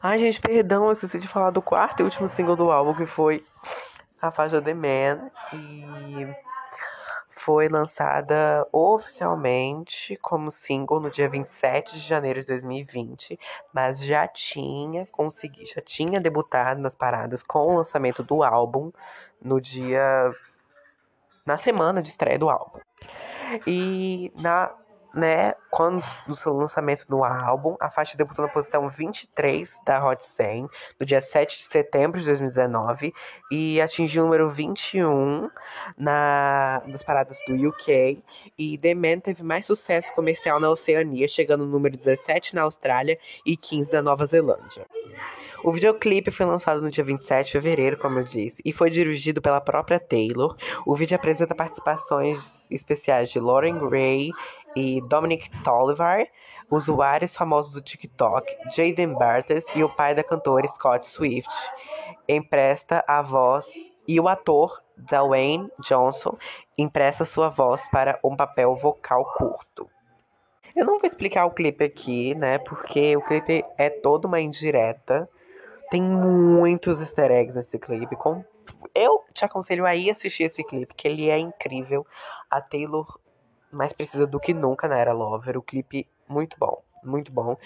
Ai, 0.00 0.20
gente, 0.20 0.40
perdão, 0.40 0.86
eu 0.86 0.92
esqueci 0.92 1.18
de 1.18 1.26
falar 1.26 1.50
do 1.50 1.60
quarto 1.60 2.00
e 2.00 2.04
último 2.04 2.28
single 2.28 2.54
do 2.54 2.70
álbum, 2.70 2.94
que 2.94 3.04
foi 3.04 3.44
a 4.22 4.30
faixa 4.30 4.62
The 4.62 4.72
Man. 4.72 5.30
E 5.52 6.36
foi 7.30 7.68
lançada 7.68 8.64
oficialmente 8.72 10.16
como 10.22 10.52
single 10.52 11.00
no 11.00 11.10
dia 11.10 11.28
27 11.28 11.94
de 11.94 12.00
janeiro 12.00 12.40
de 12.40 12.46
2020, 12.46 13.38
mas 13.72 13.98
já 14.00 14.28
tinha 14.28 15.06
conseguido, 15.06 15.66
já 15.66 15.80
tinha 15.80 16.20
debutado 16.20 16.80
nas 16.80 16.94
paradas 16.94 17.42
com 17.42 17.60
o 17.60 17.76
lançamento 17.78 18.22
do 18.22 18.44
álbum 18.44 18.92
no 19.42 19.60
dia 19.60 20.32
na 21.44 21.56
semana 21.56 22.02
de 22.02 22.10
estreia 22.10 22.38
do 22.38 22.48
álbum. 22.50 22.78
E 23.66 24.30
na 24.38 24.70
né, 25.18 25.54
quando 25.70 26.02
do 26.26 26.34
seu 26.34 26.52
lançamento 26.54 27.06
do 27.08 27.24
álbum, 27.24 27.76
a 27.80 27.90
faixa 27.90 28.16
debutou 28.16 28.44
na 28.46 28.50
posição 28.50 28.88
23 28.88 29.70
da 29.84 30.04
Hot 30.04 30.24
100 30.24 30.68
no 30.98 31.04
dia 31.04 31.20
7 31.20 31.58
de 31.58 31.64
setembro 31.64 32.20
de 32.20 32.26
2019 32.26 33.12
e 33.50 33.80
atingiu 33.80 34.22
o 34.22 34.26
número 34.26 34.48
21 34.48 35.50
na, 35.96 36.82
nas 36.86 37.02
paradas 37.02 37.38
do 37.46 37.68
UK. 37.68 38.22
E 38.56 38.78
The 38.78 38.94
Man 38.94 39.18
teve 39.20 39.42
mais 39.42 39.66
sucesso 39.66 40.12
comercial 40.14 40.60
na 40.60 40.70
Oceania, 40.70 41.26
chegando 41.26 41.66
no 41.66 41.72
número 41.72 41.96
17 41.96 42.54
na 42.54 42.62
Austrália 42.62 43.18
e 43.44 43.56
15 43.56 43.92
na 43.92 44.02
Nova 44.02 44.24
Zelândia. 44.26 44.86
O 45.64 45.72
videoclipe 45.72 46.30
foi 46.30 46.46
lançado 46.46 46.80
no 46.80 46.88
dia 46.88 47.02
27 47.02 47.46
de 47.46 47.52
fevereiro, 47.52 47.98
como 47.98 48.20
eu 48.20 48.22
disse, 48.22 48.62
e 48.64 48.72
foi 48.72 48.90
dirigido 48.90 49.42
pela 49.42 49.60
própria 49.60 49.98
Taylor. 49.98 50.56
O 50.86 50.94
vídeo 50.94 51.16
apresenta 51.16 51.54
participações 51.54 52.62
especiais 52.70 53.28
de 53.30 53.40
Lauren 53.40 53.78
Gray 53.78 54.30
e 54.78 55.00
Dominic 55.00 55.50
Tolliver, 55.64 56.30
usuários 56.70 57.34
famosos 57.34 57.72
do 57.72 57.80
TikTok, 57.80 58.46
Jaden 58.70 59.14
Bartes 59.14 59.64
e 59.74 59.82
o 59.82 59.88
pai 59.88 60.14
da 60.14 60.22
cantora 60.22 60.68
Scott 60.68 61.08
Swift, 61.08 61.52
empresta 62.28 63.04
a 63.08 63.20
voz 63.20 63.66
e 64.06 64.20
o 64.20 64.28
ator 64.28 64.80
Dwayne 64.96 65.68
Johnson 65.80 66.36
empresta 66.76 67.24
sua 67.24 67.48
voz 67.48 67.86
para 67.90 68.20
um 68.22 68.36
papel 68.36 68.76
vocal 68.76 69.24
curto. 69.36 69.90
Eu 70.76 70.86
não 70.86 70.98
vou 70.98 71.06
explicar 71.06 71.44
o 71.44 71.50
clipe 71.50 71.84
aqui, 71.84 72.36
né? 72.36 72.58
Porque 72.58 73.16
o 73.16 73.22
clipe 73.22 73.64
é 73.76 73.90
toda 73.90 74.28
uma 74.28 74.40
indireta. 74.40 75.28
Tem 75.90 76.00
muitos 76.00 77.00
easter 77.00 77.32
eggs 77.32 77.56
nesse 77.56 77.78
clipe. 77.80 78.14
Com... 78.14 78.44
Eu 78.94 79.24
te 79.34 79.44
aconselho 79.44 79.84
a 79.84 79.96
ir 79.96 80.10
assistir 80.10 80.44
esse 80.44 80.62
clipe, 80.62 80.94
que 80.94 81.08
ele 81.08 81.28
é 81.28 81.38
incrível. 81.38 82.06
A 82.48 82.60
Taylor 82.60 83.18
mais 83.70 83.92
precisa 83.92 84.26
do 84.26 84.40
que 84.40 84.54
nunca 84.54 84.88
na 84.88 84.98
era 84.98 85.12
Lover. 85.12 85.56
O 85.56 85.62
clipe 85.62 86.06
muito 86.28 86.56
bom, 86.58 86.82
muito 87.02 87.32
bom. 87.32 87.56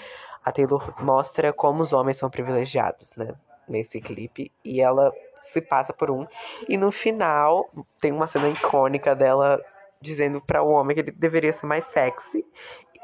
A 0.44 0.50
Taylor 0.50 0.94
mostra 1.02 1.52
como 1.52 1.82
os 1.82 1.92
homens 1.92 2.16
são 2.16 2.28
privilegiados, 2.28 3.12
né? 3.16 3.34
Nesse 3.68 4.00
clipe. 4.00 4.50
E 4.64 4.80
ela 4.80 5.12
se 5.46 5.60
passa 5.60 5.92
por 5.92 6.10
um. 6.10 6.26
E 6.68 6.76
no 6.76 6.90
final 6.90 7.70
tem 8.00 8.12
uma 8.12 8.26
cena 8.26 8.48
icônica 8.48 9.14
dela 9.14 9.62
dizendo 10.00 10.40
para 10.40 10.62
o 10.62 10.70
homem 10.70 10.94
que 10.94 11.00
ele 11.00 11.12
deveria 11.12 11.52
ser 11.52 11.64
mais 11.66 11.84
sexy, 11.86 12.44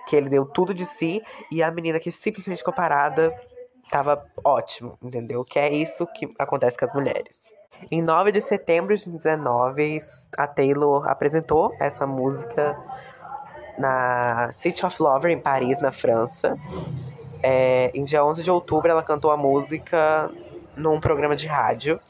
que 0.08 0.16
ele 0.16 0.28
deu 0.28 0.44
tudo 0.44 0.74
de 0.74 0.84
si 0.84 1.22
e 1.50 1.62
a 1.62 1.70
menina 1.70 2.00
que 2.00 2.10
simplesmente 2.10 2.64
comparada 2.64 3.32
tava 3.90 4.26
ótimo, 4.44 4.98
entendeu? 5.02 5.44
Que 5.44 5.58
é 5.58 5.72
isso 5.72 6.06
que 6.06 6.34
acontece 6.38 6.76
com 6.76 6.84
as 6.84 6.92
mulheres. 6.92 7.47
Em 7.90 8.02
9 8.02 8.32
de 8.32 8.40
setembro 8.40 8.96
de 8.96 9.04
2019, 9.04 9.98
a 10.36 10.46
Taylor 10.46 11.08
apresentou 11.08 11.74
essa 11.78 12.06
música 12.06 12.76
na 13.78 14.50
City 14.52 14.84
of 14.84 15.00
Lover, 15.00 15.30
em 15.30 15.38
Paris, 15.38 15.80
na 15.80 15.92
França. 15.92 16.58
É, 17.42 17.90
em 17.94 18.04
dia 18.04 18.24
11 18.24 18.42
de 18.42 18.50
outubro, 18.50 18.90
ela 18.90 19.02
cantou 19.02 19.30
a 19.30 19.36
música 19.36 20.30
num 20.76 21.00
programa 21.00 21.36
de 21.36 21.46
rádio. 21.46 22.00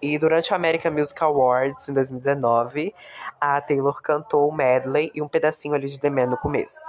E 0.00 0.18
durante 0.18 0.52
o 0.52 0.56
American 0.56 0.92
Music 0.92 1.22
Awards, 1.22 1.88
em 1.88 1.94
2019, 1.94 2.92
a 3.40 3.60
Taylor 3.60 4.02
cantou 4.02 4.48
o 4.48 4.52
medley 4.52 5.10
e 5.14 5.22
um 5.22 5.28
pedacinho 5.28 5.74
ali 5.74 5.88
de 5.88 5.98
The 5.98 6.10
Man 6.10 6.26
no 6.26 6.36
começo. 6.36 6.80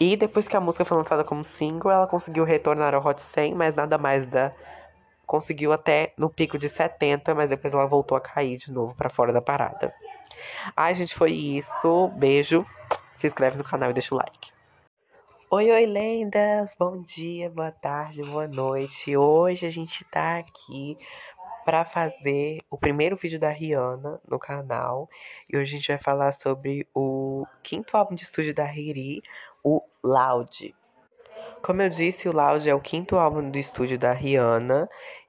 E 0.00 0.16
depois 0.16 0.48
que 0.48 0.56
a 0.56 0.60
música 0.60 0.84
foi 0.84 0.96
lançada 0.96 1.22
como 1.22 1.44
single, 1.44 1.92
ela 1.92 2.06
conseguiu 2.06 2.44
retornar 2.44 2.94
ao 2.94 3.06
Hot 3.06 3.20
100, 3.22 3.54
mas 3.54 3.74
nada 3.74 3.98
mais 3.98 4.26
da 4.26 4.52
conseguiu 5.32 5.72
até 5.72 6.12
no 6.14 6.28
pico 6.28 6.58
de 6.58 6.68
70, 6.68 7.34
mas 7.34 7.48
depois 7.48 7.72
ela 7.72 7.86
voltou 7.86 8.18
a 8.18 8.20
cair 8.20 8.58
de 8.58 8.70
novo 8.70 8.94
para 8.94 9.08
fora 9.08 9.32
da 9.32 9.40
parada. 9.40 9.94
Ai, 10.76 10.94
gente, 10.94 11.14
foi 11.14 11.32
isso. 11.32 12.08
Beijo. 12.08 12.66
Se 13.14 13.28
inscreve 13.28 13.56
no 13.56 13.64
canal 13.64 13.88
e 13.88 13.94
deixa 13.94 14.14
o 14.14 14.18
like. 14.18 14.52
Oi, 15.50 15.70
oi, 15.70 15.86
lendas! 15.86 16.74
Bom 16.78 17.00
dia, 17.00 17.48
boa 17.48 17.70
tarde, 17.70 18.22
boa 18.22 18.46
noite. 18.46 19.16
Hoje 19.16 19.64
a 19.64 19.70
gente 19.70 20.04
tá 20.04 20.36
aqui 20.36 20.98
para 21.64 21.86
fazer 21.86 22.60
o 22.70 22.76
primeiro 22.76 23.16
vídeo 23.16 23.40
da 23.40 23.48
Rihanna 23.48 24.20
no 24.28 24.38
canal. 24.38 25.08
E 25.48 25.56
hoje 25.56 25.74
a 25.74 25.78
gente 25.78 25.88
vai 25.88 25.98
falar 25.98 26.32
sobre 26.32 26.86
o 26.94 27.46
quinto 27.62 27.96
álbum 27.96 28.14
de 28.14 28.24
estúdio 28.24 28.54
da 28.54 28.66
Riri, 28.66 29.22
o 29.64 29.80
Loud. 30.04 30.74
Como 31.62 31.80
eu 31.80 31.88
disse, 31.88 32.28
o 32.28 32.32
Loud 32.32 32.68
é 32.68 32.74
o 32.74 32.80
quinto 32.80 33.16
álbum 33.16 33.48
do 33.48 33.56
estúdio 33.56 33.96
da 33.96 34.12
Rihanna 34.12 34.88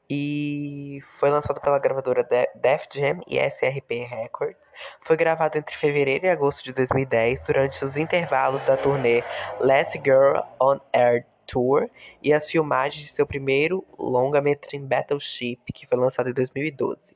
e 0.09 1.01
foi 1.19 1.29
lançado 1.29 1.59
pela 1.61 1.79
gravadora 1.79 2.23
Def 2.55 2.85
Jam 2.93 3.21
e 3.27 3.39
SRP 3.39 4.05
Records. 4.05 4.61
Foi 5.01 5.15
gravado 5.15 5.57
entre 5.57 5.75
fevereiro 5.75 6.25
e 6.25 6.29
agosto 6.29 6.63
de 6.63 6.73
2010, 6.73 7.45
durante 7.45 7.85
os 7.85 7.97
intervalos 7.97 8.61
da 8.63 8.75
turnê 8.77 9.23
Last 9.59 9.99
Girl 10.03 10.39
on 10.59 10.79
Air 10.91 11.25
Tour 11.45 11.89
e 12.21 12.33
as 12.33 12.49
filmagens 12.49 13.05
de 13.05 13.11
seu 13.11 13.25
primeiro 13.25 13.85
longa-metragem 13.97 14.85
Battleship, 14.85 15.61
que 15.73 15.85
foi 15.87 15.97
lançado 15.97 16.29
em 16.29 16.33
2012. 16.33 17.12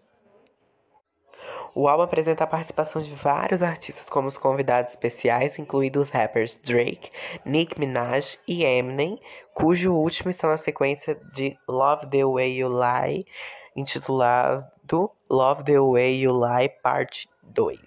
O 1.80 1.88
álbum 1.88 2.02
apresenta 2.02 2.44
a 2.44 2.48
participação 2.48 3.04
de 3.04 3.14
vários 3.14 3.62
artistas 3.62 4.10
como 4.10 4.28
os 4.28 4.36
convidados 4.36 4.94
especiais, 4.94 5.60
incluindo 5.60 6.00
os 6.00 6.10
rappers 6.10 6.56
Drake, 6.56 7.12
Nicki 7.46 7.80
Minaj 7.80 8.40
e 8.48 8.64
Eminem, 8.64 9.22
cujo 9.54 9.94
último 9.94 10.32
está 10.32 10.48
na 10.48 10.58
sequência 10.58 11.14
de 11.36 11.56
Love 11.70 12.08
the 12.08 12.26
Way 12.26 12.58
You 12.58 12.70
Lie, 12.70 13.28
intitulado 13.76 15.12
Love 15.30 15.66
the 15.66 15.80
Way 15.80 16.22
You 16.22 16.32
Lie 16.44 16.70
Parte 16.82 17.30
2. 17.44 17.80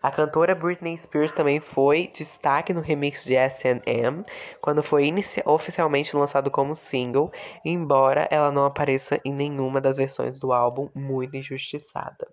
A 0.00 0.12
cantora 0.12 0.54
Britney 0.54 0.96
Spears 0.96 1.32
também 1.32 1.58
foi 1.58 2.12
destaque 2.14 2.72
no 2.72 2.80
remix 2.80 3.24
de 3.24 3.34
S&M, 3.34 4.24
quando 4.60 4.84
foi 4.84 5.12
oficialmente 5.44 6.16
lançado 6.16 6.48
como 6.48 6.76
single, 6.76 7.32
embora 7.64 8.28
ela 8.30 8.52
não 8.52 8.64
apareça 8.64 9.20
em 9.24 9.32
nenhuma 9.32 9.80
das 9.80 9.96
versões 9.96 10.38
do 10.38 10.52
álbum, 10.52 10.88
muito 10.94 11.36
injustiçada. 11.36 12.28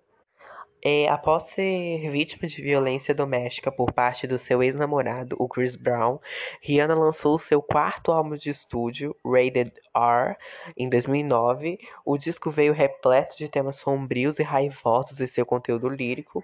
É, 0.82 1.06
após 1.08 1.42
ser 1.42 2.10
vítima 2.10 2.48
de 2.48 2.62
violência 2.62 3.14
doméstica 3.14 3.70
por 3.70 3.92
parte 3.92 4.26
do 4.26 4.38
seu 4.38 4.62
ex-namorado, 4.62 5.36
o 5.38 5.46
Chris 5.46 5.76
Brown, 5.76 6.18
Rihanna 6.62 6.94
lançou 6.94 7.36
seu 7.36 7.60
quarto 7.60 8.10
álbum 8.10 8.34
de 8.34 8.48
estúdio, 8.48 9.14
Rated 9.22 9.72
R, 9.94 10.36
em 10.74 10.88
2009. 10.88 11.78
O 12.02 12.16
disco 12.16 12.50
veio 12.50 12.72
repleto 12.72 13.36
de 13.36 13.46
temas 13.46 13.76
sombrios 13.76 14.38
e 14.38 14.42
raivosos 14.42 15.20
em 15.20 15.26
seu 15.26 15.44
conteúdo 15.44 15.86
lírico, 15.86 16.42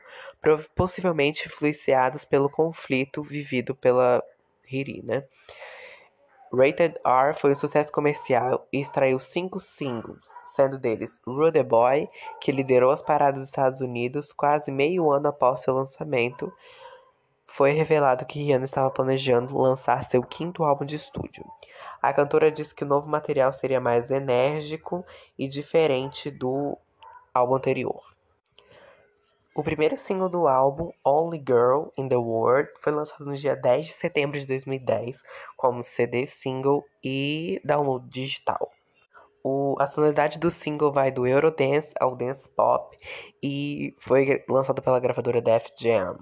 possivelmente 0.74 1.48
influenciados 1.48 2.22
pelo 2.22 2.50
conflito 2.50 3.22
vivido 3.22 3.74
pela 3.74 4.22
Riri, 4.66 5.00
né? 5.02 5.24
Rated 6.52 6.94
R 7.04 7.34
foi 7.34 7.52
um 7.52 7.56
sucesso 7.56 7.90
comercial 7.90 8.68
e 8.72 8.80
extraiu 8.80 9.18
cinco 9.18 9.58
singles, 9.58 10.28
sendo 10.56 10.78
deles 10.78 11.20
Rude 11.26 11.62
Boy, 11.62 12.08
que 12.40 12.50
liderou 12.50 12.90
as 12.90 13.02
paradas 13.02 13.40
dos 13.40 13.48
Estados 13.48 13.80
Unidos 13.82 14.32
quase 14.32 14.72
meio 14.72 15.10
ano 15.12 15.28
após 15.28 15.60
seu 15.60 15.74
lançamento. 15.74 16.50
Foi 17.46 17.72
revelado 17.72 18.24
que 18.24 18.38
Rihanna 18.38 18.64
estava 18.64 18.90
planejando 18.90 19.56
lançar 19.56 20.02
seu 20.04 20.22
quinto 20.22 20.64
álbum 20.64 20.86
de 20.86 20.96
estúdio. 20.96 21.44
A 22.02 22.12
cantora 22.12 22.50
disse 22.50 22.74
que 22.74 22.84
o 22.84 22.86
novo 22.86 23.06
material 23.08 23.52
seria 23.52 23.80
mais 23.80 24.10
enérgico 24.10 25.04
e 25.38 25.46
diferente 25.46 26.30
do 26.30 26.76
álbum 27.32 27.56
anterior. 27.56 28.02
O 29.54 29.62
primeiro 29.62 29.96
single 29.96 30.28
do 30.28 30.46
álbum, 30.46 30.90
Only 31.02 31.38
Girl 31.38 31.88
in 31.96 32.08
the 32.08 32.16
World, 32.16 32.68
foi 32.80 32.92
lançado 32.92 33.24
no 33.24 33.36
dia 33.36 33.56
10 33.56 33.86
de 33.86 33.92
setembro 33.94 34.38
de 34.38 34.44
2010 34.46 35.22
como 35.56 35.82
CD 35.82 36.26
single 36.26 36.84
e 37.02 37.60
download 37.64 38.06
digital. 38.10 38.70
O, 39.48 39.76
a 39.78 39.86
sonoridade 39.86 40.40
do 40.40 40.50
single 40.50 40.90
vai 40.90 41.12
do 41.12 41.24
Eurodance 41.24 41.90
ao 42.00 42.16
dance 42.16 42.48
pop 42.48 42.98
e 43.40 43.94
foi 44.00 44.44
lançado 44.48 44.82
pela 44.82 44.98
gravadora 44.98 45.40
Def 45.40 45.68
Jam. 45.78 46.18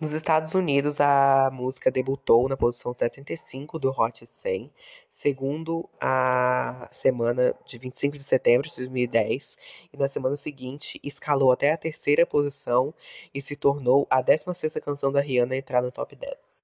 Nos 0.00 0.12
Estados 0.12 0.52
Unidos, 0.52 1.00
a 1.00 1.48
música 1.52 1.92
debutou 1.92 2.48
na 2.48 2.56
posição 2.56 2.92
75 2.92 3.78
do 3.78 3.90
Hot 3.90 4.26
100, 4.26 4.68
segundo 5.12 5.88
a 6.00 6.88
semana 6.90 7.54
de 7.64 7.78
25 7.78 8.18
de 8.18 8.24
setembro 8.24 8.68
de 8.68 8.74
2010, 8.74 9.56
e 9.92 9.96
na 9.96 10.08
semana 10.08 10.34
seguinte 10.34 11.00
escalou 11.04 11.52
até 11.52 11.70
a 11.70 11.78
terceira 11.78 12.26
posição 12.26 12.92
e 13.32 13.40
se 13.40 13.54
tornou 13.54 14.08
a 14.10 14.20
16ª 14.20 14.80
canção 14.80 15.12
da 15.12 15.20
Rihanna 15.20 15.54
a 15.54 15.58
entrar 15.58 15.80
no 15.80 15.92
top 15.92 16.16
10. 16.16 16.59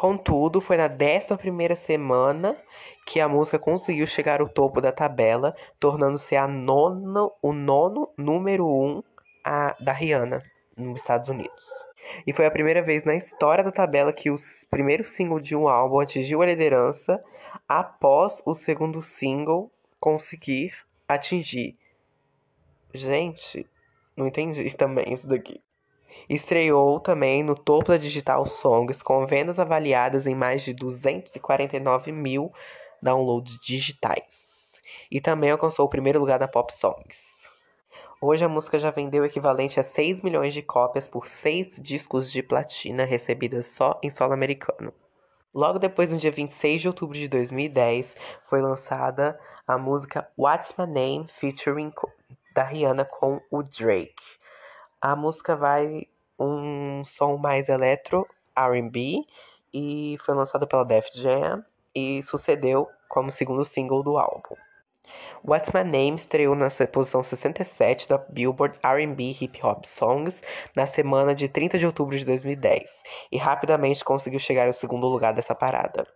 Contudo, 0.00 0.62
foi 0.62 0.78
na 0.78 0.86
11 0.86 1.76
semana 1.76 2.56
que 3.04 3.20
a 3.20 3.28
música 3.28 3.58
conseguiu 3.58 4.06
chegar 4.06 4.40
ao 4.40 4.48
topo 4.48 4.80
da 4.80 4.90
tabela, 4.90 5.54
tornando-se 5.78 6.34
o 6.38 7.52
nono 7.52 8.08
número 8.16 8.66
um 8.66 9.02
a, 9.44 9.76
da 9.78 9.92
Rihanna 9.92 10.42
nos 10.74 11.00
Estados 11.00 11.28
Unidos. 11.28 11.66
E 12.26 12.32
foi 12.32 12.46
a 12.46 12.50
primeira 12.50 12.80
vez 12.80 13.04
na 13.04 13.14
história 13.14 13.62
da 13.62 13.70
tabela 13.70 14.10
que 14.10 14.30
o 14.30 14.36
primeiro 14.70 15.04
single 15.04 15.38
de 15.38 15.54
um 15.54 15.68
álbum 15.68 16.00
atingiu 16.00 16.40
a 16.40 16.46
liderança 16.46 17.22
após 17.68 18.40
o 18.46 18.54
segundo 18.54 19.02
single 19.02 19.70
conseguir 20.00 20.72
atingir. 21.06 21.76
Gente, 22.94 23.68
não 24.16 24.26
entendi 24.26 24.74
também 24.74 25.12
isso 25.12 25.28
daqui. 25.28 25.60
Estreou 26.30 27.00
também 27.00 27.42
no 27.42 27.56
topo 27.56 27.88
da 27.88 27.96
Digital 27.96 28.46
Songs, 28.46 29.02
com 29.02 29.26
vendas 29.26 29.58
avaliadas 29.58 30.28
em 30.28 30.34
mais 30.36 30.62
de 30.62 30.72
249 30.72 32.12
mil 32.12 32.52
downloads 33.02 33.58
digitais. 33.60 34.80
E 35.10 35.20
também 35.20 35.50
alcançou 35.50 35.86
o 35.86 35.88
primeiro 35.88 36.20
lugar 36.20 36.38
na 36.38 36.46
Pop 36.46 36.72
Songs. 36.72 37.18
Hoje 38.20 38.44
a 38.44 38.48
música 38.48 38.78
já 38.78 38.92
vendeu 38.92 39.24
o 39.24 39.26
equivalente 39.26 39.80
a 39.80 39.82
6 39.82 40.22
milhões 40.22 40.54
de 40.54 40.62
cópias 40.62 41.08
por 41.08 41.26
6 41.26 41.80
discos 41.80 42.30
de 42.30 42.44
platina 42.44 43.04
recebidas 43.04 43.66
só 43.66 43.98
em 44.00 44.08
solo 44.08 44.32
americano. 44.32 44.94
Logo 45.52 45.80
depois, 45.80 46.12
no 46.12 46.18
dia 46.18 46.30
26 46.30 46.82
de 46.82 46.86
outubro 46.86 47.18
de 47.18 47.26
2010, 47.26 48.14
foi 48.48 48.62
lançada 48.62 49.36
a 49.66 49.76
música 49.76 50.30
What's 50.38 50.72
My 50.78 50.86
Name 50.86 51.26
featuring 51.40 51.92
da 52.54 52.62
Rihanna 52.62 53.04
com 53.04 53.40
o 53.50 53.64
Drake. 53.64 54.14
A 55.02 55.16
música 55.16 55.56
vai 55.56 56.06
um 56.40 57.04
som 57.04 57.36
mais 57.36 57.68
eletro 57.68 58.26
R&B 58.56 59.24
e 59.72 60.16
foi 60.24 60.34
lançada 60.34 60.66
pela 60.66 60.84
Def 60.84 61.08
Jam 61.14 61.62
e 61.94 62.22
sucedeu 62.22 62.88
como 63.08 63.30
segundo 63.30 63.64
single 63.64 64.02
do 64.02 64.16
álbum. 64.16 64.56
What's 65.42 65.72
My 65.72 65.84
Name 65.84 66.16
estreou 66.16 66.54
na 66.54 66.68
posição 66.92 67.22
67 67.22 68.08
da 68.08 68.18
Billboard 68.18 68.78
R&B 68.82 69.36
Hip 69.40 69.58
Hop 69.64 69.84
Songs 69.84 70.42
na 70.76 70.86
semana 70.86 71.34
de 71.34 71.48
30 71.48 71.78
de 71.78 71.86
outubro 71.86 72.16
de 72.16 72.24
2010 72.24 72.90
e 73.32 73.38
rapidamente 73.38 74.04
conseguiu 74.04 74.38
chegar 74.38 74.66
ao 74.66 74.72
segundo 74.72 75.06
lugar 75.06 75.32
dessa 75.32 75.54
parada. 75.54 76.06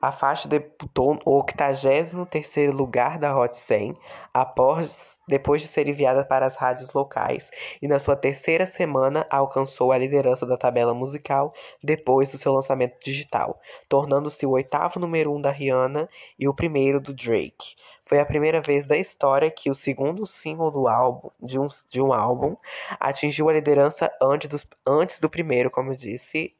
A 0.00 0.12
faixa 0.12 0.46
debutou 0.46 1.14
no 1.14 1.20
83º 1.20 2.70
lugar 2.70 3.18
da 3.18 3.36
Hot 3.36 3.56
100 3.56 3.96
após, 4.32 5.18
depois 5.26 5.62
de 5.62 5.68
ser 5.68 5.88
enviada 5.88 6.24
para 6.24 6.44
as 6.44 6.54
rádios 6.54 6.92
locais 6.92 7.50
e 7.80 7.88
na 7.88 7.98
sua 7.98 8.14
terceira 8.14 8.66
semana 8.66 9.26
alcançou 9.30 9.92
a 9.92 9.98
liderança 9.98 10.44
da 10.44 10.56
tabela 10.56 10.92
musical 10.92 11.54
depois 11.82 12.30
do 12.30 12.36
seu 12.36 12.52
lançamento 12.52 12.98
digital, 13.02 13.58
tornando-se 13.88 14.44
o 14.44 14.50
oitavo 14.50 15.00
número 15.00 15.34
um 15.34 15.40
da 15.40 15.50
Rihanna 15.50 16.08
e 16.38 16.46
o 16.46 16.54
primeiro 16.54 17.00
do 17.00 17.14
Drake. 17.14 17.74
Foi 18.04 18.20
a 18.20 18.26
primeira 18.26 18.60
vez 18.60 18.86
da 18.86 18.96
história 18.96 19.50
que 19.50 19.70
o 19.70 19.74
segundo 19.74 20.26
single 20.26 20.70
do 20.70 20.86
álbum, 20.86 21.30
de 21.40 21.58
um, 21.58 21.66
de 21.88 22.00
um 22.00 22.12
álbum 22.12 22.54
atingiu 23.00 23.48
a 23.48 23.52
liderança 23.54 24.12
antes, 24.22 24.48
dos, 24.48 24.66
antes 24.86 25.18
do 25.18 25.28
primeiro, 25.28 25.70
como 25.70 25.90
eu 25.90 25.96
disse, 25.96 26.54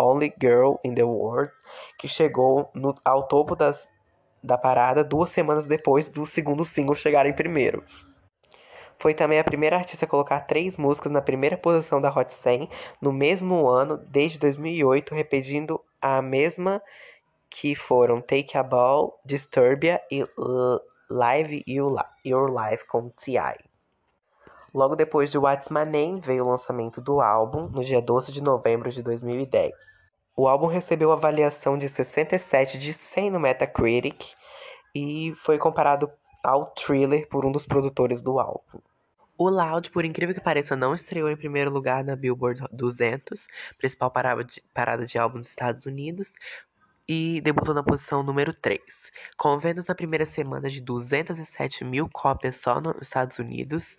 Only 0.00 0.32
Girl 0.40 0.76
in 0.84 0.94
the 0.94 1.04
World, 1.04 1.52
que 1.98 2.08
chegou 2.08 2.70
no, 2.74 2.94
ao 3.04 3.28
topo 3.28 3.54
das, 3.54 3.88
da 4.42 4.56
parada 4.56 5.04
duas 5.04 5.30
semanas 5.30 5.66
depois 5.66 6.08
do 6.08 6.24
segundo 6.24 6.64
single 6.64 6.94
chegar 6.94 7.26
em 7.26 7.32
primeiro. 7.32 7.84
Foi 8.98 9.14
também 9.14 9.38
a 9.38 9.44
primeira 9.44 9.76
artista 9.76 10.04
a 10.04 10.08
colocar 10.08 10.40
três 10.40 10.76
músicas 10.76 11.10
na 11.10 11.22
primeira 11.22 11.56
posição 11.56 12.00
da 12.00 12.10
Hot 12.10 12.32
100 12.32 12.68
no 13.00 13.12
mesmo 13.12 13.66
ano, 13.66 13.96
desde 13.96 14.38
2008, 14.38 15.14
repetindo 15.14 15.80
a 16.02 16.20
mesma 16.20 16.82
que 17.48 17.74
foram 17.74 18.20
Take 18.20 18.56
a 18.56 18.62
Ball, 18.62 19.18
Disturbia 19.24 20.00
e 20.10 20.24
Live 21.10 21.64
Your 21.66 22.50
Life 22.50 22.86
com 22.86 23.08
T.I. 23.08 23.69
Logo 24.72 24.94
depois 24.94 25.30
de 25.30 25.38
What's 25.38 25.68
My 25.68 25.84
Name 25.84 26.20
veio 26.20 26.44
o 26.44 26.50
lançamento 26.50 27.00
do 27.00 27.20
álbum, 27.20 27.68
no 27.68 27.84
dia 27.84 28.00
12 28.00 28.30
de 28.30 28.40
novembro 28.40 28.90
de 28.90 29.02
2010. 29.02 29.74
O 30.36 30.46
álbum 30.46 30.66
recebeu 30.66 31.10
avaliação 31.10 31.76
de 31.76 31.88
67 31.88 32.78
de 32.78 32.92
100 32.92 33.32
no 33.32 33.40
Metacritic 33.40 34.32
e 34.94 35.34
foi 35.44 35.58
comparado 35.58 36.10
ao 36.42 36.66
Thriller 36.66 37.28
por 37.28 37.44
um 37.44 37.52
dos 37.52 37.66
produtores 37.66 38.22
do 38.22 38.38
álbum. 38.38 38.80
O 39.36 39.48
Loud, 39.48 39.90
por 39.90 40.04
incrível 40.04 40.34
que 40.34 40.40
pareça, 40.40 40.76
não 40.76 40.94
estreou 40.94 41.28
em 41.28 41.36
primeiro 41.36 41.70
lugar 41.70 42.04
na 42.04 42.14
Billboard 42.14 42.62
200, 42.70 43.46
principal 43.78 44.10
parada 44.10 45.06
de 45.06 45.18
álbum 45.18 45.38
dos 45.38 45.48
Estados 45.48 45.86
Unidos, 45.86 46.30
e 47.12 47.40
debutou 47.40 47.74
na 47.74 47.82
posição 47.82 48.22
número 48.22 48.54
3, 48.54 48.80
com 49.36 49.58
vendas 49.58 49.86
na 49.88 49.96
primeira 49.96 50.24
semana 50.24 50.70
de 50.70 50.80
207 50.80 51.84
mil 51.84 52.08
cópias 52.08 52.54
só 52.54 52.80
nos 52.80 53.02
Estados 53.02 53.36
Unidos 53.36 53.96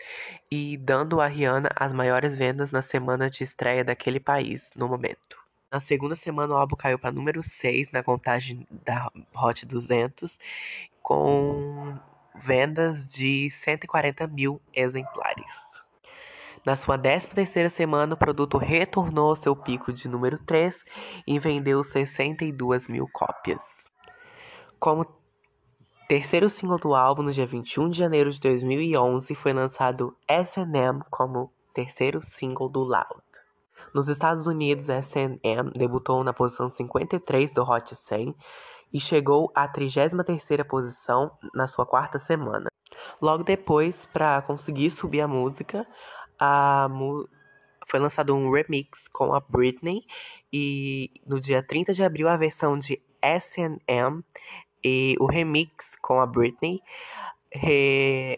e 0.49 0.77
dando 0.77 1.19
a 1.19 1.27
Rihanna 1.27 1.69
as 1.75 1.91
maiores 1.91 2.37
vendas 2.37 2.71
na 2.71 2.81
semana 2.81 3.29
de 3.29 3.43
estreia 3.43 3.83
daquele 3.83 4.17
país 4.17 4.69
no 4.77 4.87
momento. 4.87 5.35
Na 5.69 5.81
segunda 5.81 6.15
semana, 6.15 6.53
o 6.53 6.57
álbum 6.57 6.77
caiu 6.77 6.97
para 6.97 7.11
número 7.11 7.43
6 7.43 7.91
na 7.91 8.01
contagem 8.01 8.65
da 8.71 9.11
Hot 9.35 9.65
200, 9.65 10.39
com 11.01 11.99
vendas 12.35 13.09
de 13.09 13.49
140 13.49 14.25
mil 14.27 14.61
exemplares. 14.73 15.70
Na 16.63 16.75
sua 16.75 16.95
13ª 16.95 17.69
semana, 17.69 18.13
o 18.13 18.17
produto 18.17 18.57
retornou 18.57 19.29
ao 19.29 19.35
seu 19.35 19.55
pico 19.55 19.91
de 19.91 20.07
número 20.07 20.37
3 20.45 20.77
e 21.25 21.39
vendeu 21.39 21.83
62 21.83 22.87
mil 22.87 23.07
cópias. 23.11 23.59
Como 24.79 25.07
terceiro 26.07 26.47
single 26.49 26.77
do 26.77 26.93
álbum, 26.93 27.23
no 27.23 27.31
dia 27.31 27.47
21 27.47 27.89
de 27.89 27.97
janeiro 27.97 28.29
de 28.29 28.39
2011, 28.39 29.33
foi 29.33 29.53
lançado 29.53 30.15
S&M 30.27 31.01
como 31.09 31.51
terceiro 31.73 32.21
single 32.21 32.69
do 32.69 32.81
Loud. 32.81 33.23
Nos 33.91 34.07
Estados 34.07 34.45
Unidos, 34.45 34.87
S&M 34.87 35.71
debutou 35.75 36.23
na 36.23 36.31
posição 36.31 36.69
53 36.69 37.51
do 37.51 37.63
Hot 37.63 37.95
100 37.95 38.35
e 38.93 38.99
chegou 38.99 39.51
à 39.55 39.67
33ª 39.67 40.63
posição 40.63 41.31
na 41.55 41.65
sua 41.65 41.87
quarta 41.87 42.19
semana. 42.19 42.69
Logo 43.21 43.43
depois, 43.43 44.05
para 44.13 44.41
conseguir 44.41 44.91
subir 44.91 45.21
a 45.21 45.27
música, 45.27 45.87
a 46.41 46.89
foi 47.87 47.99
lançado 47.99 48.35
um 48.35 48.51
remix 48.51 49.07
com 49.09 49.33
a 49.33 49.39
Britney 49.39 50.03
e 50.51 51.11
no 51.25 51.39
dia 51.39 51.61
30 51.61 51.93
de 51.93 52.03
abril 52.03 52.27
a 52.27 52.35
versão 52.35 52.79
de 52.79 52.99
S&M 53.21 54.23
e 54.83 55.15
o 55.19 55.27
remix 55.27 55.95
com 56.01 56.19
a 56.19 56.25
Britney 56.25 56.81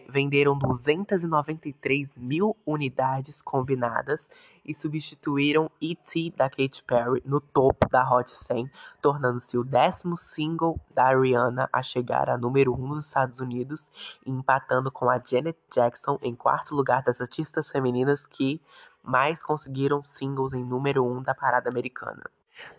venderam 0.08 0.58
293 0.58 2.16
mil 2.16 2.56
unidades 2.66 3.40
combinadas 3.40 4.28
e 4.64 4.74
substituíram 4.74 5.70
E.T. 5.80 6.32
da 6.36 6.48
Katy 6.48 6.82
Perry 6.84 7.22
no 7.24 7.40
topo 7.40 7.88
da 7.88 8.02
Hot 8.10 8.30
100, 8.30 8.68
tornando-se 9.00 9.56
o 9.58 9.62
décimo 9.62 10.16
single 10.16 10.80
da 10.92 11.14
Rihanna 11.14 11.68
a 11.72 11.82
chegar 11.82 12.28
a 12.28 12.38
número 12.38 12.72
1 12.74 12.86
nos 12.88 13.06
Estados 13.06 13.38
Unidos 13.38 13.88
e 14.26 14.30
empatando 14.30 14.90
com 14.90 15.08
a 15.08 15.18
Janet 15.18 15.58
Jackson 15.72 16.18
em 16.22 16.34
quarto 16.34 16.74
lugar 16.74 17.02
das 17.02 17.20
artistas 17.20 17.70
femininas 17.70 18.26
que 18.26 18.60
mais 19.02 19.40
conseguiram 19.42 20.02
singles 20.02 20.54
em 20.54 20.64
número 20.64 21.04
1 21.04 21.22
da 21.22 21.34
parada 21.34 21.68
americana. 21.68 22.24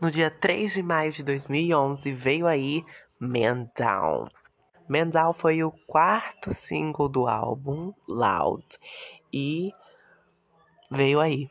No 0.02 0.10
dia 0.10 0.32
3 0.32 0.74
de 0.74 0.82
maio 0.82 1.12
de 1.12 1.24
2011 1.24 2.12
veio 2.12 2.48
aí 2.48 2.84
Man 3.20 3.70
Down. 3.78 4.28
Down 5.12 5.34
foi 5.34 5.64
o 5.64 5.72
quarto 5.88 6.54
single 6.54 7.10
do 7.10 7.28
álbum 7.28 7.94
Loud 8.08 8.66
e 9.34 9.72
veio 10.92 11.20
aí. 11.20 11.50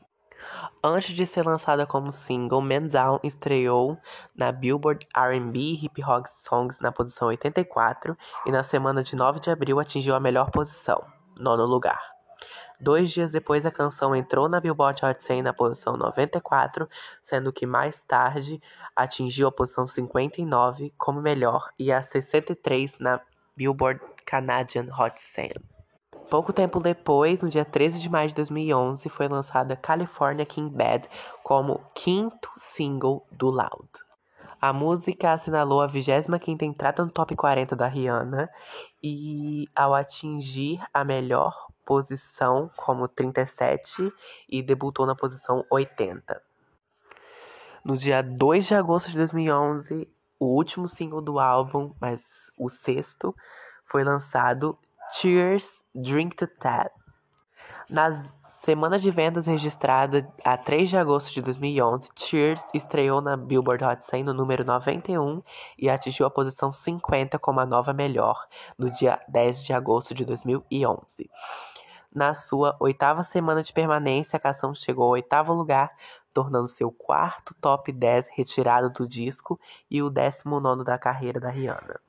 Antes 0.82 1.14
de 1.14 1.26
ser 1.26 1.46
lançada 1.46 1.86
como 1.86 2.12
single, 2.12 2.60
Man 2.60 2.88
Down 2.88 3.18
estreou 3.22 3.98
na 4.36 4.52
Billboard 4.52 5.06
R&B 5.16 5.58
Hip 5.82 6.04
Hop 6.04 6.26
Songs 6.26 6.78
na 6.80 6.92
posição 6.92 7.28
84 7.28 8.16
e 8.46 8.52
na 8.52 8.62
semana 8.62 9.02
de 9.02 9.16
9 9.16 9.40
de 9.40 9.50
abril 9.50 9.80
atingiu 9.80 10.14
a 10.14 10.20
melhor 10.20 10.50
posição, 10.50 11.02
nono 11.36 11.64
lugar. 11.64 12.13
Dois 12.80 13.10
dias 13.10 13.30
depois, 13.30 13.64
a 13.64 13.70
canção 13.70 14.14
entrou 14.14 14.48
na 14.48 14.60
Billboard 14.60 15.04
Hot 15.04 15.22
100 15.22 15.42
na 15.42 15.52
posição 15.52 15.96
94, 15.96 16.88
sendo 17.22 17.52
que 17.52 17.66
mais 17.66 18.02
tarde 18.02 18.60
atingiu 18.94 19.48
a 19.48 19.52
posição 19.52 19.86
59 19.86 20.92
como 20.98 21.20
melhor 21.20 21.70
e 21.78 21.92
a 21.92 22.02
63 22.02 22.98
na 22.98 23.20
Billboard 23.56 24.00
Canadian 24.26 24.88
Hot 24.98 25.20
100. 25.20 25.50
Pouco 26.28 26.52
tempo 26.52 26.80
depois, 26.80 27.40
no 27.40 27.48
dia 27.48 27.64
13 27.64 28.00
de 28.00 28.08
maio 28.08 28.28
de 28.28 28.34
2011, 28.34 29.08
foi 29.08 29.28
lançada 29.28 29.76
California 29.76 30.44
King 30.44 30.74
Bad 30.74 31.08
como 31.42 31.80
quinto 31.94 32.50
single 32.58 33.24
do 33.30 33.50
Loud. 33.50 34.03
A 34.64 34.72
música 34.72 35.30
assinalou 35.30 35.82
a 35.82 35.86
25ª 35.86 36.62
entrada 36.62 37.04
no 37.04 37.10
top 37.10 37.36
40 37.36 37.76
da 37.76 37.86
Rihanna 37.86 38.48
e 39.02 39.68
ao 39.76 39.94
atingir 39.94 40.82
a 40.90 41.04
melhor 41.04 41.66
posição 41.84 42.70
como 42.74 43.06
37 43.06 44.10
e 44.48 44.62
debutou 44.62 45.04
na 45.04 45.14
posição 45.14 45.66
80. 45.70 46.40
No 47.84 47.94
dia 47.94 48.22
2 48.22 48.66
de 48.66 48.74
agosto 48.74 49.10
de 49.10 49.18
2011, 49.18 50.08
o 50.40 50.46
último 50.46 50.88
single 50.88 51.20
do 51.20 51.38
álbum, 51.38 51.92
mas 52.00 52.22
o 52.58 52.70
sexto, 52.70 53.36
foi 53.84 54.02
lançado 54.02 54.78
Cheers 55.12 55.78
Drink 55.94 56.36
to 56.36 56.46
Tab. 56.46 56.90
Nas 57.90 58.43
semanas 58.64 59.02
de 59.02 59.10
vendas 59.10 59.46
registrada 59.46 60.26
a 60.42 60.56
3 60.56 60.88
de 60.88 60.96
agosto 60.96 61.34
de 61.34 61.42
2011, 61.42 62.08
Cheers 62.16 62.64
estreou 62.72 63.20
na 63.20 63.36
Billboard 63.36 63.84
Hot 63.84 64.06
100 64.06 64.24
no 64.24 64.32
número 64.32 64.64
91 64.64 65.42
e 65.78 65.90
atingiu 65.90 66.24
a 66.24 66.30
posição 66.30 66.72
50 66.72 67.38
como 67.38 67.60
a 67.60 67.66
nova 67.66 67.92
melhor 67.92 68.46
no 68.78 68.90
dia 68.90 69.20
10 69.28 69.64
de 69.64 69.72
agosto 69.74 70.14
de 70.14 70.24
2011. 70.24 71.30
Na 72.12 72.32
sua 72.32 72.74
oitava 72.80 73.22
semana 73.22 73.62
de 73.62 73.70
permanência, 73.70 74.38
a 74.38 74.40
canção 74.40 74.74
chegou 74.74 75.04
ao 75.04 75.10
oitavo 75.10 75.52
lugar, 75.52 75.90
tornando 76.32 76.66
seu 76.66 76.90
quarto 76.90 77.54
top 77.60 77.92
10 77.92 78.28
retirado 78.34 78.88
do 78.88 79.06
disco 79.06 79.60
e 79.90 80.02
o 80.02 80.08
décimo 80.08 80.58
nono 80.58 80.82
da 80.82 80.96
carreira 80.96 81.38
da 81.38 81.50
Rihanna. 81.50 82.00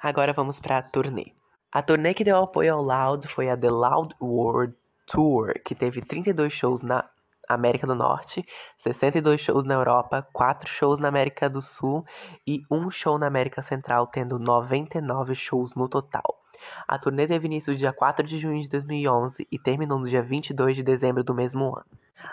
Agora 0.00 0.32
vamos 0.32 0.58
para 0.58 0.78
a 0.78 0.82
turnê. 0.82 1.34
A 1.70 1.82
turnê 1.82 2.14
que 2.14 2.24
deu 2.24 2.36
apoio 2.36 2.74
ao 2.74 2.82
Loud 2.82 3.28
foi 3.28 3.50
a 3.50 3.56
The 3.56 3.70
Loud 3.70 4.14
World 4.20 4.74
Tour, 5.12 5.52
que 5.62 5.74
teve 5.74 6.00
32 6.00 6.50
shows 6.50 6.80
na 6.80 7.04
América 7.46 7.86
do 7.86 7.94
Norte, 7.94 8.46
62 8.78 9.42
shows 9.42 9.62
na 9.62 9.74
Europa, 9.74 10.26
4 10.32 10.66
shows 10.66 10.98
na 10.98 11.08
América 11.08 11.50
do 11.50 11.60
Sul 11.60 12.02
e 12.46 12.62
um 12.70 12.90
show 12.90 13.18
na 13.18 13.26
América 13.26 13.60
Central, 13.60 14.06
tendo 14.06 14.38
99 14.38 15.34
shows 15.34 15.74
no 15.74 15.86
total. 15.86 16.40
A 16.88 16.98
turnê 16.98 17.26
teve 17.26 17.46
início 17.46 17.76
dia 17.76 17.92
4 17.92 18.26
de 18.26 18.38
junho 18.38 18.58
de 18.58 18.68
2011 18.70 19.46
e 19.52 19.58
terminou 19.58 19.98
no 19.98 20.08
dia 20.08 20.22
22 20.22 20.76
de 20.76 20.82
dezembro 20.82 21.22
do 21.22 21.34
mesmo 21.34 21.76
ano. 21.76 21.84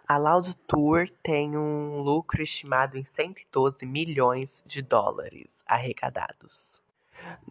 A 0.08 0.18
Loud 0.18 0.56
Tour 0.66 1.10
tem 1.22 1.58
um 1.58 2.00
lucro 2.00 2.42
estimado 2.42 2.98
em 2.98 3.04
112 3.04 3.86
milhões 3.86 4.64
de 4.66 4.82
dólares 4.82 5.48
arrecadados. 5.68 6.80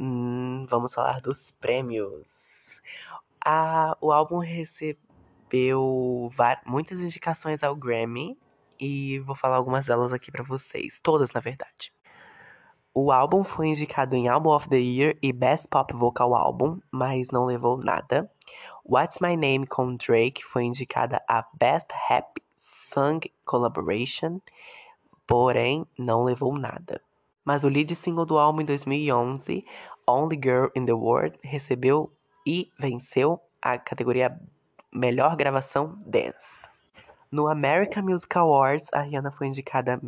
Hum, 0.00 0.66
vamos 0.70 0.94
falar 0.94 1.20
dos 1.20 1.50
prêmios. 1.60 2.24
A, 3.44 3.94
o 4.00 4.10
álbum 4.10 4.38
recebeu 4.38 5.07
muitas 6.66 7.00
indicações 7.00 7.62
ao 7.62 7.74
Grammy 7.74 8.38
e 8.78 9.18
vou 9.20 9.34
falar 9.34 9.56
algumas 9.56 9.86
delas 9.86 10.12
aqui 10.12 10.30
para 10.30 10.42
vocês, 10.42 11.00
todas 11.02 11.32
na 11.32 11.40
verdade. 11.40 11.92
O 12.94 13.12
álbum 13.12 13.44
foi 13.44 13.68
indicado 13.68 14.16
em 14.16 14.28
Album 14.28 14.50
of 14.50 14.68
the 14.68 14.78
Year 14.78 15.16
e 15.22 15.32
Best 15.32 15.68
Pop 15.68 15.94
Vocal 15.94 16.34
Album, 16.34 16.80
mas 16.90 17.28
não 17.30 17.44
levou 17.44 17.76
nada. 17.76 18.30
What's 18.84 19.18
My 19.20 19.36
Name 19.36 19.66
com 19.66 19.94
Drake 19.96 20.44
foi 20.44 20.64
indicada 20.64 21.22
a 21.28 21.44
Best 21.52 21.88
Rap 22.08 22.42
Song 22.92 23.20
Collaboration, 23.44 24.40
porém 25.26 25.86
não 25.96 26.24
levou 26.24 26.58
nada. 26.58 27.00
Mas 27.44 27.62
o 27.62 27.68
lead 27.68 27.94
single 27.94 28.26
do 28.26 28.38
álbum 28.38 28.62
em 28.62 28.64
2011, 28.64 29.64
Only 30.06 30.40
Girl 30.42 30.66
in 30.74 30.86
the 30.86 30.92
World, 30.92 31.38
recebeu 31.42 32.12
e 32.46 32.70
venceu 32.78 33.40
a 33.60 33.78
categoria 33.78 34.36
Melhor 34.92 35.36
Gravação 35.36 35.96
Dance. 36.04 36.66
No 37.30 37.46
American 37.46 38.04
Music 38.04 38.36
Awards, 38.38 38.88
a 38.92 39.02
Rihanna 39.02 39.30
foi 39.30 39.48
indicada 39.48 40.00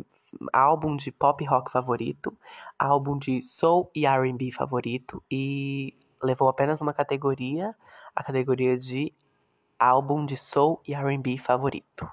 álbum 0.51 0.95
de 0.95 1.11
pop 1.11 1.45
rock 1.45 1.71
favorito, 1.71 2.35
álbum 2.79 3.17
de 3.17 3.41
soul 3.41 3.91
e 3.93 4.07
R&B 4.07 4.51
favorito 4.51 5.23
e 5.29 5.93
levou 6.21 6.49
apenas 6.49 6.81
uma 6.81 6.93
categoria, 6.93 7.75
a 8.15 8.23
categoria 8.23 8.77
de 8.77 9.13
álbum 9.79 10.25
de 10.25 10.35
soul 10.35 10.81
e 10.87 10.95
R&B 10.95 11.37
favorito. 11.37 12.09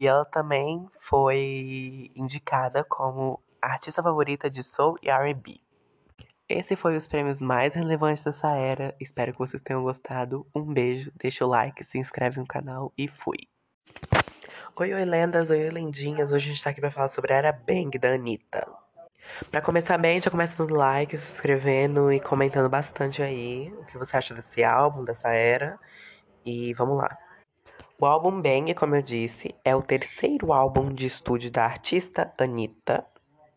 E 0.00 0.06
ela 0.06 0.24
também 0.24 0.88
foi 0.98 2.10
indicada 2.16 2.82
como 2.82 3.40
artista 3.60 4.02
favorita 4.02 4.50
de 4.50 4.64
soul 4.64 4.98
e 5.00 5.08
R&B. 5.08 5.60
Esse 6.54 6.76
foi 6.76 6.98
os 6.98 7.06
prêmios 7.06 7.40
mais 7.40 7.74
relevantes 7.74 8.22
dessa 8.22 8.50
era. 8.50 8.94
Espero 9.00 9.32
que 9.32 9.38
vocês 9.38 9.62
tenham 9.62 9.82
gostado. 9.82 10.46
Um 10.54 10.70
beijo, 10.70 11.10
deixa 11.16 11.46
o 11.46 11.48
like, 11.48 11.82
se 11.82 11.96
inscreve 11.96 12.38
no 12.38 12.46
canal 12.46 12.92
e 12.96 13.08
fui. 13.08 13.48
Oi, 14.78 14.92
oi, 14.92 15.04
lendas, 15.06 15.48
oi, 15.48 15.64
oi, 15.64 15.70
lendinhas. 15.70 16.30
Hoje 16.30 16.50
a 16.50 16.52
gente 16.52 16.62
tá 16.62 16.68
aqui 16.68 16.80
pra 16.82 16.90
falar 16.90 17.08
sobre 17.08 17.32
a 17.32 17.36
era 17.36 17.52
Bang 17.52 17.98
da 17.98 18.12
Anitta. 18.12 18.68
Pra 19.50 19.62
começar 19.62 19.96
bem, 19.96 20.20
já 20.20 20.30
começa 20.30 20.54
dando 20.54 20.74
like, 20.74 21.16
se 21.16 21.32
inscrevendo 21.32 22.12
e 22.12 22.20
comentando 22.20 22.68
bastante 22.68 23.22
aí 23.22 23.72
o 23.72 23.86
que 23.86 23.96
você 23.96 24.18
acha 24.18 24.34
desse 24.34 24.62
álbum, 24.62 25.04
dessa 25.04 25.30
era. 25.30 25.78
E 26.44 26.74
vamos 26.74 26.98
lá. 26.98 27.16
O 27.98 28.04
álbum 28.04 28.42
Bang, 28.42 28.74
como 28.74 28.94
eu 28.94 29.00
disse, 29.00 29.54
é 29.64 29.74
o 29.74 29.80
terceiro 29.80 30.52
álbum 30.52 30.92
de 30.92 31.06
estúdio 31.06 31.50
da 31.50 31.64
artista 31.64 32.30
Anitta, 32.36 33.06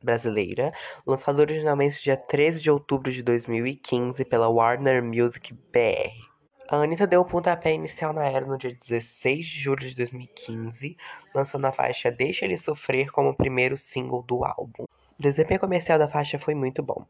brasileira, 0.05 0.71
lançado 1.05 1.39
originalmente 1.39 2.01
dia 2.01 2.15
13 2.15 2.61
de 2.61 2.71
outubro 2.71 3.11
de 3.11 3.21
2015 3.21 4.23
pela 4.23 4.47
Warner 4.47 5.03
Music 5.03 5.53
BR. 5.53 6.35
A 6.67 6.77
Anitta 6.77 7.05
deu 7.05 7.21
o 7.21 7.25
pontapé 7.25 7.73
inicial 7.73 8.11
na 8.11 8.25
era 8.25 8.43
no 8.43 8.57
dia 8.57 8.75
16 8.87 9.45
de 9.45 9.59
julho 9.59 9.87
de 9.87 9.95
2015, 9.95 10.97
lançando 11.33 11.65
a 11.65 11.71
faixa 11.71 12.11
Deixa 12.11 12.43
Ele 12.43 12.57
Sofrer 12.57 13.11
como 13.11 13.35
primeiro 13.35 13.77
single 13.77 14.23
do 14.23 14.43
álbum. 14.43 14.85
O 15.17 15.21
desempenho 15.21 15.59
comercial 15.59 15.99
da 15.99 16.07
faixa 16.07 16.39
foi 16.39 16.55
muito 16.55 16.81
bom. 16.81 17.05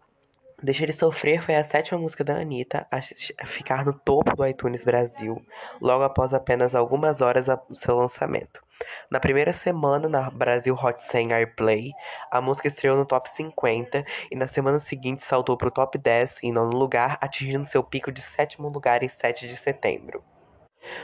Deixa 0.61 0.83
Ele 0.83 0.91
Sofrer 0.91 1.41
foi 1.41 1.55
a 1.55 1.63
sétima 1.63 1.99
música 1.99 2.23
da 2.23 2.35
Anitta 2.35 2.85
a 2.91 3.45
ficar 3.45 3.85
no 3.85 3.93
topo 3.93 4.35
do 4.35 4.45
iTunes 4.45 4.83
Brasil, 4.83 5.41
logo 5.79 6.03
após 6.03 6.33
apenas 6.33 6.75
algumas 6.75 7.21
horas 7.21 7.45
do 7.45 7.75
seu 7.75 7.95
lançamento. 7.95 8.64
Na 9.09 9.19
primeira 9.19 9.53
semana 9.53 10.09
na 10.09 10.29
Brasil 10.29 10.75
Hot 10.75 11.03
100 11.03 11.33
Airplay, 11.33 11.91
a 12.31 12.41
música 12.41 12.67
estreou 12.67 12.97
no 12.97 13.05
top 13.05 13.29
50 13.29 14.03
e 14.31 14.35
na 14.35 14.47
semana 14.47 14.79
seguinte 14.79 15.23
saltou 15.23 15.57
para 15.57 15.67
o 15.67 15.71
top 15.71 15.97
10 15.97 16.39
em 16.43 16.51
nono 16.51 16.75
lugar, 16.75 17.17
atingindo 17.21 17.65
seu 17.65 17.83
pico 17.83 18.11
de 18.11 18.21
sétimo 18.21 18.67
lugar 18.69 19.03
em 19.03 19.07
7 19.07 19.47
de 19.47 19.55
setembro. 19.55 20.23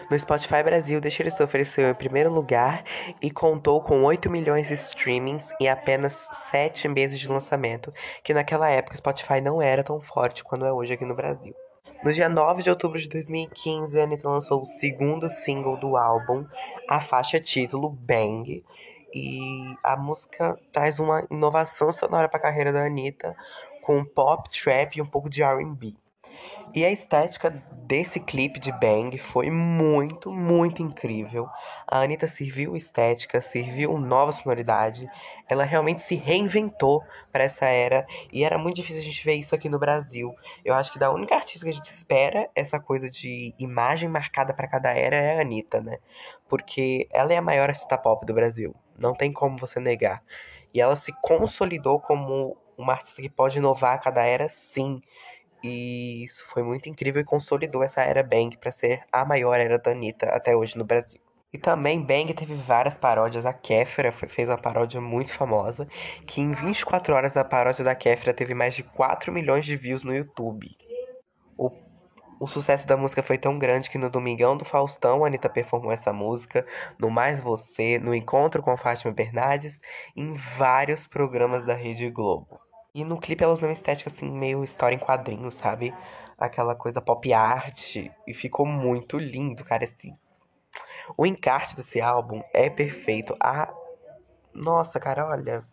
No 0.09 0.17
Spotify 0.17 0.61
Brasil, 0.63 0.99
Deixa 0.99 1.23
Ele 1.23 1.31
Sofrer 1.31 1.67
em 1.77 1.93
primeiro 1.93 2.31
lugar 2.31 2.83
e 3.21 3.31
contou 3.31 3.81
com 3.81 4.03
8 4.03 4.29
milhões 4.29 4.67
de 4.67 4.73
streamings 4.75 5.47
em 5.59 5.69
apenas 5.69 6.13
7 6.51 6.87
meses 6.87 7.19
de 7.19 7.27
lançamento, 7.27 7.93
que 8.23 8.33
naquela 8.33 8.69
época 8.69 8.95
o 8.95 8.97
Spotify 8.97 9.41
não 9.41 9.61
era 9.61 9.83
tão 9.83 9.99
forte 9.99 10.43
quanto 10.43 10.65
é 10.65 10.71
hoje 10.71 10.93
aqui 10.93 11.05
no 11.05 11.15
Brasil. 11.15 11.55
No 12.03 12.11
dia 12.11 12.27
9 12.27 12.63
de 12.63 12.69
outubro 12.71 12.99
de 12.99 13.07
2015, 13.07 13.99
a 13.99 14.03
Anitta 14.03 14.27
lançou 14.27 14.63
o 14.63 14.65
segundo 14.65 15.29
single 15.29 15.77
do 15.77 15.95
álbum, 15.95 16.47
a 16.89 16.99
faixa 16.99 17.39
título 17.39 17.89
Bang. 17.91 18.63
E 19.13 19.75
a 19.83 19.95
música 19.95 20.57
traz 20.71 20.99
uma 20.99 21.23
inovação 21.29 21.93
sonora 21.93 22.27
para 22.27 22.39
a 22.39 22.41
carreira 22.41 22.73
da 22.73 22.83
Anitta, 22.83 23.35
com 23.83 24.03
pop, 24.03 24.49
trap 24.49 24.95
e 24.95 25.01
um 25.01 25.05
pouco 25.05 25.29
de 25.29 25.43
RB. 25.43 25.95
E 26.73 26.85
a 26.85 26.89
estética 26.89 27.49
desse 27.85 28.17
clipe 28.17 28.57
de 28.57 28.71
Bang 28.71 29.17
foi 29.17 29.51
muito, 29.51 30.31
muito 30.31 30.81
incrível. 30.81 31.49
A 31.85 31.99
Anitta 31.99 32.29
serviu 32.29 32.77
estética, 32.77 33.41
serviu 33.41 33.97
nova 33.97 34.31
sonoridade. 34.31 35.05
Ela 35.49 35.65
realmente 35.65 36.01
se 36.01 36.15
reinventou 36.15 37.03
para 37.29 37.43
essa 37.43 37.65
era. 37.65 38.07
E 38.31 38.45
era 38.45 38.57
muito 38.57 38.77
difícil 38.77 39.01
a 39.01 39.03
gente 39.03 39.25
ver 39.25 39.33
isso 39.33 39.53
aqui 39.53 39.67
no 39.67 39.77
Brasil. 39.77 40.33
Eu 40.63 40.73
acho 40.73 40.93
que 40.93 40.99
da 40.99 41.11
única 41.11 41.35
artista 41.35 41.65
que 41.65 41.71
a 41.71 41.73
gente 41.73 41.89
espera 41.89 42.49
essa 42.55 42.79
coisa 42.79 43.09
de 43.09 43.53
imagem 43.59 44.07
marcada 44.07 44.53
para 44.53 44.69
cada 44.69 44.91
era 44.93 45.17
é 45.17 45.37
a 45.37 45.41
Anitta, 45.41 45.81
né? 45.81 45.97
Porque 46.47 47.09
ela 47.11 47.33
é 47.33 47.37
a 47.37 47.41
maior 47.41 47.67
artista 47.67 47.97
pop 47.97 48.25
do 48.25 48.33
Brasil. 48.33 48.73
Não 48.97 49.13
tem 49.13 49.33
como 49.33 49.57
você 49.57 49.81
negar. 49.81 50.23
E 50.73 50.79
ela 50.79 50.95
se 50.95 51.11
consolidou 51.21 51.99
como 51.99 52.55
uma 52.77 52.93
artista 52.93 53.21
que 53.21 53.29
pode 53.29 53.57
inovar 53.57 53.95
a 53.95 53.97
cada 53.97 54.23
era, 54.23 54.47
sim. 54.47 55.01
E 55.63 56.23
isso 56.23 56.43
foi 56.47 56.63
muito 56.63 56.89
incrível 56.89 57.21
e 57.21 57.25
consolidou 57.25 57.83
essa 57.83 58.01
era 58.01 58.23
Bang 58.23 58.57
para 58.57 58.71
ser 58.71 59.03
a 59.11 59.23
maior 59.23 59.59
era 59.59 59.77
da 59.77 59.91
Anitta 59.91 60.27
até 60.27 60.55
hoje 60.55 60.77
no 60.77 60.83
Brasil. 60.83 61.21
E 61.53 61.57
também 61.57 62.01
Bang 62.01 62.33
teve 62.33 62.55
várias 62.55 62.95
paródias. 62.95 63.45
A 63.45 63.53
Kéfera 63.53 64.11
fez 64.11 64.49
uma 64.49 64.57
paródia 64.57 65.01
muito 65.01 65.33
famosa, 65.33 65.85
que 66.25 66.39
em 66.39 66.53
24 66.53 67.13
horas 67.13 67.35
a 67.35 67.43
paródia 67.43 67.83
da 67.83 67.93
Kéfera 67.93 68.33
teve 68.33 68.53
mais 68.53 68.73
de 68.73 68.83
4 68.83 69.31
milhões 69.33 69.65
de 69.65 69.75
views 69.75 70.01
no 70.03 70.15
YouTube. 70.15 70.69
O, 71.57 71.69
o 72.39 72.47
sucesso 72.47 72.87
da 72.87 72.95
música 72.95 73.21
foi 73.21 73.37
tão 73.37 73.59
grande 73.59 73.89
que 73.89 73.97
no 73.97 74.09
Domingão 74.09 74.55
do 74.55 74.63
Faustão 74.63 75.23
a 75.23 75.27
Anitta 75.27 75.49
performou 75.49 75.91
essa 75.91 76.13
música, 76.13 76.65
no 76.97 77.09
Mais 77.09 77.41
Você, 77.41 77.99
no 77.99 78.15
Encontro 78.15 78.63
com 78.63 78.77
Fátima 78.77 79.13
Bernardes, 79.13 79.77
em 80.15 80.33
vários 80.33 81.05
programas 81.05 81.65
da 81.65 81.73
Rede 81.73 82.09
Globo. 82.09 82.59
E 82.93 83.05
no 83.05 83.17
clipe 83.17 83.43
ela 83.43 83.53
usou 83.53 83.69
uma 83.69 83.73
estética 83.73 84.09
assim, 84.09 84.29
meio 84.29 84.63
história 84.63 84.95
em 84.95 84.99
quadrinhos, 84.99 85.55
sabe? 85.55 85.93
Aquela 86.37 86.75
coisa 86.75 87.01
pop 87.01 87.31
art. 87.31 87.95
E 88.27 88.33
ficou 88.33 88.65
muito 88.65 89.17
lindo, 89.17 89.63
cara. 89.63 89.85
Assim. 89.85 90.17
O 91.17 91.25
encarte 91.25 91.75
desse 91.75 92.01
álbum 92.01 92.43
é 92.53 92.69
perfeito. 92.69 93.35
A. 93.39 93.73
Nossa, 94.53 94.99
cara, 94.99 95.25
olha. 95.25 95.63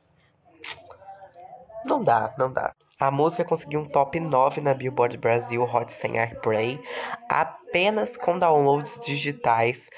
Não 1.84 2.02
dá, 2.04 2.34
não 2.38 2.52
dá. 2.52 2.75
A 3.00 3.10
música 3.10 3.44
conseguiu 3.44 3.80
um 3.80 3.88
top 3.88 4.18
9 4.18 4.60
na 4.60 4.75
Billboard 4.75 5.16
Brasil 5.16 5.62
Hot 5.62 5.92
100 5.92 6.18
Airplay, 6.18 6.82
apenas 7.28 8.16
com 8.16 8.38
downloads 8.38 9.00
digitais 9.00 9.88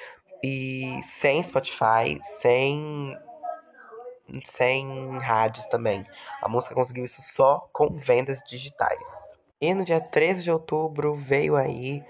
e 0.43 1.01
sem 1.19 1.43
Spotify, 1.43 2.21
sem 2.43 3.17
sem 4.45 5.19
rádios 5.19 5.67
também. 5.67 6.07
A 6.43 6.49
música 6.49 6.75
conseguiu 6.75 7.05
isso 7.05 7.23
só 7.35 7.69
com 7.73 7.97
vendas 7.97 8.41
digitais. 8.47 9.01
E 9.61 9.75
no 9.75 9.85
dia 9.85 10.01
13 10.01 10.43
de 10.43 10.51
outubro 10.51 11.15
veio 11.15 11.57
aí 11.57 12.03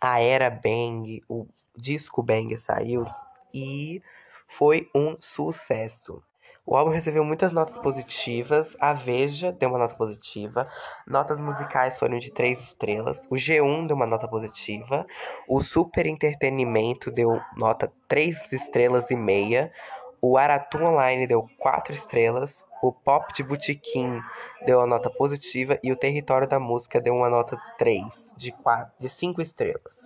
a 0.00 0.20
Era 0.20 0.50
Bang, 0.50 1.22
o 1.28 1.46
disco 1.76 2.22
Bang 2.22 2.56
saiu 2.58 3.04
e 3.52 4.02
foi 4.46 4.88
um 4.94 5.16
sucesso. 5.20 6.22
O 6.70 6.76
álbum 6.76 6.90
recebeu 6.90 7.24
muitas 7.24 7.50
notas 7.50 7.78
positivas, 7.78 8.76
a 8.78 8.92
Veja 8.92 9.50
deu 9.50 9.70
uma 9.70 9.78
nota 9.78 9.94
positiva, 9.94 10.70
notas 11.06 11.40
musicais 11.40 11.98
foram 11.98 12.18
de 12.18 12.30
3 12.30 12.60
estrelas, 12.60 13.26
o 13.30 13.36
G1 13.36 13.86
deu 13.86 13.96
uma 13.96 14.04
nota 14.04 14.28
positiva, 14.28 15.06
o 15.48 15.62
Super 15.62 16.04
Entretenimento 16.04 17.10
deu 17.10 17.40
nota 17.56 17.90
3 18.06 18.52
estrelas 18.52 19.10
e 19.10 19.16
meia, 19.16 19.72
o 20.20 20.36
Aratu 20.36 20.78
Online 20.78 21.26
deu 21.26 21.48
4 21.58 21.94
estrelas, 21.94 22.64
o 22.82 22.92
Pop 22.92 23.32
de 23.34 23.42
Botequim 23.42 24.20
deu 24.64 24.78
uma 24.78 24.86
nota 24.86 25.10
positiva 25.10 25.78
e 25.82 25.92
o 25.92 25.96
Território 25.96 26.48
da 26.48 26.60
Música 26.60 27.00
deu 27.00 27.14
uma 27.14 27.28
nota 27.28 27.60
3 27.76 28.04
de, 28.36 28.52
4, 28.52 28.92
de 28.98 29.08
5 29.08 29.42
estrelas. 29.42 30.00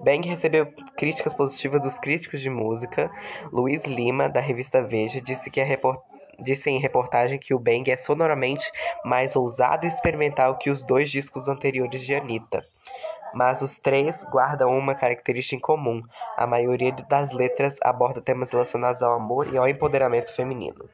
Bang 0.00 0.28
recebeu 0.28 0.66
críticas 0.96 1.32
positivas 1.32 1.80
dos 1.80 1.98
críticos 1.98 2.40
de 2.40 2.50
música. 2.50 3.10
Luiz 3.52 3.84
Lima, 3.84 4.28
da 4.28 4.40
revista 4.40 4.82
Veja, 4.82 5.20
disse, 5.20 5.50
que 5.50 5.62
report... 5.62 6.00
disse 6.38 6.68
em 6.68 6.78
reportagem 6.78 7.38
que 7.38 7.54
o 7.54 7.58
Bang 7.58 7.90
é 7.90 7.96
sonoramente 7.96 8.70
mais 9.04 9.34
ousado 9.36 9.86
e 9.86 9.88
experimental 9.88 10.58
que 10.58 10.68
os 10.68 10.82
dois 10.82 11.10
discos 11.10 11.48
anteriores 11.48 12.02
de 12.02 12.14
Anitta. 12.14 12.66
Mas 13.34 13.60
os 13.62 13.78
três 13.78 14.24
guardam 14.30 14.76
uma 14.76 14.94
característica 14.94 15.56
em 15.56 15.60
comum: 15.60 16.02
a 16.36 16.46
maioria 16.46 16.92
das 17.08 17.32
letras 17.32 17.76
aborda 17.82 18.22
temas 18.22 18.50
relacionados 18.50 19.02
ao 19.02 19.14
amor 19.14 19.52
e 19.52 19.56
ao 19.56 19.68
empoderamento 19.68 20.34
feminino. 20.34 20.88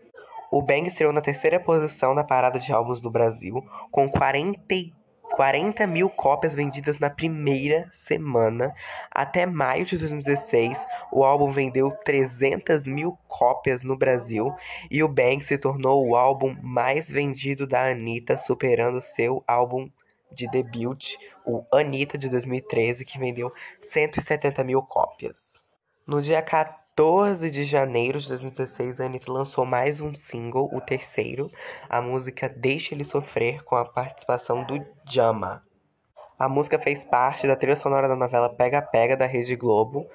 O 0.51 0.61
Bang 0.61 0.87
estreou 0.89 1.13
na 1.13 1.21
terceira 1.21 1.61
posição 1.61 2.13
na 2.13 2.25
parada 2.25 2.59
de 2.59 2.73
álbuns 2.73 3.01
do 3.01 3.11
Brasil, 3.11 3.65
com 3.91 4.09
40 4.09 4.91
40 5.31 5.87
mil 5.87 6.11
cópias 6.11 6.55
vendidas 6.55 6.99
na 6.99 7.09
primeira 7.09 7.89
semana. 7.93 8.75
Até 9.11 9.47
maio 9.47 9.87
de 9.87 9.97
2016, 9.97 10.79
o 11.13 11.25
álbum 11.25 11.53
vendeu 11.53 11.91
300 12.05 12.85
mil 12.85 13.17
cópias 13.29 13.83
no 13.83 13.97
Brasil 13.97 14.53
e 14.91 15.03
o 15.03 15.09
Bang 15.09 15.41
se 15.43 15.57
tornou 15.57 16.07
o 16.07 16.17
álbum 16.17 16.57
mais 16.61 17.09
vendido 17.11 17.67
da 17.67 17.91
Anitta, 17.91 18.37
superando 18.37 19.01
seu 19.01 19.43
álbum 19.47 19.89
de 20.33 20.47
debut, 20.49 21.15
o 21.51 21.77
Anitta 21.77 22.17
de 22.17 22.29
2013, 22.29 23.05
que 23.05 23.19
vendeu 23.19 23.53
170 23.91 24.63
mil 24.65 24.83
cópias. 24.83 25.37
No 26.07 26.23
dia 26.23 26.43
14 26.43 26.81
14 27.01 27.51
de 27.51 27.65
janeiro 27.65 28.19
de 28.19 28.29
2016, 28.29 29.01
a 29.01 29.07
Anitta 29.07 29.33
lançou 29.33 29.65
mais 29.65 30.03
um 30.03 30.15
single, 30.15 30.69
o 30.71 30.83
terceiro, 30.83 31.51
a 31.89 32.03
música 32.03 32.47
Deixa 32.47 32.95
Ele 32.95 33.05
Sofrer, 33.05 33.65
com 33.65 33.75
a 33.75 33.87
participação 33.87 34.65
do 34.65 34.85
Jama. 35.07 35.63
A 36.39 36.47
música 36.47 36.79
fez 36.79 37.03
parte 37.03 37.47
da 37.47 37.57
trilha 37.57 37.75
sonora 37.75 38.07
da 38.07 38.15
novela 38.15 38.51
Pega 38.51 38.83
Pega 38.83 39.17
da 39.17 39.25
Rede 39.25 39.57
Globo, 39.57 40.07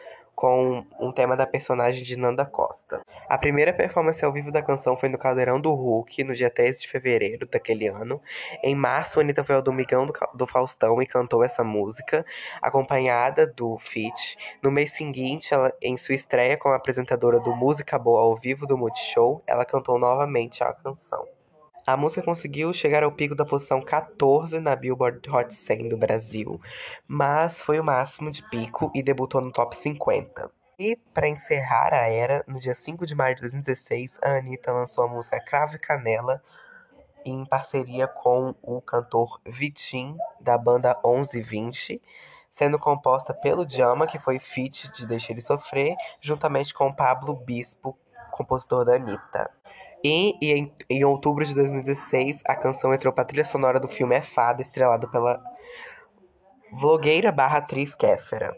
com 0.45 0.85
um 0.99 1.11
tema 1.11 1.35
da 1.35 1.47
personagem 1.47 2.03
de 2.03 2.15
Nanda 2.15 2.45
Costa. 2.45 3.01
A 3.27 3.35
primeira 3.35 3.73
performance 3.73 4.23
ao 4.23 4.31
vivo 4.31 4.51
da 4.51 4.61
canção 4.61 4.95
foi 4.95 5.09
no 5.09 5.17
Caldeirão 5.17 5.59
do 5.59 5.73
Hulk, 5.73 6.23
no 6.23 6.35
dia 6.35 6.51
13 6.51 6.81
de 6.81 6.87
fevereiro 6.87 7.47
daquele 7.47 7.87
ano. 7.87 8.21
Em 8.61 8.75
março, 8.75 9.19
Anitta 9.19 9.43
foi 9.43 9.55
ao 9.55 9.63
Domingão 9.63 10.05
do, 10.05 10.13
do 10.35 10.45
Faustão 10.45 11.01
e 11.01 11.07
cantou 11.07 11.43
essa 11.43 11.63
música, 11.63 12.23
acompanhada 12.61 13.47
do 13.47 13.79
feat. 13.79 14.37
No 14.61 14.69
mês 14.69 14.91
seguinte, 14.91 15.51
ela, 15.51 15.73
em 15.81 15.97
sua 15.97 16.13
estreia 16.13 16.55
como 16.55 16.75
apresentadora 16.75 17.39
do 17.39 17.55
Música 17.55 17.97
Boa 17.97 18.21
ao 18.21 18.35
vivo 18.35 18.67
do 18.67 18.77
Multishow, 18.77 19.41
ela 19.47 19.65
cantou 19.65 19.97
novamente 19.97 20.63
a 20.63 20.71
canção. 20.71 21.34
A 21.87 21.95
música 21.95 22.23
conseguiu 22.23 22.73
chegar 22.73 23.03
ao 23.03 23.11
pico 23.11 23.35
da 23.35 23.45
posição 23.45 23.79
14 23.79 24.59
na 24.59 24.75
Billboard 24.75 25.29
Hot 25.29 25.53
100 25.53 25.89
do 25.89 25.95
Brasil, 25.95 26.59
mas 27.07 27.61
foi 27.61 27.79
o 27.79 27.83
máximo 27.83 28.31
de 28.31 28.41
pico 28.49 28.91
e 28.95 29.03
debutou 29.03 29.39
no 29.39 29.51
top 29.51 29.77
50. 29.77 30.49
E 30.79 30.95
para 31.13 31.29
encerrar 31.29 31.93
a 31.93 32.09
era, 32.09 32.43
no 32.47 32.59
dia 32.59 32.73
5 32.73 33.05
de 33.05 33.13
maio 33.13 33.35
de 33.35 33.41
2016, 33.41 34.17
a 34.19 34.37
Anitta 34.37 34.71
lançou 34.71 35.03
a 35.03 35.07
música 35.07 35.39
Cravo 35.39 35.75
e 35.75 35.79
Canela 35.79 36.41
em 37.23 37.45
parceria 37.45 38.07
com 38.07 38.55
o 38.63 38.81
cantor 38.81 39.39
Vitim, 39.45 40.17
da 40.39 40.57
banda 40.57 40.99
1120, 41.05 42.01
sendo 42.49 42.79
composta 42.79 43.31
pelo 43.31 43.69
Jama, 43.69 44.07
que 44.07 44.17
foi 44.17 44.39
feat 44.39 44.91
de 44.91 45.05
Deixa 45.05 45.31
Ele 45.31 45.41
Sofrer, 45.41 45.95
juntamente 46.19 46.73
com 46.73 46.91
Pablo 46.91 47.35
Bispo, 47.35 47.95
compositor 48.31 48.85
da 48.85 48.95
Anitta. 48.95 49.51
E, 50.07 50.37
e 50.39 50.53
em, 50.53 50.71
em, 50.87 51.03
outubro 51.03 51.43
de 51.43 51.55
2016, 51.55 52.39
a 52.45 52.55
canção 52.55 52.93
entrou 52.93 53.11
para 53.11 53.25
trilha 53.25 53.43
sonora 53.43 53.79
do 53.79 53.87
filme 53.87 54.13
É 54.13 54.21
Fada, 54.21 54.61
estrelado 54.61 55.09
pela 55.09 55.41
vlogueira 56.71 57.31
barra 57.31 57.57
atriz 57.57 57.95
Kéfera. 57.95 58.55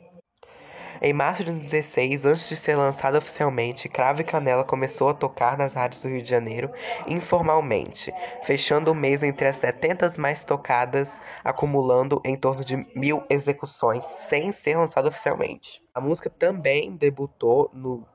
Em 1.01 1.13
março 1.13 1.45
de 1.45 1.51
2016, 1.51 2.25
antes 2.25 2.49
de 2.49 2.57
ser 2.57 2.75
lançada 2.75 3.17
oficialmente, 3.17 3.88
Cravo 3.88 4.19
e 4.19 4.25
Canela 4.25 4.65
começou 4.65 5.07
a 5.07 5.13
tocar 5.13 5.57
nas 5.57 5.73
rádios 5.73 6.01
do 6.01 6.10
Rio 6.10 6.21
de 6.21 6.29
Janeiro 6.29 6.69
informalmente, 7.07 8.12
fechando 8.43 8.91
o 8.91 8.95
mês 8.95 9.23
entre 9.23 9.47
as 9.47 9.55
70 9.55 10.15
mais 10.17 10.43
tocadas, 10.43 11.10
acumulando 11.45 12.21
em 12.25 12.36
torno 12.36 12.65
de 12.65 12.75
mil 12.93 13.23
execuções, 13.29 14.03
sem 14.27 14.51
ser 14.51 14.75
lançada 14.75 15.07
oficialmente. 15.07 15.81
A 15.95 16.01
música 16.01 16.29
também 16.29 16.97
debutou 16.97 17.71
no 17.73 18.05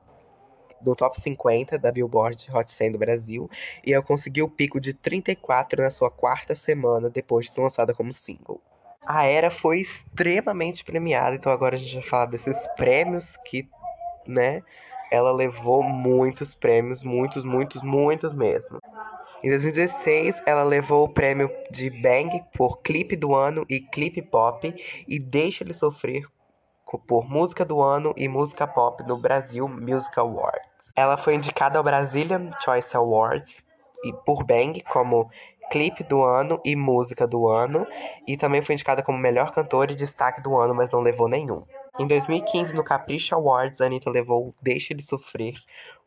do 0.83 0.95
top 0.95 1.19
50 1.19 1.77
da 1.77 1.91
Billboard 1.91 2.47
Hot 2.53 2.71
100 2.71 2.91
do 2.91 2.97
Brasil 2.97 3.49
e 3.85 3.93
ela 3.93 4.03
conseguiu 4.03 4.45
o 4.45 4.49
pico 4.49 4.79
de 4.79 4.93
34 4.93 5.81
na 5.81 5.89
sua 5.89 6.11
quarta 6.11 6.53
semana 6.53 7.09
depois 7.09 7.45
de 7.45 7.53
ser 7.53 7.61
lançada 7.61 7.93
como 7.93 8.13
single. 8.13 8.61
A 9.05 9.25
Era 9.25 9.51
foi 9.51 9.79
extremamente 9.79 10.83
premiada, 10.83 11.35
então 11.35 11.51
agora 11.51 11.75
a 11.75 11.79
gente 11.79 11.95
vai 11.95 12.03
falar 12.03 12.25
desses 12.27 12.55
prêmios 12.75 13.35
que, 13.45 13.67
né, 14.25 14.61
ela 15.11 15.31
levou 15.31 15.83
muitos 15.83 16.55
prêmios, 16.55 17.03
muitos, 17.03 17.43
muitos, 17.43 17.81
muitos 17.81 18.33
mesmo. 18.33 18.79
Em 19.43 19.49
2016, 19.49 20.41
ela 20.45 20.63
levou 20.63 21.03
o 21.03 21.09
prêmio 21.09 21.51
de 21.69 21.89
Bang 21.89 22.41
por 22.53 22.81
clipe 22.81 23.15
do 23.15 23.35
ano 23.35 23.65
e 23.69 23.81
clipe 23.81 24.21
pop 24.21 24.73
e 25.05 25.19
Deixa 25.19 25.63
Ele 25.63 25.73
Sofrer 25.73 26.25
por 27.07 27.29
música 27.29 27.65
do 27.65 27.81
ano 27.81 28.13
e 28.15 28.27
música 28.27 28.65
pop 28.65 29.03
no 29.03 29.17
Brasil 29.17 29.67
Music 29.67 30.17
Awards. 30.17 30.72
Ela 30.95 31.17
foi 31.17 31.35
indicada 31.35 31.77
ao 31.77 31.83
Brazilian 31.83 32.51
Choice 32.63 32.95
Awards 32.95 33.63
e 34.03 34.13
por 34.13 34.43
Bang 34.43 34.81
como 34.81 35.29
clipe 35.71 36.03
do 36.03 36.23
ano 36.23 36.61
e 36.63 36.75
música 36.75 37.25
do 37.25 37.47
ano, 37.47 37.87
e 38.27 38.37
também 38.37 38.61
foi 38.61 38.75
indicada 38.75 39.01
como 39.01 39.17
melhor 39.17 39.51
cantora 39.51 39.91
e 39.91 39.95
destaque 39.95 40.41
do 40.41 40.55
ano, 40.55 40.75
mas 40.75 40.91
não 40.91 40.99
levou 40.99 41.27
nenhum. 41.27 41.63
Em 41.99 42.05
2015, 42.05 42.75
no 42.75 42.83
Capricha 42.83 43.35
Awards, 43.35 43.81
a 43.81 43.85
Anitta 43.85 44.09
levou 44.09 44.53
Deixa 44.61 44.93
de 44.93 45.01
Sofrer 45.01 45.55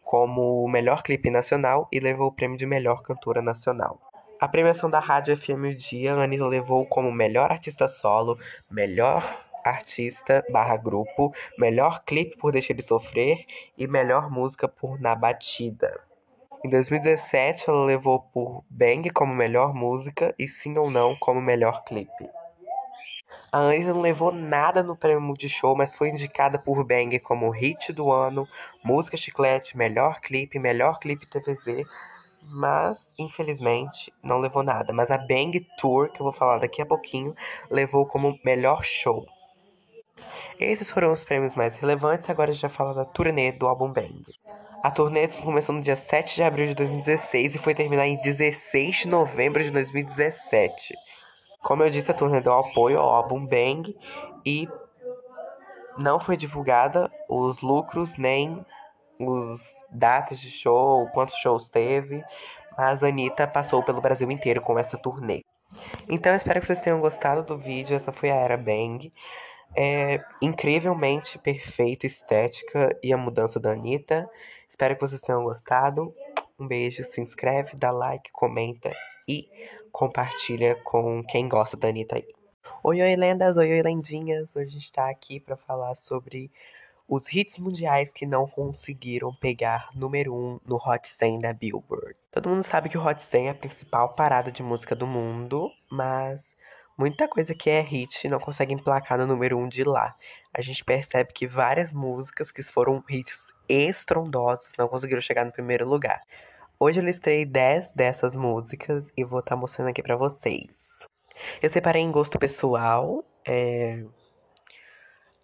como 0.05 0.69
melhor 0.69 1.03
clipe 1.03 1.31
nacional 1.31 1.89
e 1.91 1.99
levou 1.99 2.29
o 2.29 2.33
prêmio 2.33 2.57
de 2.57 2.65
melhor 2.65 3.03
cantora 3.03 3.43
nacional. 3.43 3.99
A 4.39 4.47
premiação 4.47 4.89
da 4.89 5.01
Rádio 5.01 5.37
FM 5.37 5.65
o 5.65 5.75
Dia, 5.75 6.15
a 6.15 6.23
Anitta 6.23 6.47
levou 6.47 6.87
como 6.87 7.11
melhor 7.11 7.51
artista 7.51 7.89
solo, 7.89 8.39
melhor 8.71 9.46
artista 9.69 10.45
barra 10.51 10.77
grupo, 10.77 11.33
melhor 11.59 12.05
clipe 12.05 12.37
por 12.37 12.53
Deixa 12.53 12.73
Ele 12.73 12.83
Sofrer 12.83 13.45
e 13.77 13.87
melhor 13.87 14.31
música 14.31 14.69
por 14.69 15.01
Na 15.01 15.15
Batida. 15.15 16.01
Em 16.65 16.71
2017, 16.71 17.69
ela 17.69 17.85
levou 17.85 18.21
por 18.21 18.65
Bang 18.69 19.09
como 19.11 19.35
melhor 19.35 19.75
música 19.75 20.35
e 20.39 20.49
Sim 20.49 20.77
ou 20.79 20.91
Não 20.91 21.15
como 21.17 21.41
melhor 21.41 21.85
clipe. 21.85 22.29
A 23.53 23.59
Anitta 23.59 23.95
não 23.95 24.01
levou 24.01 24.33
nada 24.33 24.83
no 24.83 24.97
prêmio 24.97 25.21
Multishow, 25.21 25.77
mas 25.77 25.95
foi 25.95 26.09
indicada 26.09 26.59
por 26.59 26.85
Bang 26.85 27.19
como 27.21 27.51
hit 27.51 27.93
do 27.93 28.11
ano, 28.11 28.49
música 28.85 29.17
chiclete, 29.17 29.77
melhor 29.77 30.21
clipe, 30.21 30.59
melhor 30.59 30.99
clipe 30.99 31.27
TVZ, 31.27 31.87
mas 32.43 33.15
infelizmente 33.19 34.13
não 34.23 34.39
levou 34.39 34.63
nada. 34.63 34.93
Mas 34.93 35.11
a 35.11 35.19
Bang 35.19 35.67
Tour, 35.79 36.11
que 36.11 36.21
eu 36.21 36.25
vou 36.25 36.33
falar 36.33 36.59
daqui 36.59 36.83
a 36.83 36.87
pouquinho, 36.87 37.35
levou 37.71 38.07
como 38.07 38.39
melhor 38.45 38.83
show. 38.83 39.27
Esses 40.59 40.91
foram 40.91 41.13
os 41.13 41.23
prêmios 41.23 41.55
mais 41.55 41.77
relevantes, 41.77 42.31
agora 42.31 42.51
a 42.51 42.55
gente 42.55 42.63
vai 42.63 42.71
falar 42.71 42.95
da 42.95 43.05
turnê 43.05 43.53
do 43.53 43.67
álbum 43.67 43.93
Bang. 43.93 44.25
A 44.83 44.91
turnê 44.91 45.29
começou 45.29 45.75
no 45.75 45.83
dia 45.83 45.97
7 45.97 46.37
de 46.37 46.43
abril 46.43 46.67
de 46.67 46.75
2016 46.75 47.55
e 47.55 47.59
foi 47.59 47.75
terminar 47.75 48.07
em 48.07 48.21
16 48.21 48.97
de 49.01 49.09
novembro 49.09 49.63
de 49.63 49.71
2017. 49.71 50.95
Como 51.63 51.83
eu 51.83 51.91
disse, 51.91 52.11
a 52.11 52.15
turnê 52.15 52.41
deu 52.41 52.55
apoio 52.55 52.99
ao 52.99 53.11
álbum 53.11 53.45
Bang 53.45 53.95
e 54.45 54.69
não 55.99 56.21
foi 56.21 56.37
divulgada 56.37 57.11
os 57.29 57.61
lucros 57.61 58.17
nem 58.17 58.65
os 59.19 59.61
datas 59.91 60.39
de 60.39 60.51
show, 60.51 61.07
quantos 61.09 61.35
shows 61.37 61.69
teve, 61.69 62.23
mas 62.77 63.03
a 63.03 63.09
Anitta 63.09 63.47
passou 63.47 63.83
pelo 63.83 64.01
Brasil 64.01 64.31
inteiro 64.31 64.61
com 64.61 64.79
essa 64.79 64.97
turnê. 64.97 65.43
Então 66.09 66.35
espero 66.35 66.61
que 66.61 66.67
vocês 66.67 66.81
tenham 66.81 67.01
gostado 67.01 67.43
do 67.43 67.59
vídeo, 67.59 67.97
essa 67.97 68.13
foi 68.13 68.31
a 68.31 68.37
Era 68.37 68.57
Bang. 68.57 69.13
É 69.79 70.25
incrivelmente 70.41 71.39
perfeita 71.39 72.07
estética 72.07 72.99
e 73.03 73.13
a 73.13 73.17
mudança 73.19 73.61
da 73.61 73.73
Anitta. 73.73 74.27
Espero 74.67 74.95
que 74.95 75.03
vocês 75.03 75.21
tenham 75.21 75.45
gostado. 75.45 76.15
Um 76.59 76.67
beijo, 76.67 77.05
se 77.05 77.21
inscreve, 77.21 77.77
dá 77.77 77.91
like, 77.91 78.33
comenta 78.33 78.91
e 79.29 79.47
compartilha 79.93 80.77
com 80.77 81.23
quem 81.23 81.47
gosta 81.47 81.77
da 81.77 81.89
Anitta 81.89 82.17
aí. 82.17 82.27
Oi, 82.83 83.03
oi, 83.03 83.17
lendas, 83.17 83.59
oi, 83.59 83.71
oi, 83.71 83.83
lendinhas. 83.83 84.57
Hoje 84.57 84.69
a 84.69 84.73
gente 84.73 84.91
tá 84.91 85.11
aqui 85.11 85.39
para 85.39 85.59
falar 85.59 85.95
sobre 85.95 86.51
os 87.07 87.31
hits 87.31 87.59
mundiais 87.59 88.11
que 88.11 88.25
não 88.25 88.49
conseguiram 88.49 89.35
pegar 89.35 89.91
número 89.95 90.35
1 90.35 90.37
um 90.37 90.61
no 90.65 90.77
Hot 90.77 91.07
100 91.07 91.41
da 91.41 91.53
Billboard. 91.53 92.17
Todo 92.33 92.49
mundo 92.49 92.63
sabe 92.63 92.89
que 92.89 92.97
o 92.97 93.07
Hot 93.07 93.21
100 93.23 93.49
é 93.49 93.51
a 93.51 93.55
principal 93.55 94.15
parada 94.15 94.51
de 94.51 94.63
música 94.63 94.97
do 94.97 95.07
mundo, 95.07 95.71
mas 95.91 96.56
muita 96.97 97.29
coisa 97.29 97.55
que 97.55 97.69
é 97.69 97.81
hit 97.81 98.29
não 98.29 98.41
consegue 98.41 98.73
emplacar 98.73 99.19
no 99.19 99.27
número 99.27 99.59
1 99.59 99.63
um 99.63 99.69
de 99.69 99.85
lá. 99.85 100.17
A 100.53 100.63
gente 100.63 100.85
percebe 100.85 101.33
que 101.33 101.47
várias 101.47 101.93
músicas 101.93 102.51
que 102.51 102.63
foram 102.63 103.05
hits 103.09 103.39
estrondosos 103.69 104.73
não 104.79 104.89
conseguiram 104.89 105.21
chegar 105.21 105.45
no 105.45 105.53
primeiro 105.53 105.87
lugar. 105.87 106.23
Hoje 106.79 107.01
eu 107.01 107.05
listei 107.05 107.45
10 107.45 107.93
dessas 107.93 108.35
músicas 108.35 109.07
e 109.17 109.25
vou 109.25 109.41
estar 109.41 109.55
tá 109.55 109.61
mostrando 109.61 109.89
aqui 109.89 110.03
para 110.03 110.17
vocês. 110.17 110.71
Eu 111.61 111.69
separei 111.69 112.03
em 112.03 112.11
gosto 112.11 112.39
pessoal, 112.39 113.25
é, 113.47 114.05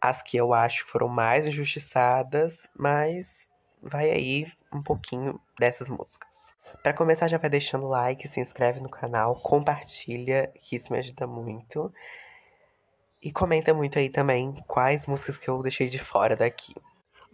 as 0.00 0.22
que 0.22 0.36
eu 0.36 0.52
acho 0.52 0.86
foram 0.86 1.08
mais 1.08 1.46
injustiçadas, 1.46 2.66
mas 2.76 3.28
vai 3.82 4.10
aí 4.10 4.52
um 4.72 4.82
pouquinho 4.82 5.40
dessas 5.58 5.88
músicas. 5.88 6.31
Para 6.80 6.92
começar, 6.92 7.28
já 7.28 7.38
vai 7.38 7.50
deixando 7.50 7.86
o 7.86 7.88
like, 7.88 8.28
se 8.28 8.40
inscreve 8.40 8.80
no 8.80 8.88
canal, 8.88 9.36
compartilha, 9.36 10.52
que 10.60 10.76
isso 10.76 10.92
me 10.92 10.98
ajuda 10.98 11.26
muito. 11.26 11.92
E 13.20 13.30
comenta 13.30 13.72
muito 13.72 13.98
aí 13.98 14.08
também 14.08 14.62
quais 14.66 15.06
músicas 15.06 15.36
que 15.36 15.48
eu 15.48 15.62
deixei 15.62 15.88
de 15.88 15.98
fora 15.98 16.36
daqui. 16.36 16.74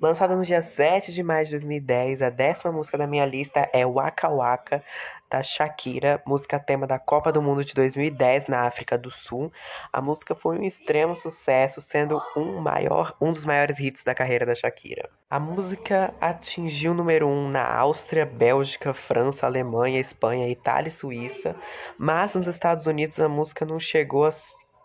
Lançada 0.01 0.37
no 0.37 0.44
dia 0.44 0.62
7 0.62 1.12
de 1.12 1.22
maio 1.22 1.44
de 1.44 1.53
2010, 1.53 2.22
a 2.22 2.31
décima 2.31 2.70
música 2.70 2.96
da 2.96 3.07
minha 3.07 3.27
lista 3.27 3.68
é 3.72 3.85
Waka 3.85 4.29
Waka, 4.29 4.85
da 5.30 5.42
Shakira, 5.42 6.22
música 6.26 6.58
tema 6.58 6.86
da 6.86 6.98
Copa 6.98 7.30
do 7.30 7.42
Mundo 7.42 7.64
de 7.64 7.74
2010 7.74 8.46
na 8.46 8.62
África 8.62 8.96
do 8.96 9.10
Sul. 9.10 9.52
A 9.92 10.00
música 10.00 10.34
foi 10.34 10.58
um 10.58 10.62
extremo 10.62 11.14
sucesso, 11.14 11.80
sendo 11.80 12.20
um, 12.36 12.60
maior, 12.60 13.14
um 13.20 13.32
dos 13.32 13.44
maiores 13.44 13.78
hits 13.78 14.02
da 14.02 14.14
carreira 14.14 14.46
da 14.46 14.54
Shakira. 14.54 15.10
A 15.28 15.38
música 15.38 16.14
atingiu 16.20 16.92
o 16.92 16.94
número 16.94 17.26
1 17.26 17.30
um 17.30 17.50
na 17.50 17.66
Áustria, 17.76 18.24
Bélgica, 18.24 18.94
França, 18.94 19.46
Alemanha, 19.46 20.00
Espanha, 20.00 20.48
Itália 20.48 20.88
e 20.88 20.92
Suíça, 20.92 21.54
mas 21.98 22.34
nos 22.34 22.46
Estados 22.46 22.86
Unidos 22.86 23.20
a 23.20 23.28
música 23.28 23.66
não 23.66 23.78
chegou 23.78 24.26
a 24.26 24.30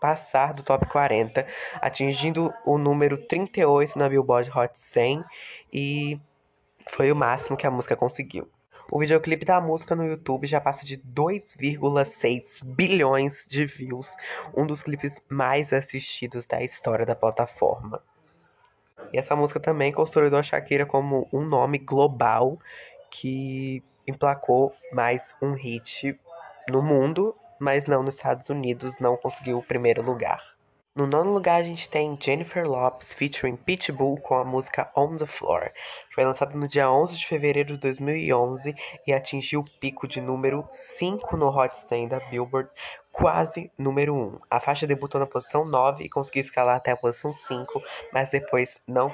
passar 0.00 0.52
do 0.52 0.62
top 0.62 0.86
40, 0.86 1.46
atingindo 1.80 2.52
o 2.66 2.76
número 2.76 3.16
38 3.16 3.98
na 3.98 4.06
Billboard 4.06 4.50
Hot 4.50 4.78
100 4.78 5.24
e 5.72 6.20
foi 6.90 7.10
o 7.10 7.16
máximo 7.16 7.56
que 7.56 7.66
a 7.66 7.70
música 7.70 7.96
conseguiu. 7.96 8.46
O 8.94 9.00
videoclipe 9.00 9.44
da 9.44 9.60
música 9.60 9.96
no 9.96 10.06
YouTube 10.06 10.46
já 10.46 10.60
passa 10.60 10.86
de 10.86 10.96
2,6 10.98 12.62
bilhões 12.62 13.44
de 13.48 13.66
views, 13.66 14.08
um 14.56 14.64
dos 14.64 14.84
clipes 14.84 15.20
mais 15.28 15.72
assistidos 15.72 16.46
da 16.46 16.62
história 16.62 17.04
da 17.04 17.16
plataforma. 17.16 18.00
E 19.12 19.18
essa 19.18 19.34
música 19.34 19.58
também 19.58 19.90
consolidou 19.90 20.38
a 20.38 20.44
Shakira 20.44 20.86
como 20.86 21.28
um 21.32 21.44
nome 21.44 21.78
global 21.78 22.56
que 23.10 23.82
emplacou 24.06 24.72
mais 24.92 25.34
um 25.42 25.54
hit 25.54 26.16
no 26.70 26.80
mundo 26.80 27.34
mas 27.58 27.86
não 27.86 28.02
nos 28.02 28.14
Estados 28.14 28.48
Unidos, 28.48 29.00
não 29.00 29.16
conseguiu 29.16 29.58
o 29.58 29.62
primeiro 29.62 30.02
lugar. 30.02 30.53
No 30.96 31.08
nono 31.08 31.32
lugar, 31.32 31.58
a 31.58 31.64
gente 31.64 31.88
tem 31.88 32.16
Jennifer 32.20 32.64
Lopes 32.64 33.12
featuring 33.14 33.56
Pitbull 33.56 34.16
com 34.20 34.36
a 34.36 34.44
música 34.44 34.88
On 34.94 35.16
the 35.16 35.26
Floor. 35.26 35.72
Foi 36.14 36.24
lançado 36.24 36.56
no 36.56 36.68
dia 36.68 36.88
11 36.88 37.16
de 37.16 37.26
fevereiro 37.26 37.72
de 37.72 37.80
2011 37.80 38.72
e 39.04 39.12
atingiu 39.12 39.62
o 39.62 39.80
pico 39.80 40.06
de 40.06 40.20
número 40.20 40.64
5 40.70 41.36
no 41.36 41.48
Hot 41.48 41.74
100 41.74 42.06
da 42.06 42.20
Billboard, 42.20 42.70
quase 43.10 43.72
número 43.76 44.14
1. 44.14 44.38
A 44.48 44.60
faixa 44.60 44.86
debutou 44.86 45.18
na 45.18 45.26
posição 45.26 45.64
9 45.64 46.04
e 46.04 46.08
conseguiu 46.08 46.42
escalar 46.42 46.76
até 46.76 46.92
a 46.92 46.96
posição 46.96 47.34
5, 47.34 47.82
mas 48.12 48.28
depois 48.28 48.80
não 48.86 49.12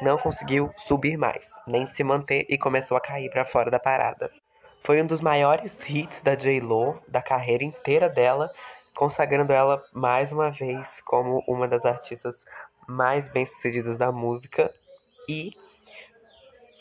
não 0.00 0.16
conseguiu 0.16 0.72
subir 0.78 1.18
mais, 1.18 1.50
nem 1.66 1.86
se 1.86 2.02
manter 2.02 2.46
e 2.48 2.56
começou 2.56 2.96
a 2.96 3.00
cair 3.02 3.28
para 3.28 3.44
fora 3.44 3.70
da 3.70 3.78
parada. 3.78 4.30
Foi 4.82 5.02
um 5.02 5.06
dos 5.06 5.20
maiores 5.20 5.76
hits 5.86 6.22
da 6.22 6.34
J-Lo, 6.34 6.98
da 7.06 7.20
carreira 7.20 7.62
inteira 7.62 8.08
dela, 8.08 8.50
consagrando 8.94 9.52
ela 9.52 9.82
mais 9.92 10.32
uma 10.32 10.50
vez 10.50 11.00
como 11.02 11.42
uma 11.46 11.66
das 11.66 11.84
artistas 11.84 12.36
mais 12.86 13.28
bem-sucedidas 13.28 13.96
da 13.96 14.10
música 14.10 14.72
e 15.28 15.50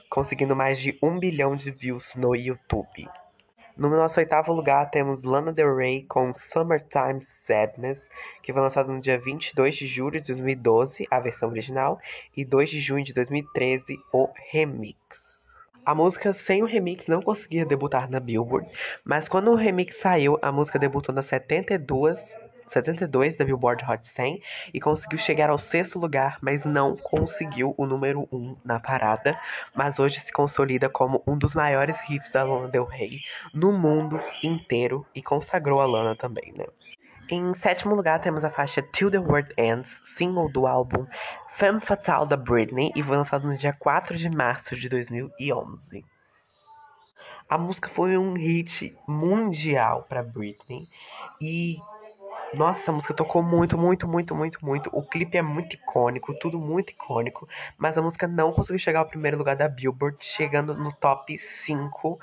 conseguindo 0.09 0.55
mais 0.55 0.79
de 0.79 0.97
um 1.01 1.19
bilhão 1.19 1.55
de 1.55 1.69
views 1.69 2.15
no 2.15 2.35
YouTube. 2.35 3.07
No 3.77 3.89
nosso 3.89 4.19
oitavo 4.19 4.51
lugar 4.51 4.89
temos 4.89 5.23
Lana 5.23 5.53
Del 5.53 5.73
Rey 5.73 6.03
com 6.03 6.33
Summertime 6.33 7.23
Sadness, 7.23 8.01
que 8.43 8.51
foi 8.51 8.61
lançado 8.61 8.91
no 8.91 8.99
dia 8.99 9.17
22 9.17 9.73
de 9.73 9.87
julho 9.87 10.19
de 10.19 10.27
2012, 10.27 11.07
a 11.09 11.17
versão 11.19 11.47
original, 11.47 11.97
e 12.35 12.43
2 12.43 12.69
de 12.69 12.81
junho 12.81 13.05
de 13.05 13.13
2013, 13.13 13.97
o 14.11 14.27
remix. 14.51 14.97
A 15.89 15.95
música 15.95 16.33
sem 16.33 16.61
o 16.61 16.67
remix 16.67 17.07
não 17.07 17.19
conseguia 17.19 17.65
debutar 17.65 18.07
na 18.11 18.19
Billboard, 18.19 18.69
mas 19.03 19.27
quando 19.27 19.49
o 19.49 19.55
remix 19.55 19.95
saiu, 19.95 20.37
a 20.39 20.51
música 20.51 20.77
debutou 20.77 21.15
na 21.15 21.23
72, 21.23 22.19
72 22.67 23.35
da 23.35 23.43
Billboard 23.43 23.83
Hot 23.89 24.05
100 24.05 24.39
e 24.71 24.79
conseguiu 24.79 25.17
chegar 25.17 25.49
ao 25.49 25.57
sexto 25.57 25.97
lugar, 25.97 26.37
mas 26.41 26.63
não 26.63 26.95
conseguiu 26.95 27.73
o 27.75 27.87
número 27.87 28.29
1 28.31 28.57
na 28.63 28.79
parada, 28.79 29.35
mas 29.75 29.97
hoje 29.97 30.19
se 30.19 30.31
consolida 30.31 30.87
como 30.89 31.23
um 31.25 31.35
dos 31.35 31.55
maiores 31.55 31.97
hits 32.07 32.29
da 32.29 32.43
Lana 32.43 32.67
Del 32.67 32.85
Rey 32.85 33.21
no 33.51 33.71
mundo 33.71 34.21
inteiro 34.43 35.03
e 35.15 35.23
consagrou 35.23 35.81
a 35.81 35.87
Lana 35.87 36.15
também, 36.15 36.53
né? 36.55 36.67
Em 37.31 37.53
sétimo 37.55 37.95
lugar 37.95 38.21
temos 38.21 38.45
a 38.45 38.51
faixa 38.51 38.83
Till 38.83 39.09
the 39.09 39.17
World 39.17 39.51
Ends, 39.57 39.99
single 40.17 40.51
do 40.51 40.67
álbum 40.67 41.07
Femme 41.59 41.81
Fatale 41.81 42.25
da 42.25 42.37
Britney 42.37 42.89
e 42.95 43.03
foi 43.03 43.17
lançado 43.17 43.45
no 43.45 43.57
dia 43.57 43.73
4 43.73 44.15
de 44.15 44.29
março 44.29 44.77
de 44.77 44.87
2011. 44.87 46.05
A 47.49 47.57
música 47.57 47.89
foi 47.89 48.17
um 48.17 48.31
hit 48.33 48.95
mundial 49.05 50.05
para 50.07 50.23
Britney 50.23 50.87
e 51.41 51.77
nossa, 52.53 52.79
essa 52.79 52.93
música 52.93 53.13
tocou 53.13 53.43
muito, 53.43 53.77
muito, 53.77 54.07
muito, 54.07 54.33
muito, 54.33 54.65
muito. 54.65 54.89
O 54.93 55.03
clipe 55.03 55.37
é 55.37 55.41
muito 55.41 55.73
icônico, 55.73 56.33
tudo 56.39 56.57
muito 56.57 56.91
icônico, 56.91 57.45
mas 57.77 57.97
a 57.97 58.01
música 58.01 58.25
não 58.25 58.53
conseguiu 58.53 58.79
chegar 58.79 58.99
ao 58.99 59.05
primeiro 59.05 59.37
lugar 59.37 59.57
da 59.57 59.67
Billboard, 59.67 60.15
chegando 60.21 60.73
no 60.73 60.93
top 60.93 61.37
5 61.37 62.17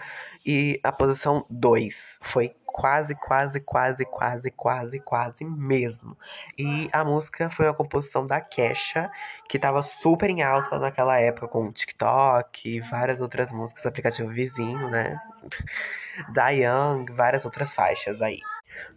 e 0.46 0.78
a 0.84 0.92
posição 0.92 1.44
2. 1.50 2.18
Foi 2.22 2.54
quase, 2.64 3.14
quase, 3.14 3.58
quase, 3.58 4.04
quase, 4.04 4.50
quase, 4.50 5.00
quase 5.00 5.44
mesmo. 5.44 6.16
E 6.56 6.88
a 6.92 7.04
música 7.04 7.50
foi 7.50 7.66
uma 7.66 7.74
composição 7.74 8.26
da 8.26 8.40
Kesha, 8.40 9.10
que 9.48 9.58
tava 9.58 9.82
super 9.82 10.30
em 10.30 10.42
alta 10.42 10.78
naquela 10.78 11.18
época 11.18 11.48
com 11.48 11.72
TikTok 11.72 12.68
e 12.68 12.80
várias 12.80 13.20
outras 13.20 13.50
músicas, 13.50 13.86
aplicativo 13.86 14.28
vizinho, 14.28 14.88
né? 14.88 15.18
da 16.32 16.50
Young, 16.50 17.06
várias 17.12 17.44
outras 17.44 17.74
faixas 17.74 18.22
aí. 18.22 18.40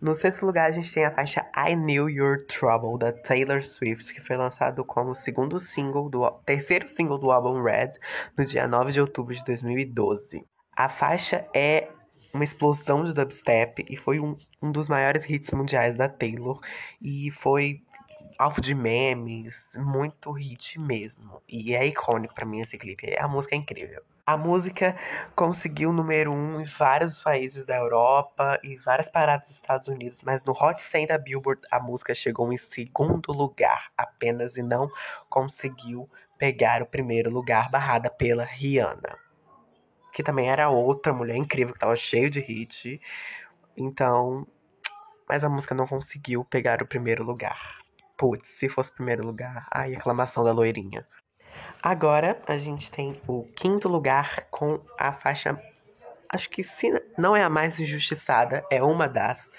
No 0.02 0.14
sexto 0.14 0.46
lugar, 0.46 0.68
a 0.68 0.72
gente 0.72 0.94
tem 0.94 1.06
a 1.06 1.12
faixa 1.12 1.46
I 1.56 1.74
Knew 1.74 2.10
Your 2.10 2.46
Trouble, 2.46 3.00
da 3.00 3.14
Taylor 3.14 3.64
Swift, 3.64 4.14
que 4.14 4.22
foi 4.22 4.36
lançado 4.36 4.84
como 4.84 5.16
segundo 5.16 5.58
single 5.58 6.10
do 6.10 6.30
terceiro 6.46 6.88
single 6.88 7.18
do 7.18 7.32
álbum 7.32 7.64
Red, 7.64 7.94
no 8.38 8.46
dia 8.46 8.68
9 8.68 8.92
de 8.92 9.02
outubro 9.02 9.34
de 9.34 9.44
2012. 9.46 10.46
A 10.80 10.88
faixa 10.88 11.46
é 11.54 11.90
uma 12.34 12.46
explosão 12.46 13.04
de 13.04 13.14
dubstep 13.14 13.84
e 13.90 13.98
foi 13.98 14.18
um, 14.18 14.38
um 14.62 14.72
dos 14.72 14.88
maiores 14.88 15.30
hits 15.30 15.52
mundiais 15.52 15.98
da 15.98 16.08
Taylor 16.08 16.58
e 17.02 17.30
foi 17.32 17.84
alvo 18.38 18.62
de 18.62 18.74
memes, 18.74 19.54
muito 19.76 20.32
hit 20.32 20.80
mesmo. 20.80 21.44
E 21.50 21.76
é 21.76 21.86
icônico 21.86 22.34
para 22.34 22.46
mim 22.46 22.62
esse 22.62 22.78
clipe. 22.78 23.14
A 23.20 23.28
música 23.28 23.56
é 23.56 23.58
incrível. 23.58 24.02
A 24.26 24.38
música 24.38 24.96
conseguiu 25.36 25.92
número 25.92 26.32
1 26.32 26.34
um 26.34 26.62
em 26.62 26.66
vários 26.66 27.22
países 27.22 27.66
da 27.66 27.76
Europa 27.76 28.58
e 28.64 28.78
várias 28.78 29.10
paradas 29.10 29.50
dos 29.50 29.58
Estados 29.58 29.90
Unidos, 29.90 30.24
mas 30.24 30.42
no 30.46 30.54
Hot 30.54 30.82
100 30.82 31.08
da 31.08 31.18
Billboard 31.18 31.62
a 31.70 31.82
música 31.82 32.16
chegou 32.16 32.54
em 32.54 32.58
segundo 32.58 33.34
lugar 33.34 33.92
apenas 33.98 34.56
e 34.56 34.62
não 34.62 34.90
conseguiu 35.30 36.10
pegar 36.38 36.82
o 36.82 36.86
primeiro 36.86 37.30
lugar, 37.30 37.70
barrada 37.70 38.10
pela 38.10 38.46
Rihanna 38.46 39.29
que 40.20 40.24
também 40.24 40.50
era 40.50 40.68
outra 40.68 41.14
mulher 41.14 41.38
incrível, 41.38 41.74
que 41.74 41.80
tava 41.80 41.96
cheio 41.96 42.30
de 42.30 42.42
hit. 42.42 43.00
Então, 43.78 44.46
mas 45.26 45.46
a 45.46 45.48
música 45.48 45.74
não 45.74 45.88
conseguiu 45.88 46.44
pegar 46.44 46.84
o 46.84 46.86
primeiro 46.86 47.24
lugar. 47.24 47.78
Putz, 48.18 48.46
se 48.46 48.68
fosse 48.68 48.92
primeiro 48.92 49.26
lugar, 49.26 49.66
ai, 49.72 49.96
aclamação 49.96 50.44
da 50.44 50.52
loirinha. 50.52 51.08
Agora 51.82 52.38
a 52.46 52.58
gente 52.58 52.92
tem 52.92 53.14
o 53.30 53.44
quinto 53.56 53.88
lugar 53.88 54.46
com 54.52 54.82
a 54.98 55.14
faixa, 55.14 55.58
acho 56.28 56.50
que 56.50 56.64
se 56.64 56.92
não 57.18 57.34
é 57.34 57.42
a 57.42 57.50
mais 57.50 57.80
injustiçada, 57.80 58.66
é 58.70 58.84
uma 58.84 59.08
das 59.08 59.50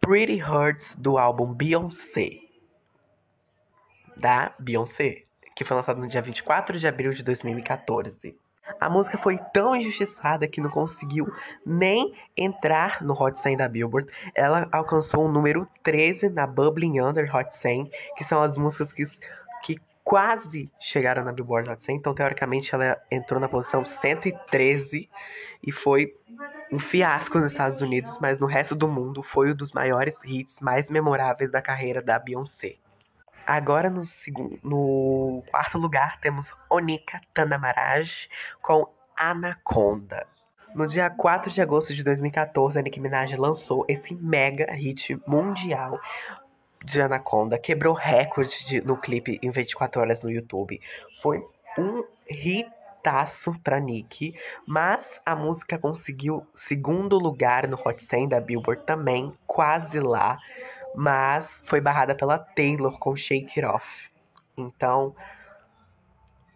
Pretty 0.00 0.42
Hurts 0.42 0.96
do 0.96 1.18
álbum 1.18 1.52
Beyoncé. 1.52 2.38
Da 4.16 4.54
Beyoncé, 4.58 5.24
que 5.54 5.62
foi 5.62 5.76
lançado 5.76 6.00
no 6.00 6.08
dia 6.08 6.22
24 6.22 6.78
de 6.78 6.88
abril 6.88 7.12
de 7.12 7.22
2014. 7.22 8.40
A 8.78 8.88
música 8.88 9.16
foi 9.16 9.38
tão 9.52 9.74
injustiçada 9.74 10.46
que 10.46 10.60
não 10.60 10.70
conseguiu 10.70 11.32
nem 11.64 12.14
entrar 12.36 13.02
no 13.02 13.14
Hot 13.14 13.38
100 13.38 13.56
da 13.56 13.68
Billboard. 13.68 14.10
Ela 14.34 14.68
alcançou 14.70 15.24
o 15.24 15.32
número 15.32 15.66
13 15.82 16.28
na 16.28 16.46
Bubbling 16.46 17.00
Under 17.00 17.34
Hot 17.34 17.54
100, 17.54 17.90
que 18.16 18.24
são 18.24 18.42
as 18.42 18.56
músicas 18.56 18.92
que, 18.92 19.06
que 19.62 19.78
quase 20.04 20.70
chegaram 20.78 21.24
na 21.24 21.32
Billboard 21.32 21.70
Hot 21.70 21.82
100. 21.82 21.96
Então, 21.96 22.14
teoricamente, 22.14 22.74
ela 22.74 22.96
entrou 23.10 23.40
na 23.40 23.48
posição 23.48 23.84
113 23.84 25.08
e 25.62 25.72
foi 25.72 26.14
um 26.72 26.78
fiasco 26.78 27.38
nos 27.38 27.52
Estados 27.52 27.82
Unidos, 27.82 28.16
mas 28.20 28.38
no 28.38 28.46
resto 28.46 28.74
do 28.74 28.88
mundo 28.88 29.22
foi 29.22 29.52
um 29.52 29.56
dos 29.56 29.72
maiores 29.72 30.16
hits 30.24 30.60
mais 30.60 30.88
memoráveis 30.88 31.50
da 31.50 31.60
carreira 31.60 32.00
da 32.00 32.18
Beyoncé. 32.18 32.76
Agora 33.50 33.90
no, 33.90 34.06
segundo, 34.06 34.60
no 34.62 35.42
quarto 35.50 35.76
lugar 35.76 36.20
temos 36.20 36.54
Onika 36.70 37.20
Tandamaraj 37.34 38.28
com 38.62 38.86
Anaconda. 39.16 40.24
No 40.72 40.86
dia 40.86 41.10
4 41.10 41.50
de 41.50 41.60
agosto 41.60 41.92
de 41.92 42.04
2014, 42.04 42.78
a 42.78 42.82
Nicki 42.82 43.00
Minaj 43.00 43.34
lançou 43.34 43.84
esse 43.88 44.14
mega 44.14 44.72
hit 44.72 45.20
mundial 45.26 45.98
de 46.84 47.02
Anaconda. 47.02 47.58
Quebrou 47.58 47.92
recorde 47.92 48.64
de, 48.66 48.80
no 48.82 48.96
clipe 48.96 49.40
em 49.42 49.50
24 49.50 50.00
horas 50.00 50.22
no 50.22 50.30
YouTube. 50.30 50.80
Foi 51.20 51.44
um 51.76 52.04
hitaço 52.28 53.52
pra 53.64 53.80
Nicki, 53.80 54.32
mas 54.64 55.20
a 55.26 55.34
música 55.34 55.76
conseguiu 55.76 56.46
segundo 56.54 57.18
lugar 57.18 57.66
no 57.66 57.76
Hot 57.84 58.00
100 58.00 58.28
da 58.28 58.40
Billboard 58.40 58.84
também, 58.84 59.36
quase 59.44 59.98
lá 59.98 60.38
mas 60.94 61.46
foi 61.64 61.80
barrada 61.80 62.14
pela 62.14 62.38
Taylor 62.38 62.98
com 62.98 63.16
Shake 63.16 63.60
It 63.60 63.64
Off. 63.64 64.10
Então, 64.56 65.14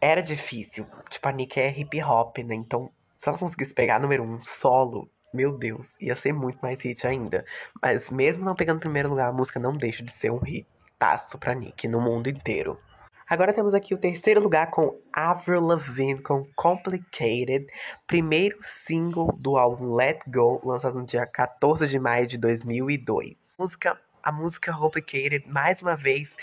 era 0.00 0.22
difícil. 0.22 0.86
Tipo, 1.08 1.28
a 1.28 1.32
Nick 1.32 1.58
é 1.58 1.70
hip 1.70 2.02
hop, 2.02 2.38
né? 2.38 2.54
Então, 2.54 2.90
se 3.18 3.28
ela 3.28 3.38
conseguisse 3.38 3.72
pegar 3.72 3.98
número 3.98 4.22
um 4.22 4.42
solo, 4.42 5.08
meu 5.32 5.56
Deus, 5.56 5.94
ia 6.00 6.14
ser 6.14 6.32
muito 6.32 6.58
mais 6.60 6.80
hit 6.80 7.06
ainda. 7.06 7.44
Mas 7.80 8.10
mesmo 8.10 8.44
não 8.44 8.54
pegando 8.54 8.80
primeiro 8.80 9.08
lugar, 9.08 9.28
a 9.28 9.32
música 9.32 9.58
não 9.58 9.72
deixa 9.72 10.02
de 10.02 10.12
ser 10.12 10.30
um 10.30 10.40
hitaço 10.46 11.38
pra 11.38 11.54
Nick 11.54 11.88
no 11.88 12.00
mundo 12.00 12.28
inteiro. 12.28 12.78
Agora 13.26 13.54
temos 13.54 13.72
aqui 13.72 13.94
o 13.94 13.98
terceiro 13.98 14.42
lugar 14.42 14.70
com 14.70 15.00
Avril 15.10 15.62
Lavigne 15.62 16.20
com 16.20 16.46
Complicated, 16.54 17.66
primeiro 18.06 18.58
single 18.60 19.32
do 19.38 19.56
álbum 19.56 19.94
Let 19.94 20.20
Go, 20.26 20.60
lançado 20.62 20.98
no 20.98 21.06
dia 21.06 21.26
14 21.26 21.88
de 21.88 21.98
maio 21.98 22.26
de 22.26 22.36
2002. 22.36 23.34
Música 23.58 24.03
a 24.24 24.32
música 24.32 24.72
Complicated, 24.72 25.46
mais 25.46 25.82
uma 25.82 25.94
vez, 25.94 26.34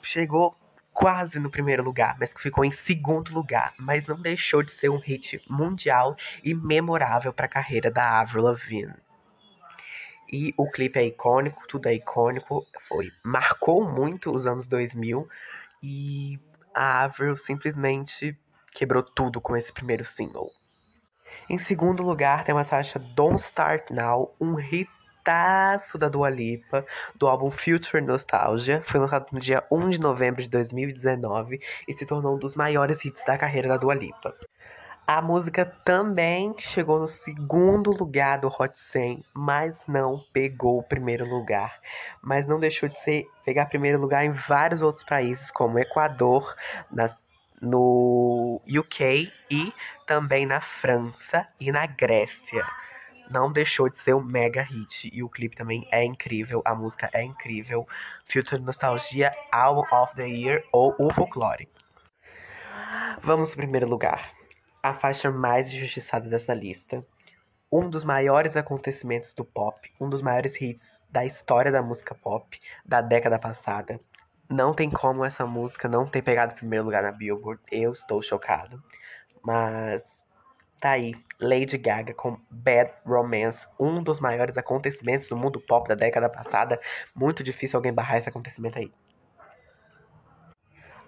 chegou 0.00 0.56
quase 0.92 1.40
no 1.40 1.50
primeiro 1.50 1.82
lugar, 1.82 2.16
mas 2.20 2.32
ficou 2.38 2.64
em 2.64 2.70
segundo 2.70 3.34
lugar, 3.34 3.74
mas 3.76 4.06
não 4.06 4.16
deixou 4.16 4.62
de 4.62 4.70
ser 4.70 4.88
um 4.88 4.98
hit 4.98 5.42
mundial 5.50 6.16
e 6.44 6.54
memorável 6.54 7.32
para 7.32 7.46
a 7.46 7.48
carreira 7.48 7.90
da 7.90 8.20
Avril 8.20 8.44
Lavigne. 8.44 8.94
E 10.32 10.54
o 10.56 10.70
clipe 10.70 10.98
é 10.98 11.06
icônico, 11.06 11.66
tudo 11.66 11.88
é 11.88 11.94
icônico, 11.94 12.64
foi 12.88 13.10
marcou 13.24 13.84
muito 13.84 14.30
os 14.30 14.46
anos 14.46 14.68
2000 14.68 15.28
e 15.82 16.38
a 16.72 17.02
Avril 17.02 17.36
simplesmente 17.36 18.38
quebrou 18.72 19.02
tudo 19.02 19.40
com 19.40 19.56
esse 19.56 19.72
primeiro 19.72 20.04
single. 20.04 20.52
Em 21.50 21.58
segundo 21.58 22.02
lugar, 22.02 22.44
tem 22.44 22.54
uma 22.54 22.64
faixa 22.64 22.98
Don't 22.98 23.40
Start 23.42 23.90
Now, 23.90 24.34
um 24.40 24.54
hit 24.54 24.88
hitaço 25.24 25.96
da 25.96 26.08
Dua 26.08 26.28
Lipa, 26.28 26.84
do 27.14 27.26
álbum 27.26 27.50
Future 27.50 28.02
Nostalgia. 28.02 28.82
Foi 28.84 29.00
lançado 29.00 29.26
no 29.32 29.40
dia 29.40 29.64
1 29.70 29.90
de 29.90 30.00
novembro 30.00 30.42
de 30.42 30.48
2019 30.48 31.60
e 31.88 31.94
se 31.94 32.04
tornou 32.04 32.36
um 32.36 32.38
dos 32.38 32.54
maiores 32.54 33.02
hits 33.04 33.24
da 33.24 33.38
carreira 33.38 33.68
da 33.68 33.78
Dua 33.78 33.94
Lipa. 33.94 34.34
A 35.06 35.20
música 35.20 35.66
também 35.84 36.54
chegou 36.58 36.98
no 36.98 37.08
segundo 37.08 37.90
lugar 37.90 38.38
do 38.38 38.48
Hot 38.48 38.78
100, 38.78 39.22
mas 39.34 39.78
não 39.86 40.22
pegou 40.32 40.78
o 40.78 40.82
primeiro 40.82 41.26
lugar. 41.26 41.78
Mas 42.22 42.46
não 42.46 42.60
deixou 42.60 42.88
de 42.88 42.98
ser, 43.00 43.26
pegar 43.44 43.66
primeiro 43.66 44.00
lugar 44.00 44.24
em 44.24 44.32
vários 44.32 44.80
outros 44.80 45.04
países, 45.04 45.50
como 45.50 45.78
Equador, 45.78 46.54
nas, 46.90 47.26
no 47.60 48.62
UK 48.66 49.30
e 49.50 49.72
também 50.06 50.46
na 50.46 50.60
França 50.60 51.46
e 51.60 51.70
na 51.70 51.86
Grécia 51.86 52.64
não 53.30 53.52
deixou 53.52 53.88
de 53.88 53.98
ser 53.98 54.14
um 54.14 54.22
mega 54.22 54.62
hit. 54.62 55.10
E 55.12 55.22
o 55.22 55.28
clipe 55.28 55.56
também 55.56 55.86
é 55.90 56.04
incrível, 56.04 56.62
a 56.64 56.74
música 56.74 57.08
é 57.12 57.22
incrível. 57.22 57.86
Future 58.24 58.60
Nostalgia, 58.60 59.32
Album 59.50 59.84
of 59.92 60.14
the 60.14 60.28
Year 60.28 60.64
ou 60.72 60.94
o 60.98 61.12
Folklore. 61.12 61.68
Vamos 63.20 63.50
pro 63.50 63.58
primeiro 63.58 63.88
lugar. 63.88 64.32
A 64.82 64.92
faixa 64.92 65.30
mais 65.30 65.72
injustiçada 65.72 66.28
dessa 66.28 66.52
lista. 66.52 67.00
Um 67.72 67.88
dos 67.88 68.04
maiores 68.04 68.56
acontecimentos 68.56 69.32
do 69.32 69.44
pop, 69.44 69.92
um 70.00 70.08
dos 70.08 70.22
maiores 70.22 70.60
hits 70.60 70.86
da 71.10 71.24
história 71.24 71.72
da 71.72 71.82
música 71.82 72.14
pop 72.14 72.60
da 72.84 73.00
década 73.00 73.38
passada. 73.38 73.98
Não 74.48 74.74
tem 74.74 74.90
como 74.90 75.24
essa 75.24 75.46
música 75.46 75.88
não 75.88 76.06
ter 76.06 76.22
pegado 76.22 76.52
o 76.52 76.56
primeiro 76.56 76.84
lugar 76.84 77.02
na 77.02 77.10
Billboard. 77.10 77.60
Eu 77.70 77.92
estou 77.92 78.20
chocado. 78.22 78.82
Mas 79.42 80.04
Tá 80.84 80.90
aí, 80.90 81.14
Lady 81.40 81.78
Gaga 81.78 82.12
com 82.12 82.38
Bad 82.50 82.92
Romance, 83.06 83.66
um 83.80 84.02
dos 84.02 84.20
maiores 84.20 84.58
acontecimentos 84.58 85.26
do 85.26 85.34
mundo 85.34 85.58
pop 85.58 85.88
da 85.88 85.94
década 85.94 86.28
passada. 86.28 86.78
Muito 87.14 87.42
difícil 87.42 87.78
alguém 87.78 87.90
barrar 87.90 88.18
esse 88.18 88.28
acontecimento 88.28 88.78
aí. 88.78 88.92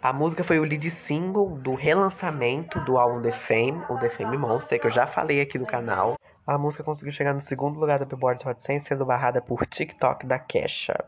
A 0.01 0.15
música 0.15 0.43
foi 0.43 0.59
o 0.59 0.65
lead 0.65 0.91
single 0.91 1.59
do 1.59 1.75
relançamento 1.75 2.81
do 2.87 2.97
álbum 2.97 3.21
The 3.21 3.33
Fame, 3.33 3.85
o 3.91 3.99
The 3.99 4.09
Fame 4.09 4.39
Monster, 4.39 4.81
que 4.81 4.87
eu 4.87 4.91
já 4.91 5.07
falei 5.07 5.43
aqui 5.43 5.59
no 5.59 5.67
canal. 5.67 6.17
A 6.47 6.57
música 6.57 6.83
conseguiu 6.83 7.12
chegar 7.12 7.35
no 7.35 7.43
segundo 7.43 7.79
lugar 7.79 7.99
da 7.99 8.07
Billboard 8.07 8.49
Hot 8.49 8.65
100, 8.65 8.81
sendo 8.81 9.05
barrada 9.05 9.43
por 9.43 9.67
TikTok 9.67 10.25
da 10.25 10.39
Kesha. 10.39 11.05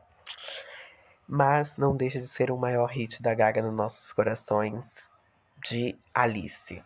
Mas 1.26 1.74
não 1.78 1.96
deixa 1.96 2.20
de 2.20 2.26
ser 2.26 2.50
o 2.50 2.58
maior 2.58 2.90
hit 2.90 3.22
da 3.22 3.32
Gaga 3.32 3.62
nos 3.62 3.74
nossos 3.74 4.12
corações 4.12 4.84
de 5.66 5.98
Alice. 6.12 6.84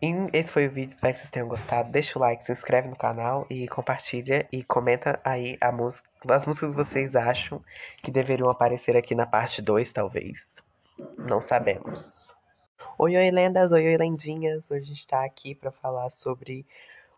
E 0.00 0.12
esse 0.32 0.52
foi 0.52 0.68
o 0.68 0.70
vídeo, 0.70 0.94
espero 0.94 1.12
que 1.12 1.18
vocês 1.18 1.30
tenham 1.30 1.48
gostado. 1.48 1.90
Deixa 1.90 2.16
o 2.16 2.22
like, 2.22 2.44
se 2.44 2.52
inscreve 2.52 2.86
no 2.86 2.94
canal 2.94 3.44
e 3.50 3.66
compartilha 3.66 4.46
e 4.52 4.62
comenta 4.62 5.20
aí 5.24 5.58
a 5.60 5.72
música, 5.72 6.08
as 6.28 6.46
músicas 6.46 6.70
que 6.70 6.76
vocês 6.76 7.16
acham 7.16 7.60
que 8.00 8.10
deveriam 8.12 8.48
aparecer 8.48 8.96
aqui 8.96 9.12
na 9.12 9.26
parte 9.26 9.60
2, 9.60 9.92
talvez. 9.92 10.48
Não 11.16 11.40
sabemos. 11.40 12.32
Oi, 12.96 13.16
oi, 13.16 13.30
lendas, 13.32 13.72
oi, 13.72 13.88
oi, 13.88 13.96
lendinhas. 13.96 14.70
Hoje 14.70 14.84
a 14.84 14.86
gente 14.86 15.06
tá 15.06 15.24
aqui 15.24 15.52
para 15.52 15.72
falar 15.72 16.10
sobre 16.10 16.64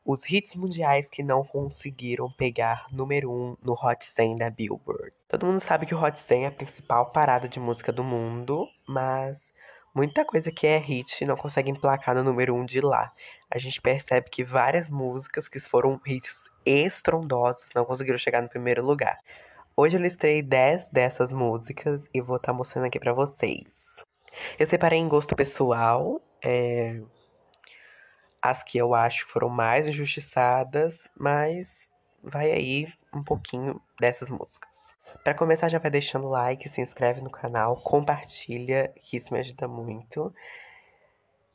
os 0.02 0.26
hits 0.30 0.54
mundiais 0.54 1.06
que 1.06 1.22
não 1.22 1.44
conseguiram 1.44 2.30
pegar 2.32 2.86
número 2.90 3.30
1 3.30 3.34
um 3.34 3.56
no 3.62 3.72
Hot 3.74 4.02
100 4.02 4.38
da 4.38 4.48
Billboard. 4.48 5.12
Todo 5.28 5.44
mundo 5.44 5.60
sabe 5.60 5.84
que 5.84 5.94
o 5.94 6.02
Hot 6.02 6.18
100 6.18 6.44
é 6.44 6.46
a 6.46 6.50
principal 6.50 7.10
parada 7.12 7.46
de 7.46 7.60
música 7.60 7.92
do 7.92 8.02
mundo, 8.02 8.66
mas 8.88 9.49
Muita 9.92 10.24
coisa 10.24 10.52
que 10.52 10.68
é 10.68 10.78
hit 10.78 11.24
não 11.24 11.36
consegue 11.36 11.68
emplacar 11.68 12.14
no 12.14 12.22
número 12.22 12.54
1 12.54 12.60
um 12.60 12.64
de 12.64 12.80
lá. 12.80 13.12
A 13.50 13.58
gente 13.58 13.80
percebe 13.80 14.30
que 14.30 14.44
várias 14.44 14.88
músicas 14.88 15.48
que 15.48 15.58
foram 15.58 16.00
hits 16.06 16.36
estrondosos 16.64 17.70
não 17.74 17.84
conseguiram 17.84 18.18
chegar 18.18 18.40
no 18.40 18.48
primeiro 18.48 18.84
lugar. 18.84 19.18
Hoje 19.76 19.96
eu 19.96 20.00
listei 20.00 20.42
10 20.42 20.90
dessas 20.90 21.32
músicas 21.32 22.04
e 22.14 22.20
vou 22.20 22.36
estar 22.36 22.52
tá 22.52 22.52
mostrando 22.52 22.84
aqui 22.84 23.00
pra 23.00 23.12
vocês. 23.12 23.66
Eu 24.58 24.66
separei 24.66 25.00
em 25.00 25.08
gosto 25.08 25.34
pessoal, 25.34 26.20
é, 26.44 27.00
as 28.40 28.62
que 28.62 28.78
eu 28.78 28.94
acho 28.94 29.26
foram 29.26 29.48
mais 29.48 29.88
injustiçadas, 29.88 31.08
mas 31.18 31.68
vai 32.22 32.52
aí 32.52 32.92
um 33.12 33.24
pouquinho 33.24 33.80
dessas 33.98 34.28
músicas. 34.28 34.69
Para 35.22 35.34
começar, 35.34 35.68
já 35.68 35.78
vai 35.78 35.90
deixando 35.90 36.26
o 36.26 36.30
like, 36.30 36.68
se 36.68 36.80
inscreve 36.80 37.20
no 37.20 37.30
canal, 37.30 37.76
compartilha, 37.76 38.92
que 39.02 39.16
isso 39.16 39.32
me 39.32 39.40
ajuda 39.40 39.68
muito. 39.68 40.32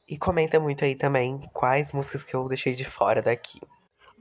E 0.08 0.18
comenta 0.18 0.60
muito 0.60 0.86
aí 0.86 0.96
também 0.96 1.50
quais 1.52 1.91
músicas 1.91 2.24
que 2.24 2.36
eu 2.36 2.48
deixei 2.48 2.76
de 2.76 2.86
fora 2.86 3.22
daqui. 3.22 3.60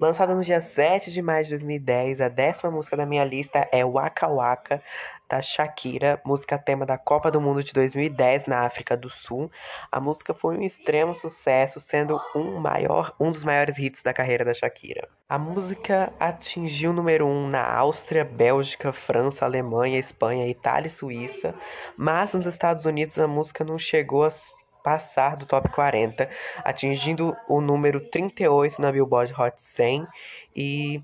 Lançada 0.00 0.34
no 0.34 0.42
dia 0.42 0.60
7 0.60 1.12
de 1.12 1.22
maio 1.22 1.44
de 1.44 1.50
2010, 1.50 2.20
a 2.20 2.28
décima 2.28 2.70
música 2.70 2.96
da 2.96 3.06
minha 3.06 3.24
lista 3.24 3.68
é 3.70 3.84
Waka 3.84 4.26
Waka, 4.26 4.82
da 5.28 5.40
Shakira, 5.40 6.20
música 6.24 6.58
tema 6.58 6.84
da 6.84 6.98
Copa 6.98 7.30
do 7.30 7.40
Mundo 7.40 7.62
de 7.62 7.72
2010 7.72 8.46
na 8.46 8.60
África 8.60 8.96
do 8.96 9.10
Sul. 9.10 9.50
A 9.90 10.00
música 10.00 10.34
foi 10.34 10.56
um 10.56 10.62
extremo 10.62 11.14
sucesso, 11.14 11.80
sendo 11.80 12.20
um, 12.34 12.58
maior, 12.58 13.14
um 13.18 13.30
dos 13.30 13.42
maiores 13.42 13.78
hits 13.78 14.02
da 14.02 14.12
carreira 14.12 14.44
da 14.44 14.54
Shakira. 14.54 15.08
A 15.28 15.38
música 15.38 16.12
atingiu 16.20 16.90
o 16.90 16.94
número 16.94 17.26
1 17.26 17.30
um 17.30 17.48
na 17.48 17.64
Áustria, 17.74 18.24
Bélgica, 18.24 18.92
França, 18.92 19.44
Alemanha, 19.44 19.98
Espanha, 19.98 20.48
Itália 20.48 20.88
e 20.88 20.90
Suíça, 20.90 21.54
mas 21.96 22.34
nos 22.34 22.46
Estados 22.46 22.84
Unidos 22.84 23.18
a 23.18 23.26
música 23.26 23.64
não 23.64 23.78
chegou 23.78 24.24
a 24.24 24.30
passar 24.82 25.36
do 25.36 25.46
top 25.46 25.70
40, 25.70 26.28
atingindo 26.58 27.34
o 27.48 27.60
número 27.62 28.00
38 28.10 28.80
na 28.80 28.92
Billboard 28.92 29.32
Hot 29.32 29.54
100 29.60 30.06
e 30.54 31.02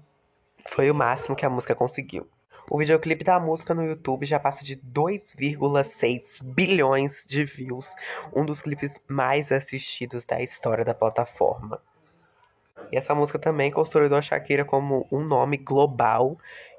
foi 0.68 0.90
o 0.90 0.94
máximo 0.94 1.34
que 1.34 1.46
a 1.46 1.50
música 1.50 1.74
conseguiu. 1.74 2.28
O 2.70 2.78
videoclipe 2.78 3.24
da 3.24 3.40
música 3.40 3.74
no 3.74 3.84
YouTube 3.84 4.24
já 4.24 4.38
passa 4.38 4.64
de 4.64 4.76
2,6 4.76 6.40
bilhões 6.40 7.24
de 7.26 7.44
views, 7.44 7.92
um 8.32 8.46
dos 8.46 8.62
clipes 8.62 8.94
mais 9.08 9.50
assistidos 9.50 10.24
da 10.24 10.40
história 10.40 10.84
da 10.84 10.94
plataforma. 10.94 11.82
E 12.92 12.96
essa 12.96 13.12
música 13.12 13.40
também 13.40 13.72
consolidou 13.72 14.16
a 14.16 14.22
Shakira 14.22 14.64
como 14.64 15.04
um 15.10 15.18
nome 15.18 15.56
global 15.56 16.38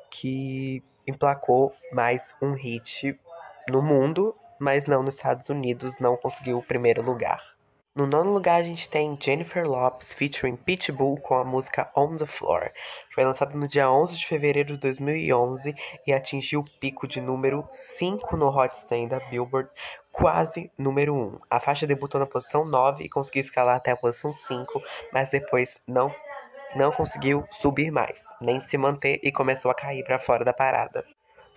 que 0.10 0.82
emplacou 1.06 1.76
mais 1.92 2.34
um 2.42 2.54
hit 2.54 3.20
no 3.70 3.82
mundo, 3.82 4.34
mas 4.58 4.86
não 4.86 5.04
nos 5.04 5.16
Estados 5.16 5.50
Unidos, 5.50 6.00
não 6.00 6.16
conseguiu 6.16 6.58
o 6.58 6.64
primeiro 6.64 7.02
lugar. 7.02 7.51
No 7.94 8.08
nono 8.08 8.32
lugar, 8.32 8.62
a 8.62 8.64
gente 8.64 8.88
tem 8.88 9.18
Jennifer 9.20 9.68
Lopez 9.68 10.14
featuring 10.14 10.56
Pitbull 10.56 11.20
com 11.20 11.36
a 11.36 11.44
música 11.44 11.92
On 11.94 12.16
the 12.16 12.26
Floor. 12.26 12.72
Foi 13.14 13.26
lançado 13.26 13.58
no 13.58 13.68
dia 13.68 13.92
11 13.92 14.16
de 14.16 14.26
fevereiro 14.26 14.76
de 14.76 14.80
2011 14.80 15.76
e 16.08 16.14
atingiu 16.14 16.62
o 16.62 16.80
pico 16.80 17.06
de 17.06 17.20
número 17.20 17.68
5 17.70 18.38
no 18.38 18.48
Hot 18.48 18.74
100 18.74 19.10
da 19.10 19.20
Billboard, 19.20 19.70
quase 20.10 20.72
número 20.78 21.14
1. 21.14 21.40
A 21.50 21.60
faixa 21.60 21.86
debutou 21.86 22.18
na 22.18 22.26
posição 22.26 22.64
9 22.64 23.04
e 23.04 23.10
conseguiu 23.10 23.42
escalar 23.42 23.76
até 23.76 23.92
a 23.92 23.98
posição 23.98 24.32
5, 24.32 24.82
mas 25.12 25.28
depois 25.28 25.82
não 25.86 26.16
não 26.74 26.94
conseguiu 26.94 27.46
subir 27.52 27.92
mais, 27.92 28.24
nem 28.40 28.62
se 28.62 28.78
manter 28.78 29.20
e 29.22 29.34
começou 29.34 29.70
a 29.70 29.76
cair 29.76 30.06
para 30.06 30.18
fora 30.18 30.46
da 30.46 30.54
parada. 30.54 31.04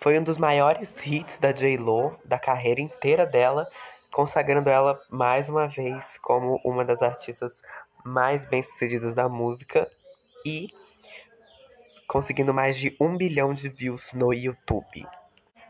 Foi 0.00 0.18
um 0.18 0.22
dos 0.24 0.36
maiores 0.36 0.92
hits 1.06 1.38
da 1.38 1.52
J-Lo, 1.52 2.18
da 2.24 2.38
carreira 2.38 2.80
inteira 2.80 3.24
dela, 3.24 3.68
consagrando 4.14 4.70
ela 4.70 5.00
mais 5.10 5.48
uma 5.48 5.66
vez 5.66 6.16
como 6.18 6.60
uma 6.64 6.84
das 6.84 7.02
artistas 7.02 7.52
mais 8.04 8.44
bem-sucedidas 8.44 9.12
da 9.12 9.28
música 9.28 9.90
e 10.46 10.68
conseguindo 12.06 12.54
mais 12.54 12.78
de 12.78 12.96
um 13.00 13.16
bilhão 13.16 13.52
de 13.52 13.68
views 13.68 14.12
no 14.12 14.32
YouTube. 14.32 15.04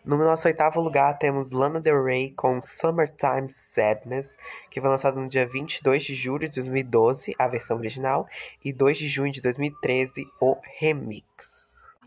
No 0.04 0.18
nosso 0.18 0.46
oitavo 0.46 0.78
lugar 0.78 1.16
temos 1.16 1.52
Lana 1.52 1.80
Del 1.80 2.04
Rey 2.04 2.34
com 2.34 2.60
Summertime 2.60 3.50
Sadness, 3.50 4.28
que 4.70 4.78
foi 4.78 4.90
lançado 4.90 5.18
no 5.18 5.26
dia 5.26 5.46
22 5.46 6.04
de 6.04 6.14
julho 6.14 6.46
de 6.46 6.60
2012, 6.60 7.34
a 7.38 7.48
versão 7.48 7.78
original, 7.78 8.28
e 8.62 8.74
2 8.74 8.98
de 8.98 9.08
junho 9.08 9.32
de 9.32 9.40
2013, 9.40 10.28
o 10.38 10.58
remix. 10.78 11.53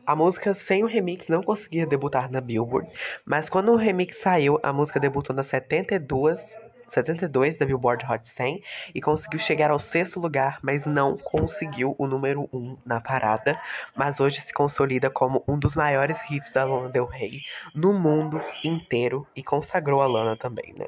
A 0.08 0.16
música 0.16 0.54
sem 0.54 0.86
o 0.86 0.88
remix 0.88 1.28
não 1.28 1.44
conseguia 1.44 1.86
debutar 1.86 2.32
na 2.32 2.40
Billboard, 2.40 2.90
mas 3.26 3.50
quando 3.50 3.74
o 3.74 3.76
remix 3.76 4.16
saiu, 4.22 4.58
a 4.64 4.72
música 4.72 5.02
debutou 5.02 5.36
na 5.36 5.44
72, 5.44 6.40
72 6.88 7.58
da 7.58 7.66
Billboard 7.66 8.06
Hot 8.10 8.26
100 8.26 8.64
e 8.96 9.02
conseguiu 9.02 9.38
chegar 9.38 9.70
ao 9.70 9.78
sexto 9.78 10.18
lugar, 10.18 10.60
mas 10.62 10.86
não 10.86 11.18
conseguiu 11.18 11.94
o 11.98 12.08
número 12.08 12.48
1 12.54 12.78
na 12.86 13.02
parada, 13.02 13.60
mas 13.98 14.22
hoje 14.22 14.40
se 14.40 14.54
consolida 14.54 15.10
como 15.10 15.44
um 15.46 15.60
dos 15.60 15.76
maiores 15.76 16.18
hits 16.32 16.54
da 16.54 16.64
Lana 16.64 16.88
Del 16.88 17.06
Rey 17.06 17.42
no 17.76 17.92
mundo 17.92 18.42
inteiro 18.64 19.28
e 19.36 19.44
consagrou 19.44 20.02
a 20.02 20.08
Lana 20.08 20.38
também, 20.38 20.74
né? 20.74 20.88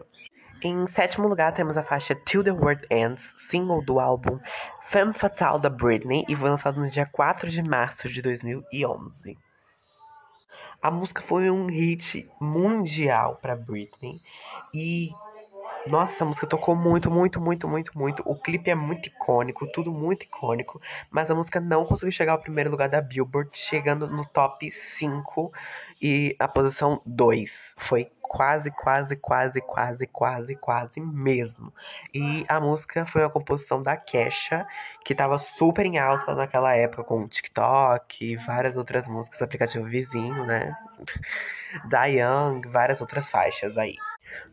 Em 0.62 0.88
sétimo 0.88 1.28
lugar 1.28 1.54
temos 1.54 1.78
a 1.78 1.84
faixa 1.84 2.16
Till 2.16 2.44
the 2.44 2.52
World 2.52 2.86
Ends, 2.90 3.34
single 3.50 3.82
do 3.82 4.00
álbum 4.00 4.40
Femme 4.90 5.14
Fatale 5.14 5.62
da 5.62 5.70
Britney 5.70 6.26
e 6.28 6.36
foi 6.36 6.50
lançado 6.50 6.80
no 6.80 6.90
dia 6.90 7.06
4 7.06 7.48
de 7.48 7.62
março 7.62 8.10
de 8.10 8.24
2011. 8.24 9.38
A 10.82 10.90
música 10.90 11.22
foi 11.22 11.48
um 11.52 11.68
hit 11.68 12.28
mundial 12.42 13.38
para 13.40 13.56
Britney 13.56 14.20
e 14.74 15.12
nossa, 15.86 16.14
essa 16.14 16.26
música 16.26 16.48
tocou 16.48 16.76
muito, 16.76 17.12
muito, 17.12 17.40
muito, 17.40 17.68
muito, 17.68 17.96
muito. 17.96 18.24
O 18.26 18.36
clipe 18.36 18.72
é 18.72 18.76
muito 18.76 19.10
icônico, 19.10 19.68
tudo 19.72 19.92
muito 19.92 20.24
icônico, 20.24 20.82
mas 21.12 21.30
a 21.30 21.36
música 21.36 21.60
não 21.60 21.86
conseguiu 21.86 22.12
chegar 22.12 22.32
ao 22.32 22.40
primeiro 22.40 22.72
lugar 22.72 22.90
da 22.90 23.00
Billboard, 23.00 23.52
chegando 23.54 24.08
no 24.08 24.26
top 24.26 24.72
5 24.72 25.54
e 26.02 26.36
a 26.40 26.48
posição 26.48 27.02
2. 27.06 27.74
Foi 27.78 28.12
quase, 28.30 28.70
quase, 28.70 29.16
quase, 29.16 29.60
quase, 29.60 30.06
quase, 30.08 30.56
quase 30.56 31.02
mesmo. 31.02 31.74
E 32.14 32.46
a 32.48 32.60
música 32.60 33.06
foi 33.06 33.24
uma 33.24 33.30
composição 33.30 33.82
da 33.82 33.98
Kesha, 33.98 34.68
que 35.04 35.16
tava 35.16 35.40
super 35.40 35.86
em 35.86 35.98
alta 35.98 36.36
naquela 36.36 36.76
época 36.76 37.04
com 37.04 37.28
TikTok 37.28 38.24
e 38.24 38.36
várias 38.36 38.78
outras 38.78 39.08
músicas, 39.08 39.42
aplicativo 39.42 39.86
vizinho, 39.86 40.46
né? 40.46 40.76
Da 41.88 42.06
Young, 42.06 42.62
várias 42.68 43.00
outras 43.00 43.30
faixas 43.30 43.78
aí. 43.78 43.96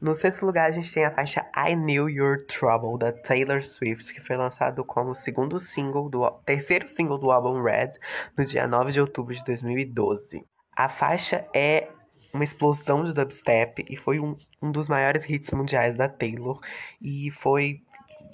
No 0.00 0.14
sexto 0.14 0.44
lugar, 0.44 0.68
a 0.68 0.70
gente 0.70 0.92
tem 0.92 1.04
a 1.04 1.10
faixa 1.10 1.46
I 1.56 1.74
Knew 1.74 2.10
Your 2.10 2.44
Trouble, 2.46 2.98
da 2.98 3.10
Taylor 3.10 3.64
Swift, 3.64 4.12
que 4.12 4.20
foi 4.20 4.36
lançado 4.36 4.84
como 4.84 5.14
segundo 5.14 5.58
single 5.58 6.10
do 6.10 6.30
terceiro 6.44 6.86
single 6.88 7.18
do 7.18 7.30
álbum 7.30 7.62
Red, 7.62 7.92
no 8.36 8.44
dia 8.44 8.66
9 8.66 8.92
de 8.92 9.00
outubro 9.00 9.34
de 9.34 9.42
2012. 9.44 10.46
A 10.76 10.90
faixa 10.90 11.48
é 11.54 11.88
uma 12.34 12.44
explosão 12.44 13.02
de 13.02 13.14
dubstep 13.14 13.82
e 13.88 13.96
foi 13.96 14.20
um, 14.20 14.36
um 14.60 14.70
dos 14.70 14.88
maiores 14.88 15.24
hits 15.24 15.50
mundiais 15.52 15.96
da 15.96 16.06
Taylor 16.06 16.60
e 17.00 17.30
foi 17.30 17.82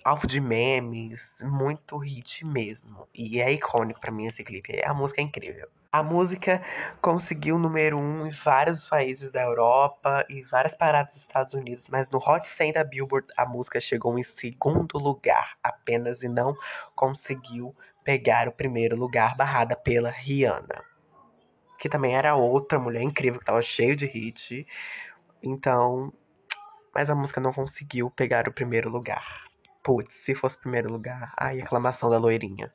alvo 0.05 0.27
de 0.27 0.41
memes, 0.41 1.23
muito 1.41 1.97
hit 1.99 2.45
mesmo. 2.45 3.07
E 3.15 3.41
é 3.41 3.53
icônico 3.53 4.01
para 4.01 4.11
mim 4.11 4.27
esse 4.27 4.43
clipe, 4.43 4.83
a 4.85 4.93
música 4.93 5.21
é 5.21 5.25
incrível. 5.25 5.69
A 5.93 6.03
música 6.03 6.61
conseguiu 7.01 7.61
número 7.61 7.97
um 7.97 8.27
em 8.27 8.33
vários 8.33 8.89
países 8.89 9.31
da 9.31 9.43
Europa 9.43 10.27
e 10.29 10.43
várias 10.43 10.75
paradas 10.75 11.15
dos 11.15 11.23
Estados 11.23 11.55
Unidos, 11.55 11.89
mas 11.89 12.11
no 12.11 12.19
Hot 12.19 12.49
100 12.49 12.73
da 12.73 12.83
Billboard 12.83 13.29
a 13.37 13.47
música 13.47 13.81
chegou 13.81 14.19
em 14.19 14.25
segundo 14.25 14.99
lugar 14.99 15.57
apenas 15.63 16.21
e 16.21 16.29
não 16.29 16.57
conseguiu 16.97 17.73
pegar 18.03 18.49
o 18.49 18.53
primeiro 18.53 18.97
lugar, 18.97 19.37
barrada 19.37 19.77
pela 19.77 20.11
Rihanna 20.11 20.92
que 21.83 21.89
também 21.89 22.15
era 22.15 22.37
outra 22.37 22.79
mulher 22.79 23.03
incrível, 23.03 23.41
que 23.41 23.45
tava 23.45 23.61
cheio 23.61 23.97
de 23.97 24.07
hit. 24.07 24.65
Então, 25.43 26.13
mas 26.95 27.11
a 27.11 27.15
música 27.15 27.41
não 27.41 27.53
conseguiu 27.53 28.09
pegar 28.09 28.47
o 28.47 28.53
primeiro 28.53 28.89
lugar. 28.89 29.47
Putz, 29.83 30.15
se 30.15 30.33
fosse 30.33 30.57
primeiro 30.57 30.89
lugar, 30.89 31.33
ai, 31.37 31.61
aclamação 31.61 32.09
da 32.09 32.19
loirinha. 32.19 32.73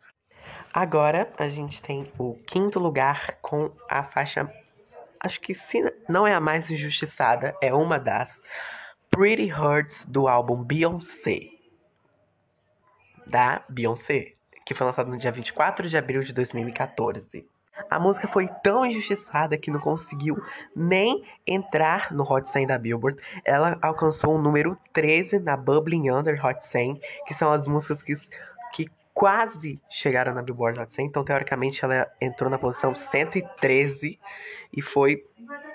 Agora 0.74 1.32
a 1.38 1.48
gente 1.48 1.82
tem 1.82 2.12
o 2.20 2.34
quinto 2.46 2.80
lugar 2.80 3.38
com 3.41 3.72
a 3.89 4.04
faixa, 4.04 4.54
acho 5.22 5.39
que 5.39 5.54
se 5.54 5.82
não 6.10 6.28
é 6.28 6.36
a 6.36 6.41
mais 6.41 6.70
injustiçada, 6.70 7.56
é 7.62 7.74
uma 7.74 7.98
das 7.98 8.41
Pretty 9.10 9.50
Hurts 9.54 10.04
do 10.04 10.28
álbum 10.28 10.62
Beyoncé. 10.62 11.52
Da 13.26 13.63
Beyoncé, 13.70 14.34
que 14.65 14.74
foi 14.74 14.86
lançado 14.86 15.10
no 15.10 15.17
dia 15.17 15.32
24 15.32 15.88
de 15.88 15.98
abril 15.98 16.24
de 16.24 16.34
2014. 16.34 17.48
A 17.90 18.00
música 18.00 18.28
foi 18.28 18.48
tão 18.63 18.86
injustiçada 18.86 19.58
que 19.58 19.72
não 19.72 19.80
conseguiu 19.80 20.42
nem 20.76 21.24
entrar 21.46 22.12
no 22.12 22.24
Hot 22.24 22.48
100 22.48 22.68
da 22.68 22.78
Billboard. 22.78 23.20
Ela 23.46 23.78
alcançou 23.82 24.36
o 24.36 24.42
número 24.42 24.78
13 24.94 25.40
na 25.40 25.56
Bubbling 25.56 26.10
Under 26.12 26.44
Hot 26.46 26.66
100, 26.66 27.00
que 27.26 27.34
são 27.34 27.52
as 27.52 27.68
músicas 27.68 28.02
que, 28.02 28.16
que 28.74 28.90
quase 29.13 29.80
chegaram 29.90 30.34
na 30.34 30.42
Billboard 30.42 30.80
Hot 30.80 30.94
100. 30.94 31.06
Então, 31.06 31.24
teoricamente, 31.24 31.84
ela 31.84 32.08
entrou 32.20 32.50
na 32.50 32.58
posição 32.58 32.94
113 32.94 34.20
e 34.74 34.82
foi 34.82 35.24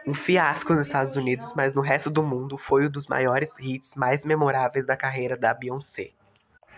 um 0.07 0.15
fiasco 0.15 0.75
nos 0.75 0.87
Estados 0.87 1.17
Unidos, 1.17 1.53
mas 1.57 1.75
no 1.75 1.81
resto 1.81 2.11
do 2.11 2.23
mundo 2.23 2.59
foi 2.59 2.87
um 2.87 2.91
dos 2.91 3.07
maiores 3.07 3.53
hits 3.59 3.95
mais 3.95 4.25
memoráveis 4.25 4.85
da 4.85 4.97
carreira 4.97 5.37
da 5.37 5.55
Beyoncé. 5.55 6.11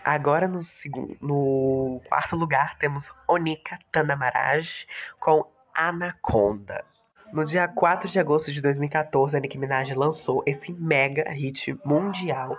Agora 0.05 0.47
no, 0.47 0.61
segundo, 0.63 1.17
no 1.19 1.99
quarto 2.07 2.35
lugar 2.35 2.77
temos 2.77 3.11
Onika 3.27 3.79
Tanamaraj 3.91 4.85
com 5.19 5.43
Anaconda. 5.73 6.85
No 7.33 7.43
dia 7.43 7.67
4 7.67 8.07
de 8.07 8.19
agosto 8.19 8.51
de 8.51 8.61
2014, 8.61 9.35
a 9.35 9.39
Nicki 9.39 9.57
Minaj 9.57 9.91
lançou 9.95 10.43
esse 10.45 10.71
mega 10.71 11.27
hit 11.31 11.75
mundial 11.83 12.55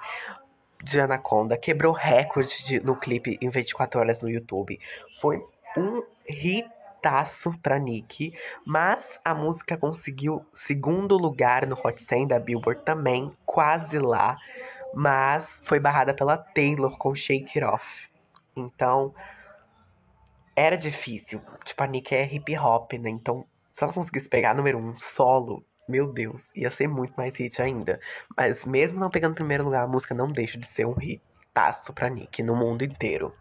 de 0.82 1.00
Anaconda, 1.00 1.56
quebrou 1.56 1.92
recorde 1.92 2.64
de, 2.64 2.80
no 2.80 2.96
clipe 2.96 3.38
em 3.40 3.48
24 3.48 4.00
horas 4.00 4.20
no 4.20 4.28
YouTube. 4.28 4.80
Foi 5.20 5.40
um 5.78 6.02
hitaço 6.28 7.56
pra 7.62 7.78
Nicki, 7.78 8.35
mas 8.64 9.20
a 9.24 9.32
música 9.32 9.76
conseguiu 9.76 10.44
segundo 10.52 11.16
lugar 11.16 11.64
no 11.64 11.76
Hot 11.76 12.00
100 12.02 12.26
da 12.26 12.40
Billboard 12.40 12.82
também, 12.82 13.32
quase 13.46 14.00
lá 14.00 14.37
mas 14.96 15.46
foi 15.62 15.78
barrada 15.78 16.14
pela 16.14 16.38
Taylor 16.38 16.96
com 16.96 17.14
Shake 17.14 17.59
It 17.59 17.64
Off. 17.64 18.09
Então, 18.56 19.14
era 20.56 20.75
difícil. 20.75 21.42
Tipo, 21.66 21.83
a 21.83 21.87
Nick 21.87 22.14
é 22.14 22.25
hip 22.25 22.56
hop, 22.56 22.94
né? 22.94 23.10
Então, 23.10 23.44
se 23.75 23.85
ela 23.85 23.92
conseguisse 23.92 24.27
pegar 24.27 24.54
número 24.54 24.79
um 24.79 24.96
solo, 24.96 25.62
meu 25.87 26.10
Deus, 26.10 26.48
ia 26.56 26.71
ser 26.71 26.88
muito 26.88 27.12
mais 27.14 27.37
hit 27.37 27.60
ainda. 27.60 28.00
Mas 28.35 28.64
mesmo 28.64 28.98
não 28.98 29.10
pegando 29.10 29.35
primeiro 29.35 29.64
lugar, 29.64 29.85
a 29.85 29.87
música 29.87 30.14
não 30.14 30.29
deixa 30.29 30.56
de 30.56 30.66
ser 30.66 30.87
um 30.87 30.96
hitaço 30.98 31.92
pra 31.92 32.08
Nick 32.08 32.42
no 32.42 32.56
mundo 32.56 32.83
inteiro. 32.83 33.35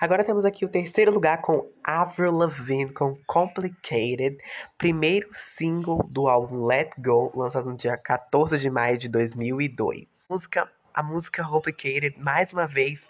Agora 0.00 0.24
temos 0.24 0.46
aqui 0.46 0.64
o 0.64 0.70
terceiro 0.70 1.12
lugar 1.12 1.42
com 1.42 1.70
Avril 1.84 2.32
Lavigne 2.32 2.90
com 2.90 3.18
Complicated, 3.26 4.38
primeiro 4.78 5.28
single 5.32 6.02
do 6.08 6.26
álbum 6.26 6.64
Let 6.64 6.92
Go, 6.96 7.30
lançado 7.34 7.68
no 7.68 7.76
dia 7.76 7.98
14 7.98 8.58
de 8.58 8.70
maio 8.70 8.96
de 8.96 9.10
2002. 9.10 10.06
Música 10.30 10.81
a 10.94 11.02
música 11.02 11.44
Complicated, 11.44 12.18
mais 12.18 12.52
uma 12.52 12.66
vez, 12.66 13.06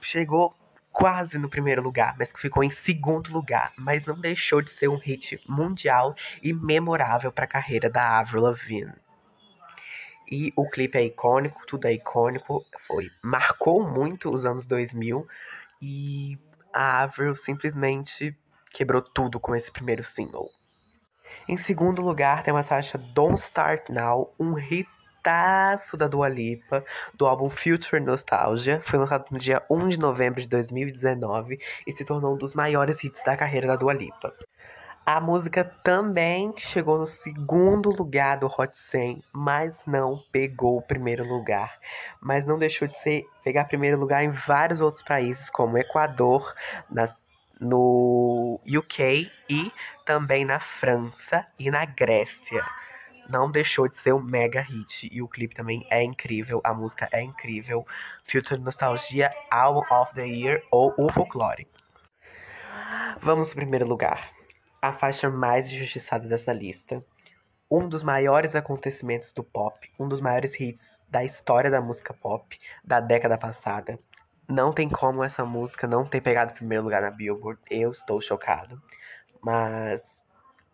chegou 0.00 0.54
quase 0.92 1.38
no 1.38 1.48
primeiro 1.48 1.82
lugar, 1.82 2.16
mas 2.18 2.32
que 2.32 2.40
ficou 2.40 2.64
em 2.64 2.70
segundo 2.70 3.32
lugar, 3.32 3.72
mas 3.76 4.04
não 4.04 4.18
deixou 4.18 4.60
de 4.60 4.70
ser 4.70 4.88
um 4.88 4.96
hit 4.96 5.40
mundial 5.48 6.14
e 6.42 6.52
memorável 6.52 7.30
para 7.30 7.44
a 7.44 7.48
carreira 7.48 7.88
da 7.88 8.18
Avril 8.18 8.42
Lavigne. 8.42 8.92
E 10.30 10.52
o 10.54 10.68
clipe 10.68 10.96
é 10.96 11.04
icônico, 11.04 11.66
tudo 11.66 11.86
é 11.86 11.92
icônico, 11.92 12.64
foi 12.86 13.10
marcou 13.22 13.86
muito 13.86 14.28
os 14.28 14.44
anos 14.44 14.64
2000 14.66 15.26
e 15.82 16.38
a 16.72 17.02
Avril 17.02 17.34
simplesmente 17.34 18.36
quebrou 18.72 19.02
tudo 19.02 19.40
com 19.40 19.56
esse 19.56 19.70
primeiro 19.72 20.04
single. 20.04 20.50
Em 21.48 21.56
segundo 21.56 22.00
lugar, 22.00 22.42
tem 22.44 22.54
uma 22.54 22.62
faixa 22.62 22.96
Don't 22.96 23.40
Start 23.40 23.88
Now, 23.88 24.32
um 24.38 24.52
hitaço 25.20 25.96
da 25.96 26.08
Dua 26.08 26.28
Lipa, 26.28 26.84
do 27.14 27.26
álbum 27.26 27.50
Future 27.50 28.02
Nostalgia. 28.02 28.80
Foi 28.82 28.98
lançado 28.98 29.26
no 29.30 29.38
dia 29.38 29.62
1 29.70 29.88
de 29.88 29.98
novembro 29.98 30.40
de 30.40 30.48
2019 30.48 31.60
e 31.86 31.92
se 31.92 32.04
tornou 32.04 32.34
um 32.34 32.38
dos 32.38 32.54
maiores 32.54 33.04
hits 33.04 33.22
da 33.22 33.36
carreira 33.36 33.66
da 33.66 33.76
Dua 33.76 33.92
Lipa. 33.92 34.34
A 35.04 35.20
música 35.20 35.64
também 35.82 36.52
chegou 36.56 36.98
no 36.98 37.06
segundo 37.06 37.90
lugar 37.90 38.38
do 38.38 38.46
Hot 38.46 38.76
100, 38.76 39.22
mas 39.32 39.74
não 39.86 40.22
pegou 40.30 40.78
o 40.78 40.82
primeiro 40.82 41.24
lugar. 41.24 41.78
Mas 42.20 42.46
não 42.46 42.58
deixou 42.58 42.86
de 42.86 42.98
ser 42.98 43.26
pegar 43.42 43.64
primeiro 43.64 43.98
lugar 43.98 44.22
em 44.22 44.30
vários 44.30 44.80
outros 44.80 45.02
países, 45.02 45.50
como 45.50 45.78
Equador, 45.78 46.54
nas, 46.88 47.26
no 47.58 48.60
UK 48.66 49.30
e 49.48 49.72
também 50.04 50.44
na 50.44 50.60
França 50.60 51.46
e 51.58 51.70
na 51.70 51.84
Grécia. 51.84 52.64
Não 53.30 53.48
deixou 53.48 53.88
de 53.88 53.96
ser 53.96 54.12
um 54.12 54.20
mega 54.20 54.60
hit 54.60 55.08
e 55.12 55.22
o 55.22 55.28
clipe 55.28 55.54
também 55.54 55.86
é 55.88 56.02
incrível, 56.02 56.60
a 56.64 56.74
música 56.74 57.08
é 57.12 57.22
incrível. 57.22 57.86
Future 58.24 58.60
Nostalgia, 58.60 59.30
Album 59.48 59.84
of 59.94 60.12
the 60.14 60.26
Year 60.26 60.64
ou 60.68 60.92
o 60.98 61.12
Folklore. 61.12 61.68
Vamos 63.20 63.50
pro 63.50 63.58
primeiro 63.58 63.86
lugar 63.86 64.32
a 64.82 64.92
faixa 64.92 65.30
mais 65.30 65.70
injustiçada 65.70 66.26
dessa 66.26 66.52
lista. 66.52 66.98
Um 67.70 67.88
dos 67.88 68.02
maiores 68.02 68.56
acontecimentos 68.56 69.30
do 69.30 69.44
pop, 69.44 69.88
um 69.96 70.08
dos 70.08 70.20
maiores 70.20 70.58
hits 70.58 70.98
da 71.08 71.22
história 71.22 71.70
da 71.70 71.80
música 71.80 72.12
pop 72.12 72.58
da 72.82 72.98
década 72.98 73.38
passada. 73.38 73.96
Não 74.48 74.72
tem 74.72 74.88
como 74.88 75.22
essa 75.22 75.44
música 75.44 75.86
não 75.86 76.04
ter 76.04 76.20
pegado 76.20 76.50
o 76.50 76.54
primeiro 76.54 76.82
lugar 76.82 77.00
na 77.00 77.12
Billboard. 77.12 77.60
Eu 77.70 77.92
estou 77.92 78.20
chocado. 78.20 78.82
Mas 79.40 80.02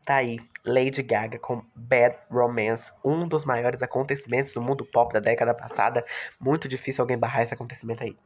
tá 0.06 0.14
aí, 0.16 0.38
Lady 0.64 1.02
Gaga 1.02 1.38
com 1.38 1.62
Bad 1.74 2.16
Romance, 2.30 2.92
um 3.04 3.26
dos 3.26 3.44
maiores 3.44 3.82
acontecimentos 3.82 4.54
do 4.54 4.62
mundo 4.62 4.84
pop 4.84 5.12
da 5.12 5.18
década 5.18 5.52
passada. 5.52 6.06
Muito 6.40 6.68
difícil 6.68 7.02
alguém 7.02 7.18
barrar 7.18 7.42
esse 7.42 7.52
acontecimento 7.52 8.04
aí. 8.04 8.16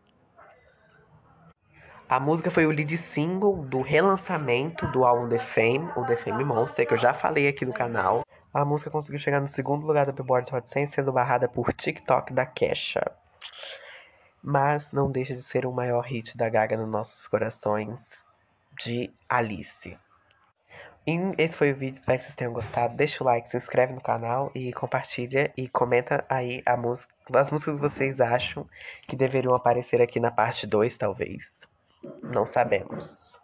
A 2.06 2.20
música 2.20 2.50
foi 2.50 2.66
o 2.66 2.70
lead 2.70 2.96
single 2.98 3.62
do 3.64 3.80
relançamento 3.80 4.86
do 4.88 5.04
álbum 5.04 5.28
The 5.28 5.38
Fame, 5.38 5.90
o 5.96 6.04
The 6.04 6.16
Fame 6.16 6.44
Monster, 6.44 6.86
que 6.86 6.92
eu 6.92 6.98
já 6.98 7.14
falei 7.14 7.48
aqui 7.48 7.64
no 7.64 7.72
canal. 7.72 8.26
A 8.52 8.64
música 8.64 8.90
conseguiu 8.90 9.20
chegar 9.20 9.40
no 9.40 9.48
segundo 9.48 9.86
lugar 9.86 10.04
da 10.04 10.12
Billboard 10.12 10.54
Hot 10.54 10.68
100, 10.68 10.88
sendo 10.88 11.12
barrada 11.12 11.48
por 11.48 11.72
TikTok 11.72 12.32
da 12.34 12.44
Kesha. 12.44 13.12
Mas 14.42 14.90
não 14.92 15.10
deixa 15.10 15.34
de 15.34 15.42
ser 15.42 15.64
o 15.64 15.72
maior 15.72 16.02
hit 16.02 16.36
da 16.36 16.48
Gaga 16.48 16.76
nos 16.76 16.88
nossos 16.88 17.26
corações 17.26 17.96
de 18.76 19.10
Alice. 19.28 19.96
Esse 21.06 21.56
foi 21.56 21.72
o 21.72 21.74
vídeo, 21.74 21.98
espero 21.98 22.18
que 22.18 22.24
vocês 22.24 22.36
tenham 22.36 22.52
gostado. 22.52 22.94
Deixa 22.94 23.24
o 23.24 23.26
like, 23.26 23.48
se 23.48 23.56
inscreve 23.56 23.94
no 23.94 24.00
canal 24.00 24.50
e 24.54 24.72
compartilha 24.72 25.52
e 25.56 25.66
comenta 25.68 26.24
aí 26.28 26.62
a 26.66 26.76
música, 26.76 27.12
as 27.32 27.50
músicas 27.50 27.76
que 27.76 27.80
vocês 27.80 28.20
acham 28.20 28.66
que 29.08 29.16
deveriam 29.16 29.54
aparecer 29.54 30.02
aqui 30.02 30.20
na 30.20 30.30
parte 30.30 30.66
2, 30.66 30.98
talvez. 30.98 31.52
Não 32.22 32.46
sabemos. 32.46 33.40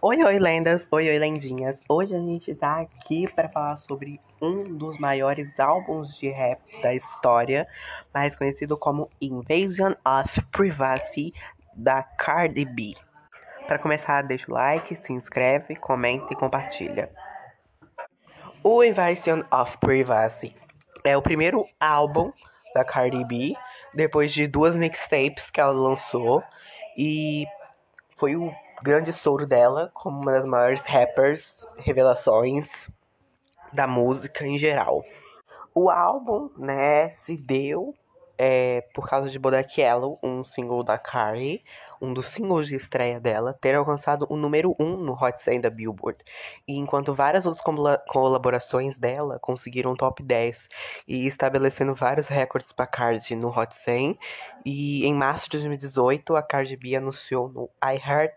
Oi, 0.00 0.22
oi, 0.24 0.38
lendas! 0.38 0.86
Oi, 0.90 1.08
oi, 1.08 1.18
lendinhas! 1.18 1.80
Hoje 1.88 2.14
a 2.14 2.18
gente 2.18 2.54
tá 2.54 2.80
aqui 2.80 3.26
para 3.32 3.48
falar 3.48 3.76
sobre 3.76 4.20
um 4.40 4.62
dos 4.62 4.98
maiores 4.98 5.58
álbuns 5.60 6.16
de 6.16 6.28
rap 6.28 6.60
da 6.82 6.94
história, 6.94 7.66
mais 8.12 8.34
conhecido 8.34 8.76
como 8.78 9.10
Invasion 9.20 9.92
of 10.04 10.42
Privacy, 10.52 11.32
da 11.74 12.02
Cardi 12.02 12.64
B. 12.64 12.94
Para 13.68 13.78
começar, 13.78 14.22
deixa 14.22 14.50
o 14.50 14.54
like, 14.54 14.94
se 14.94 15.12
inscreve, 15.12 15.76
comenta 15.76 16.32
e 16.32 16.36
compartilha. 16.36 17.10
O 18.64 18.82
Invasion 18.82 19.42
of 19.52 19.76
Privacy 19.76 20.56
é 21.04 21.14
o 21.14 21.20
primeiro 21.20 21.66
álbum 21.78 22.32
da 22.74 22.82
Cardi 22.82 23.22
B, 23.26 23.54
depois 23.92 24.32
de 24.32 24.46
duas 24.46 24.74
mixtapes 24.74 25.50
que 25.50 25.60
ela 25.60 25.72
lançou 25.72 26.42
e 26.96 27.44
foi 28.16 28.36
o 28.36 28.50
grande 28.82 29.10
estouro 29.10 29.46
dela 29.46 29.90
como 29.92 30.22
uma 30.22 30.32
das 30.32 30.46
maiores 30.46 30.80
rappers, 30.80 31.66
revelações 31.76 32.90
da 33.70 33.86
música 33.86 34.46
em 34.46 34.56
geral. 34.56 35.04
O 35.74 35.90
álbum, 35.90 36.48
né, 36.56 37.10
se 37.10 37.36
deu 37.36 37.94
é, 38.38 38.82
por 38.94 39.08
causa 39.08 39.28
de 39.28 39.38
Bodak 39.38 39.80
Yellow, 39.80 40.18
um 40.22 40.44
single 40.44 40.84
da 40.84 40.96
Cardi, 40.96 41.64
um 42.00 42.14
dos 42.14 42.28
singles 42.28 42.68
de 42.68 42.76
estreia 42.76 43.18
dela, 43.18 43.52
ter 43.60 43.74
alcançado 43.74 44.26
o 44.30 44.36
número 44.36 44.76
1 44.78 44.84
um 44.84 44.96
no 44.96 45.12
Hot 45.12 45.42
100 45.42 45.60
da 45.60 45.70
Billboard, 45.70 46.18
e 46.66 46.78
enquanto 46.78 47.12
várias 47.12 47.44
outras 47.44 47.64
colaborações 48.06 48.96
dela 48.96 49.38
conseguiram 49.40 49.96
top 49.96 50.22
10 50.22 50.68
e 51.08 51.26
estabelecendo 51.26 51.94
vários 51.94 52.28
recordes 52.28 52.72
para 52.72 52.86
Cardi 52.86 53.34
no 53.34 53.48
Hot 53.48 53.74
100, 53.74 54.16
e 54.64 55.04
em 55.04 55.14
março 55.14 55.46
de 55.46 55.58
2018 55.58 56.36
a 56.36 56.42
Cardi 56.42 56.76
B 56.76 56.94
anunciou 56.94 57.48
no 57.48 57.68
iHeart 57.82 58.34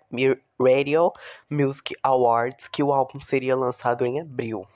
Radio 0.59 1.11
Music 1.49 1.95
Awards 2.01 2.67
que 2.67 2.81
o 2.81 2.91
álbum 2.91 3.19
seria 3.19 3.55
lançado 3.55 4.05
em 4.05 4.19
abril. 4.19 4.67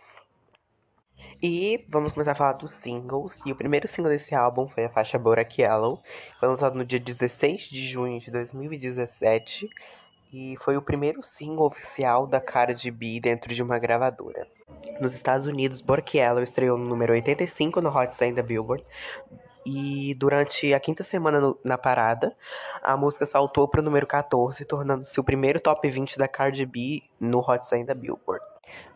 E 1.48 1.86
vamos 1.88 2.12
começar 2.12 2.32
a 2.32 2.36
falar 2.36 2.54
dos 2.54 2.72
singles. 2.72 3.40
E 3.46 3.52
o 3.52 3.56
primeiro 3.56 3.88
single 3.88 4.12
desse 4.12 4.34
álbum 4.34 4.68
foi 4.68 4.86
a 4.86 4.90
faixa 4.90 5.20
Borak 5.20 5.62
Yellow. 5.62 6.02
Foi 6.40 6.50
lançado 6.50 6.76
no 6.76 6.84
dia 6.84 7.00
16 7.00 7.70
de 7.70 7.88
junho 7.88 8.20
de 8.20 8.32
2017. 8.32 9.70
E 10.34 10.56
foi 10.60 10.76
o 10.76 10.82
primeiro 10.82 11.22
single 11.22 11.68
oficial 11.68 12.26
da 12.26 12.42
Cardi 12.42 12.90
B 12.90 13.20
dentro 13.20 13.54
de 13.54 13.62
uma 13.62 13.78
gravadora. 13.78 14.48
Nos 15.00 15.14
Estados 15.14 15.46
Unidos, 15.46 15.82
Borak 15.82 16.18
Yellow 16.18 16.42
estreou 16.42 16.80
no 16.80 16.86
número 16.86 17.14
85 17.14 17.80
no 17.80 17.96
Hot 17.96 18.16
100 18.16 18.34
da 18.34 18.42
Billboard. 18.42 18.84
E 19.64 20.16
durante 20.16 20.74
a 20.74 20.80
quinta 20.80 21.04
semana 21.04 21.40
no, 21.40 21.60
na 21.64 21.78
parada, 21.78 22.36
a 22.82 22.98
música 22.98 23.28
saltou 23.28 23.68
para 23.68 23.82
o 23.82 23.84
número 23.84 24.08
14, 24.08 24.66
tornando-se 24.66 25.20
o 25.20 25.24
primeiro 25.24 25.60
top 25.60 25.88
20 25.88 26.18
da 26.18 26.28
Cardi 26.28 26.66
B 26.66 27.04
no 27.20 27.38
Hot 27.38 27.68
100 27.68 27.86
da 27.86 27.94
Billboard. 27.94 28.44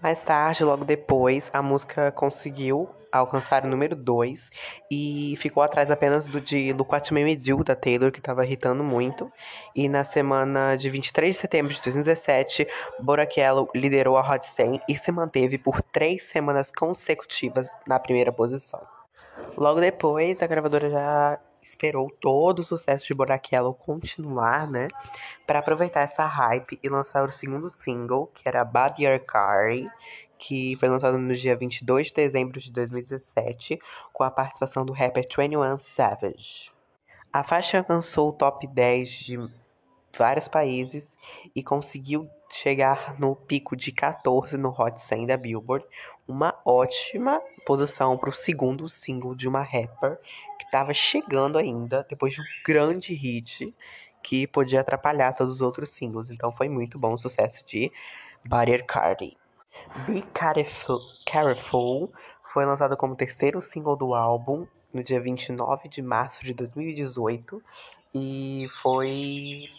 Mais 0.02 0.22
tarde, 0.24 0.64
logo 0.64 0.86
depois, 0.86 1.50
a 1.54 1.62
música 1.62 2.12
conseguiu 2.12 2.90
alcançar 3.12 3.66
o 3.66 3.68
número 3.68 3.96
2 3.96 4.50
e 4.92 5.36
ficou 5.38 5.64
atrás 5.64 5.90
apenas 5.92 6.26
do 6.26 6.40
de 6.40 6.72
Look 6.74 6.92
What 6.92 7.14
Me 7.14 7.36
Do, 7.36 7.64
da 7.64 7.76
Taylor, 7.76 8.12
que 8.12 8.20
estava 8.20 8.46
irritando 8.46 8.84
muito. 8.84 9.32
E 9.76 9.90
na 9.90 10.04
semana 10.04 10.76
de 10.76 10.90
23 10.90 11.36
de 11.36 11.42
setembro 11.42 11.74
de 11.74 11.82
2017, 11.82 12.68
Borakello 13.00 13.70
liderou 13.74 14.18
a 14.18 14.22
Hot 14.22 14.46
100 14.46 14.82
e 14.88 14.98
se 14.98 15.12
manteve 15.12 15.58
por 15.58 15.82
três 15.82 16.24
semanas 16.24 16.72
consecutivas 16.72 17.70
na 17.88 18.00
primeira 18.00 18.32
posição. 18.32 18.82
Logo 19.58 19.80
depois, 19.80 20.42
a 20.42 20.48
gravadora 20.48 20.90
já 20.90 21.40
esperou 21.70 22.10
todo 22.10 22.60
o 22.60 22.66
sucesso 22.66 23.06
de 23.06 23.14
Borakello 23.14 23.74
continuar, 23.74 24.68
né? 24.68 24.88
Para 25.46 25.60
aproveitar 25.60 26.02
essa 26.02 26.26
hype 26.26 26.80
e 26.82 26.90
lançar 26.90 27.24
o 27.24 27.32
segundo 27.32 27.70
single, 27.70 28.28
que 28.34 28.48
era 28.48 28.66
Bad 28.66 29.04
Your 29.04 29.20
Car, 29.20 29.70
que 30.38 30.76
foi 30.78 30.90
lançado 30.90 31.18
no 31.18 31.36
dia 31.36 31.56
22 31.56 32.08
de 32.08 32.14
dezembro 32.14 32.60
de 32.60 32.72
2017, 32.72 33.80
com 34.12 34.24
a 34.24 34.32
participação 34.32 34.86
do 34.86 34.94
rapper 34.94 35.28
21 35.28 35.78
Savage. 35.80 36.72
A 37.32 37.44
faixa 37.44 37.78
alcançou 37.78 38.30
o 38.30 38.34
top 38.34 38.66
10 38.66 39.10
de 39.10 39.50
vários 40.18 40.48
países 40.48 41.08
e 41.56 41.62
conseguiu 41.62 42.28
chegar 42.50 43.20
no 43.20 43.36
pico 43.36 43.76
de 43.76 43.92
14 43.92 44.58
no 44.58 44.70
Hot 44.70 45.02
100 45.02 45.28
da 45.28 45.38
Billboard, 45.38 45.86
uma 46.28 46.60
ótima 46.66 47.42
posição 47.66 48.18
para 48.18 48.30
o 48.30 48.34
segundo 48.34 48.88
single 48.90 49.36
de 49.36 49.48
uma 49.48 49.62
rapper 49.62 50.20
que 50.58 50.66
estava 50.66 50.94
chegando 50.94 51.58
ainda 51.58 52.06
depois 52.10 52.34
de 52.34 52.42
um 52.42 52.46
grande 52.66 53.14
hit 53.14 53.74
que 54.22 54.48
podia 54.48 54.82
atrapalhar 54.82 55.34
todos 55.34 55.56
os 55.56 55.62
outros 55.62 55.90
singles. 55.90 56.30
Então 56.30 56.52
foi 56.52 56.70
muito 56.70 57.00
bom 57.00 57.14
o 57.14 57.18
sucesso 57.18 57.66
de 57.66 57.92
Butter 58.44 58.86
Cardi. 58.86 59.38
Be 60.08 60.22
Careful, 60.34 61.00
Careful 61.26 62.12
foi 62.44 62.66
lançado 62.66 62.98
como 62.98 63.16
terceiro 63.16 63.62
single 63.62 63.96
do 63.96 64.14
álbum 64.14 64.66
no 64.94 65.04
dia 65.04 65.22
29 65.22 65.88
de 65.88 66.02
março 66.02 66.44
de 66.44 66.54
2018 66.54 67.62
e 68.16 68.68
foi 68.82 69.70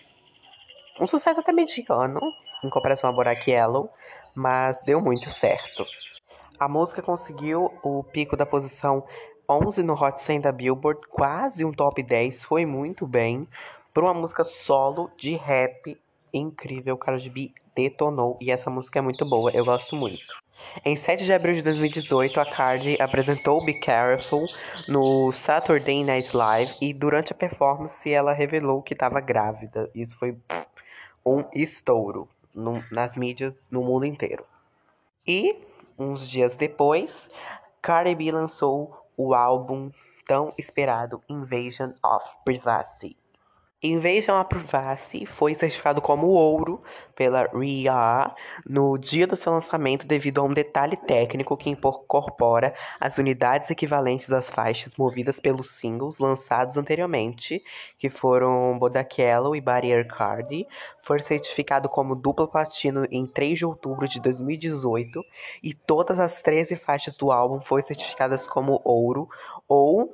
um 1.00 1.06
sucesso 1.06 1.40
até 1.40 1.50
mediano 1.50 2.20
em 2.62 2.68
comparação 2.68 3.08
a 3.08 3.12
Borak 3.12 3.50
Yellow, 3.50 3.88
mas 4.36 4.82
deu 4.84 5.00
muito 5.00 5.30
certo. 5.30 5.84
A 6.58 6.68
música 6.68 7.00
conseguiu 7.00 7.72
o 7.82 8.04
pico 8.04 8.36
da 8.36 8.44
posição 8.44 9.02
11 9.48 9.82
no 9.82 9.94
Hot 9.94 10.20
100 10.20 10.42
da 10.42 10.52
Billboard, 10.52 11.00
quase 11.08 11.64
um 11.64 11.72
top 11.72 12.02
10, 12.02 12.44
foi 12.44 12.66
muito 12.66 13.06
bem. 13.06 13.48
por 13.92 14.04
uma 14.04 14.14
música 14.14 14.44
solo 14.44 15.10
de 15.18 15.34
rap 15.34 16.00
incrível. 16.32 16.96
Cardi 16.96 17.28
B 17.28 17.50
detonou 17.74 18.38
e 18.40 18.50
essa 18.50 18.70
música 18.70 19.00
é 19.00 19.02
muito 19.02 19.24
boa, 19.24 19.50
eu 19.50 19.64
gosto 19.64 19.96
muito. 19.96 20.22
Em 20.84 20.94
7 20.94 21.24
de 21.24 21.32
abril 21.32 21.54
de 21.54 21.62
2018, 21.62 22.38
a 22.38 22.44
Cardi 22.44 22.96
apresentou 23.00 23.64
Be 23.64 23.74
Careful 23.74 24.46
no 24.86 25.32
Saturday 25.32 26.04
Night 26.04 26.36
Live 26.36 26.76
e 26.80 26.92
durante 26.94 27.32
a 27.32 27.34
performance 27.34 28.08
ela 28.08 28.32
revelou 28.32 28.80
que 28.80 28.92
estava 28.92 29.20
grávida. 29.20 29.90
Isso 29.94 30.16
foi 30.16 30.36
um 31.24 31.44
estouro 31.52 32.28
no, 32.54 32.82
nas 32.90 33.16
mídias 33.16 33.54
no 33.70 33.82
mundo 33.82 34.04
inteiro. 34.04 34.44
E 35.26 35.56
uns 35.98 36.26
dias 36.26 36.56
depois, 36.56 37.28
Cardi 37.82 38.14
B 38.14 38.32
lançou 38.32 39.06
o 39.16 39.34
álbum 39.34 39.90
tão 40.26 40.52
esperado 40.56 41.22
Invasion 41.28 41.92
of 42.02 42.24
Privacy. 42.44 43.16
Invasion 43.82 44.38
of 44.38 44.50
Privacy 44.50 45.24
foi 45.24 45.54
certificado 45.54 46.02
como 46.02 46.26
ouro 46.26 46.82
pela 47.14 47.46
RIA 47.46 48.30
no 48.68 48.98
dia 48.98 49.26
do 49.26 49.36
seu 49.36 49.54
lançamento 49.54 50.06
devido 50.06 50.38
a 50.38 50.44
um 50.44 50.52
detalhe 50.52 50.98
técnico 50.98 51.56
que 51.56 51.70
incorpora 51.70 52.74
as 53.00 53.16
unidades 53.16 53.70
equivalentes 53.70 54.28
das 54.28 54.50
faixas 54.50 54.92
movidas 54.98 55.40
pelos 55.40 55.70
singles 55.70 56.18
lançados 56.18 56.76
anteriormente, 56.76 57.64
que 57.98 58.10
foram 58.10 58.78
Bodacello 58.78 59.56
e 59.56 59.62
Barrier 59.62 60.06
Cardi. 60.06 60.66
Foi 61.00 61.18
certificado 61.20 61.88
como 61.88 62.14
dupla 62.14 62.46
platino 62.46 63.06
em 63.10 63.26
3 63.26 63.60
de 63.60 63.64
outubro 63.64 64.06
de 64.06 64.20
2018 64.20 65.24
e 65.62 65.72
todas 65.72 66.20
as 66.20 66.42
13 66.42 66.76
faixas 66.76 67.16
do 67.16 67.32
álbum 67.32 67.62
foram 67.62 67.86
certificadas 67.86 68.46
como 68.46 68.78
ouro 68.84 69.26
ou 69.66 70.12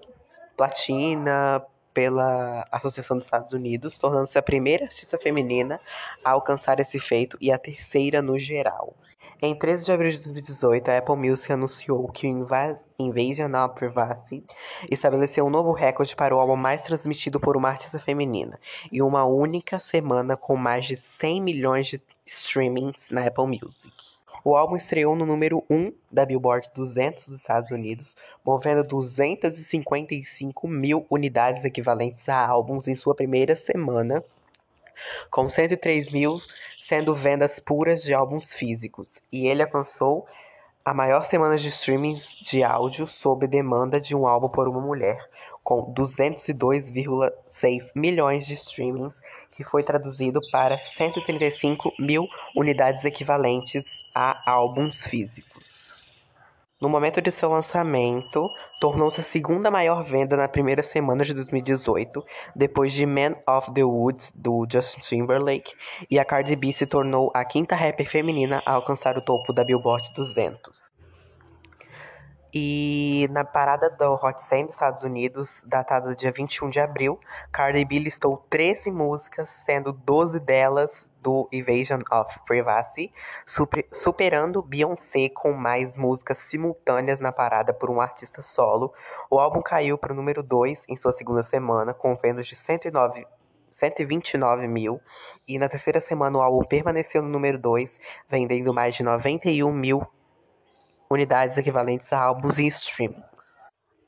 platina, 0.57 1.67
pela 1.97 2.63
Associação 2.71 3.17
dos 3.17 3.25
Estados 3.25 3.55
Unidos, 3.55 3.97
tornando-se 3.97 4.37
a 4.37 4.43
primeira 4.43 4.85
artista 4.85 5.17
feminina 5.17 5.81
a 6.23 6.33
alcançar 6.33 6.79
esse 6.79 7.01
feito 7.01 7.39
e 7.41 7.51
a 7.51 7.57
terceira 7.57 8.21
no 8.21 8.39
geral. 8.39 8.95
Em 9.41 9.59
13 9.59 9.87
de 9.87 9.93
abril 9.93 10.11
de 10.11 10.19
2018, 10.19 10.91
a 10.91 10.99
Apple 10.99 11.17
Music 11.17 11.51
anunciou 11.51 12.07
que 12.13 12.27
o 12.27 12.31
Invasion 12.99 13.51
of 13.65 13.75
Privacy 13.77 14.45
estabeleceu 14.91 15.47
um 15.47 15.51
novo 15.51 15.73
recorde 15.73 16.15
para 16.15 16.37
o 16.37 16.39
álbum 16.39 16.55
mais 16.55 16.83
transmitido 16.83 17.41
por 17.41 17.57
uma 17.57 17.71
artista 17.71 17.99
feminina, 17.99 18.61
em 18.93 19.01
uma 19.01 19.25
única 19.25 19.79
semana 19.79 20.37
com 20.37 20.55
mais 20.55 20.85
de 20.85 20.97
100 20.97 21.41
milhões 21.41 21.87
de 21.87 22.03
streamings 22.27 23.09
na 23.11 23.27
Apple 23.27 23.47
Music. 23.47 24.16
O 24.47 24.55
álbum 24.55 24.77
estreou 24.77 25.17
no 25.17 25.27
número 25.27 25.65
1 25.69 25.93
da 26.09 26.25
Billboard 26.25 26.71
200 26.73 27.27
dos 27.27 27.41
Estados 27.41 27.73
Unidos, 27.73 28.17
movendo 28.45 28.85
255 28.85 30.69
mil 30.69 31.05
unidades 31.11 31.65
equivalentes 31.65 32.29
a 32.29 32.47
álbuns 32.47 32.87
em 32.87 32.95
sua 32.95 33.13
primeira 33.13 33.57
semana, 33.57 34.23
com 35.33 35.49
103 35.49 36.11
mil 36.11 36.39
sendo 36.81 37.13
vendas 37.13 37.59
puras 37.59 38.05
de 38.05 38.15
álbuns 38.15 38.55
físicos, 38.55 39.19
e 39.33 39.49
ele 39.49 39.65
alcançou 39.65 40.25
a 40.85 40.95
maior 40.95 41.23
semana 41.23 41.59
de 41.59 41.67
streamings 41.67 42.29
de 42.37 42.63
áudio 42.63 43.05
sob 43.05 43.49
demanda 43.49 44.01
de 44.01 44.15
um 44.15 44.29
álbum 44.29 44.49
por 44.49 44.69
uma 44.69 44.81
mulher, 44.81 45.29
com 45.67 45.93
202,6 45.93 47.91
milhões 47.93 48.47
de 48.47 48.55
streamings, 48.55 49.21
que 49.51 49.64
foi 49.64 49.83
traduzido 49.83 50.39
para 50.53 50.79
135 50.79 51.93
mil 51.99 52.29
unidades 52.55 53.05
equivalentes 53.05 53.85
a 54.14 54.49
álbuns 54.49 55.05
físicos. 55.05 55.93
No 56.81 56.89
momento 56.89 57.21
de 57.21 57.33
seu 57.33 57.51
lançamento, 57.51 58.49
tornou-se 58.81 59.21
a 59.21 59.25
segunda 59.25 59.69
maior 59.69 60.05
venda 60.05 60.37
na 60.37 60.47
primeira 60.47 60.85
semana 60.85 61.25
de 61.25 61.35
2018, 61.35 62.23
depois 62.55 62.93
de 62.93 63.05
Man 63.05 63.35
of 63.45 63.73
the 63.75 63.83
Woods, 63.83 64.31
do 64.37 64.64
Justin 64.71 65.01
Timberlake, 65.01 65.75
e 66.09 66.17
a 66.21 66.25
Cardi 66.25 66.55
B 66.55 66.73
se 66.73 66.87
tornou 66.87 67.33
a 67.35 67.45
quinta 67.45 67.75
rapper 67.75 68.09
feminina 68.09 68.62
a 68.64 68.75
alcançar 68.75 69.19
o 69.19 69.21
topo 69.21 69.53
da 69.53 69.64
Billboard 69.64 70.14
200. 70.14 70.96
E 72.59 73.29
na 73.33 73.45
parada 73.45 73.91
do 73.91 74.15
Hot 74.15 74.43
100 74.43 74.65
dos 74.65 74.73
Estados 74.73 75.03
Unidos, 75.03 75.63
datada 75.67 76.09
do 76.09 76.17
dia 76.17 76.33
21 76.33 76.71
de 76.71 76.81
abril, 76.81 77.21
Cardi 77.53 77.85
B 77.85 77.99
listou 77.99 78.39
13 78.49 78.91
músicas, 78.91 79.51
sendo 79.67 79.93
12 79.93 80.41
delas 80.41 80.91
do 81.21 81.47
Invasion 81.53 82.01
of 82.11 82.41
Privacy, 82.47 83.13
super, 83.45 83.87
superando 83.93 84.63
Beyoncé 84.63 85.29
com 85.29 85.53
mais 85.53 85.99
músicas 85.99 86.39
simultâneas 86.39 87.21
na 87.21 87.31
parada 87.31 87.75
por 87.75 87.91
um 87.91 88.01
artista 88.01 88.41
solo. 88.41 88.91
O 89.29 89.39
álbum 89.39 89.61
caiu 89.61 89.99
para 89.99 90.15
o 90.15 90.17
número 90.17 90.43
2 90.43 90.87
em 90.89 90.97
sua 90.97 91.13
segunda 91.13 91.43
semana, 91.43 91.93
com 91.93 92.17
vendas 92.17 92.47
de 92.47 92.57
109 92.57 93.27
129 93.73 94.67
mil. 94.67 94.99
E 95.47 95.59
na 95.59 95.69
terceira 95.69 96.01
semana 96.01 96.39
o 96.39 96.41
álbum 96.41 96.65
permaneceu 96.65 97.21
no 97.21 97.29
número 97.29 97.59
2, 97.59 98.01
vendendo 98.31 98.73
mais 98.73 98.95
de 98.95 99.03
91 99.03 99.71
mil 99.71 100.07
unidades 101.11 101.57
equivalentes 101.59 102.13
a 102.13 102.21
álbuns 102.21 102.59
e 102.59 102.67
streamings. 102.67 103.25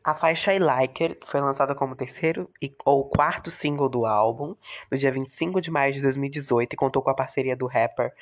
A 0.02 0.14
faixa 0.14 0.54
I 0.54 0.58
Like 0.58 1.18
foi 1.26 1.40
lançada 1.40 1.74
como 1.74 1.94
terceiro 1.94 2.50
ou 2.84 3.10
quarto 3.10 3.50
single 3.50 3.88
do 3.88 4.06
álbum 4.06 4.54
no 4.90 4.96
dia 4.96 5.12
25 5.12 5.60
de 5.60 5.70
maio 5.70 5.92
de 5.92 6.00
2018 6.00 6.72
e 6.72 6.76
contou 6.76 7.02
com 7.02 7.10
a 7.10 7.14
parceria 7.14 7.54
do 7.54 7.66
rapper 7.66 8.14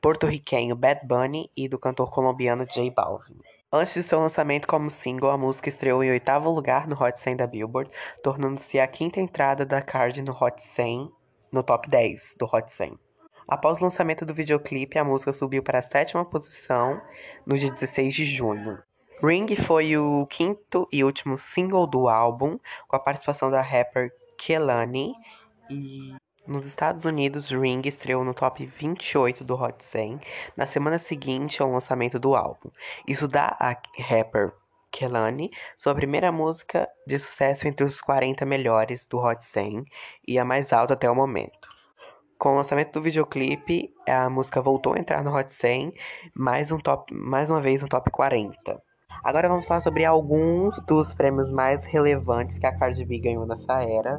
porto-riquenho 0.00 0.76
Bad 0.76 1.06
Bunny 1.06 1.50
e 1.56 1.68
do 1.68 1.78
cantor 1.78 2.10
colombiano 2.10 2.66
J 2.66 2.90
Balvin. 2.90 3.38
Antes 3.72 3.94
de 3.94 4.02
seu 4.02 4.18
lançamento 4.18 4.66
como 4.66 4.90
single, 4.90 5.30
a 5.30 5.38
música 5.38 5.68
estreou 5.68 6.02
em 6.02 6.10
oitavo 6.10 6.50
lugar 6.50 6.88
no 6.88 7.00
Hot 7.00 7.20
100 7.20 7.36
da 7.36 7.46
Billboard, 7.46 7.90
tornando-se 8.22 8.80
a 8.80 8.86
quinta 8.86 9.20
entrada 9.20 9.64
da 9.64 9.80
Cardi 9.80 10.22
no 10.22 10.32
Hot 10.32 10.60
100, 10.60 11.08
no 11.52 11.62
top 11.62 11.88
10 11.88 12.34
do 12.36 12.46
Hot 12.46 12.70
100. 12.72 12.98
Após 13.50 13.78
o 13.78 13.84
lançamento 13.84 14.24
do 14.24 14.32
videoclipe, 14.32 14.96
a 14.96 15.02
música 15.02 15.32
subiu 15.32 15.60
para 15.60 15.80
a 15.80 15.82
sétima 15.82 16.24
posição 16.24 17.02
no 17.44 17.58
dia 17.58 17.68
16 17.68 18.14
de 18.14 18.24
junho. 18.24 18.80
Ring 19.20 19.56
foi 19.56 19.96
o 19.96 20.24
quinto 20.26 20.86
e 20.92 21.02
último 21.02 21.36
single 21.36 21.84
do 21.84 22.08
álbum, 22.08 22.60
com 22.86 22.94
a 22.94 23.00
participação 23.00 23.50
da 23.50 23.60
rapper 23.60 24.12
Kelani. 24.38 25.16
E 25.68 26.14
nos 26.46 26.64
Estados 26.64 27.04
Unidos, 27.04 27.50
Ring 27.50 27.82
estreou 27.84 28.24
no 28.24 28.32
top 28.32 28.64
28 28.64 29.42
do 29.42 29.60
Hot 29.60 29.84
100 29.84 30.20
na 30.56 30.64
semana 30.64 31.00
seguinte 31.00 31.60
ao 31.60 31.72
lançamento 31.72 32.20
do 32.20 32.36
álbum. 32.36 32.70
Isso 33.04 33.26
dá 33.26 33.56
a 33.58 33.76
rapper 34.00 34.52
Kelani 34.92 35.50
sua 35.76 35.92
primeira 35.92 36.30
música 36.30 36.88
de 37.04 37.18
sucesso 37.18 37.66
entre 37.66 37.84
os 37.84 38.00
40 38.00 38.46
melhores 38.46 39.04
do 39.06 39.18
Hot 39.18 39.44
100 39.44 39.84
e 40.26 40.38
a 40.38 40.44
mais 40.44 40.72
alta 40.72 40.94
até 40.94 41.10
o 41.10 41.16
momento. 41.16 41.59
Com 42.40 42.54
o 42.54 42.56
lançamento 42.56 42.92
do 42.92 43.02
videoclipe, 43.02 43.92
a 44.08 44.30
música 44.30 44.62
voltou 44.62 44.94
a 44.94 44.98
entrar 44.98 45.22
no 45.22 45.30
Hot 45.30 45.52
100, 45.52 45.92
mais, 46.34 46.72
um 46.72 46.78
top, 46.78 47.12
mais 47.12 47.50
uma 47.50 47.60
vez 47.60 47.82
no 47.82 47.86
top 47.86 48.10
40. 48.10 48.82
Agora 49.22 49.46
vamos 49.46 49.66
falar 49.66 49.82
sobre 49.82 50.06
alguns 50.06 50.74
dos 50.86 51.12
prêmios 51.12 51.50
mais 51.50 51.84
relevantes 51.84 52.58
que 52.58 52.64
a 52.64 52.74
Cardi 52.74 53.04
B 53.04 53.18
ganhou 53.18 53.46
nessa 53.46 53.82
era, 53.82 54.18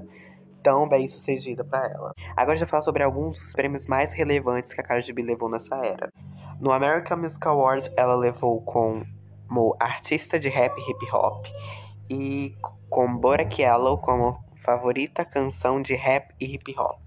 tão 0.62 0.88
bem 0.88 1.08
sucedida 1.08 1.64
para 1.64 1.88
ela. 1.90 2.14
Agora 2.38 2.60
vai 2.60 2.68
falar 2.68 2.84
sobre 2.84 3.02
alguns 3.02 3.40
dos 3.40 3.54
prêmios 3.54 3.88
mais 3.88 4.14
relevantes 4.14 4.72
que 4.72 4.82
a 4.82 4.84
Cardi 4.84 5.12
B 5.12 5.24
levou 5.24 5.50
nessa 5.50 5.76
era. 5.84 6.12
No 6.60 6.72
American 6.72 7.18
Music 7.18 7.48
Awards, 7.48 7.92
ela 7.98 8.14
levou 8.14 8.62
como 8.62 9.04
artista 9.80 10.40
de 10.40 10.48
rap 10.48 10.78
e 10.78 10.92
hip 10.92 11.12
hop 11.12 11.48
e 12.08 12.56
com 12.88 13.18
Borak 13.18 13.60
Yellow 13.60 13.98
como 13.98 14.38
favorita 14.64 15.26
canção 15.26 15.82
de 15.82 15.96
rap 15.96 16.36
e 16.40 16.54
hip 16.54 16.72
hop. 16.78 17.00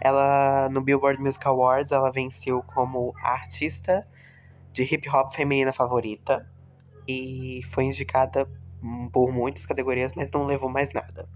Ela, 0.00 0.68
no 0.70 0.80
Billboard 0.80 1.20
Music 1.20 1.46
Awards, 1.46 1.92
ela 1.92 2.10
venceu 2.10 2.62
como 2.62 3.14
artista 3.22 4.06
de 4.72 4.82
hip 4.82 5.08
hop 5.08 5.34
feminina 5.34 5.72
favorita 5.72 6.48
e 7.06 7.62
foi 7.70 7.84
indicada 7.84 8.46
por 9.12 9.32
muitas 9.32 9.66
categorias, 9.66 10.12
mas 10.14 10.30
não 10.30 10.46
levou 10.46 10.68
mais 10.68 10.92
nada. 10.92 11.28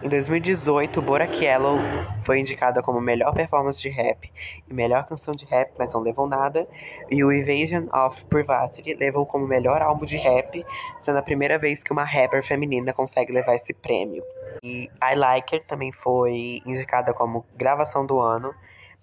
Em 0.00 0.08
2018, 0.08 1.02
Borak 1.02 1.44
Yellow 1.44 1.76
foi 2.22 2.38
indicada 2.38 2.80
como 2.80 3.00
melhor 3.00 3.34
performance 3.34 3.80
de 3.80 3.88
rap 3.88 4.32
e 4.68 4.72
melhor 4.72 5.04
canção 5.04 5.34
de 5.34 5.44
rap, 5.44 5.72
mas 5.76 5.92
não 5.92 6.00
levou 6.00 6.28
nada. 6.28 6.68
E 7.10 7.24
o 7.24 7.32
Invasion 7.32 7.88
of 7.92 8.24
Privacy 8.26 8.94
levou 8.94 9.26
como 9.26 9.44
melhor 9.44 9.82
álbum 9.82 10.06
de 10.06 10.16
rap, 10.16 10.64
sendo 11.00 11.18
a 11.18 11.22
primeira 11.22 11.58
vez 11.58 11.82
que 11.82 11.92
uma 11.92 12.04
rapper 12.04 12.44
feminina 12.44 12.92
consegue 12.92 13.32
levar 13.32 13.56
esse 13.56 13.74
prêmio. 13.74 14.22
E 14.62 14.88
I 15.02 15.16
Like 15.16 15.56
It 15.56 15.66
também 15.66 15.90
foi 15.90 16.62
indicada 16.64 17.12
como 17.12 17.44
gravação 17.56 18.06
do 18.06 18.20
ano. 18.20 18.54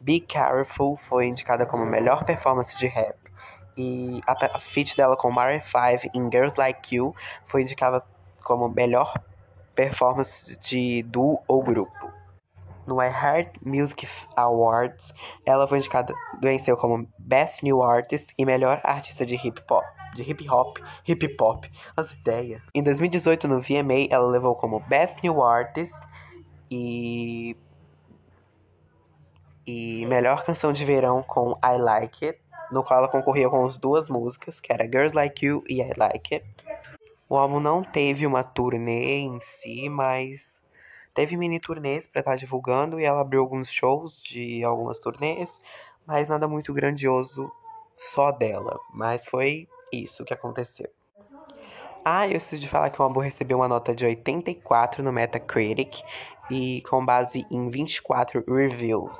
Be 0.01 0.21
Careful 0.21 0.95
foi 0.95 1.27
indicada 1.27 1.65
como 1.65 1.85
melhor 1.85 2.23
performance 2.23 2.77
de 2.77 2.87
rap. 2.87 3.17
E 3.77 4.21
a 4.25 4.59
feat 4.59 4.95
dela 4.95 5.17
com 5.17 5.29
Maroon 5.29 5.59
5 5.59 6.09
em 6.13 6.31
Girls 6.31 6.55
Like 6.57 6.95
You 6.95 7.13
foi 7.45 7.63
indicada 7.63 8.01
como 8.41 8.69
melhor 8.69 9.13
performance 9.75 10.57
de 10.61 11.03
duo 11.03 11.39
ou 11.47 11.61
grupo. 11.61 12.11
No 12.87 13.01
iHeart 13.01 13.57
Music 13.63 14.07
Awards, 14.35 15.11
ela 15.45 15.67
foi 15.67 15.79
indicada, 15.79 16.13
venceu 16.41 16.77
como 16.77 17.07
Best 17.17 17.63
New 17.63 17.81
Artist 17.81 18.31
e 18.37 18.45
melhor 18.45 18.79
artista 18.83 19.25
de 19.25 19.35
hip 19.35 19.61
hop, 19.69 19.83
de 20.13 20.21
hip 20.21 20.47
hop, 20.47 20.77
hip 21.07 21.35
hop, 21.39 21.65
as 21.97 22.11
ideias. 22.11 22.61
Em 22.73 22.83
2018 22.83 23.47
no 23.47 23.59
VMA, 23.59 24.07
ela 24.11 24.27
levou 24.27 24.55
como 24.55 24.79
Best 24.81 25.17
New 25.23 25.43
Artist 25.43 25.95
e 26.69 27.57
e 29.67 30.05
melhor 30.05 30.43
canção 30.43 30.71
de 30.71 30.85
verão 30.85 31.23
com 31.23 31.53
I 31.63 31.77
Like 31.79 32.23
It, 32.23 32.39
no 32.71 32.83
qual 32.83 32.99
ela 32.99 33.07
concorria 33.07 33.49
com 33.49 33.65
as 33.65 33.77
duas 33.77 34.07
músicas, 34.09 34.59
que 34.59 34.71
era 34.71 34.85
Girls 34.85 35.15
Like 35.15 35.43
You 35.43 35.63
e 35.67 35.81
I 35.81 35.91
Like 35.97 36.35
It. 36.35 36.45
O 37.27 37.37
álbum 37.37 37.59
não 37.59 37.83
teve 37.83 38.27
uma 38.27 38.43
turnê 38.43 39.17
em 39.17 39.39
si, 39.41 39.89
mas 39.89 40.41
teve 41.13 41.35
mini 41.35 41.59
turnês 41.59 42.05
para 42.05 42.19
estar 42.19 42.31
tá 42.31 42.37
divulgando 42.37 42.99
e 42.99 43.03
ela 43.03 43.21
abriu 43.21 43.41
alguns 43.41 43.71
shows 43.71 44.21
de 44.21 44.63
algumas 44.63 44.99
turnês, 44.99 45.59
mas 46.05 46.29
nada 46.29 46.47
muito 46.47 46.71
grandioso 46.71 47.51
só 47.97 48.31
dela. 48.31 48.79
Mas 48.93 49.25
foi 49.25 49.67
isso 49.91 50.23
que 50.23 50.33
aconteceu. 50.33 50.89
Ah, 52.03 52.27
eu 52.27 52.37
esqueci 52.37 52.59
de 52.59 52.69
falar 52.69 52.91
que 52.91 53.01
o 53.01 53.03
álbum 53.03 53.19
recebeu 53.19 53.57
uma 53.57 53.67
nota 53.67 53.95
de 53.95 54.05
84 54.05 55.01
no 55.01 55.11
Metacritic 55.11 56.03
e 56.51 56.83
com 56.87 57.03
base 57.03 57.47
em 57.49 57.67
24 57.69 58.43
reviews 58.47 59.17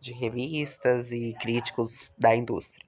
de 0.00 0.12
revistas 0.12 1.12
e 1.12 1.36
críticos 1.40 2.10
da 2.18 2.34
indústria. 2.34 2.87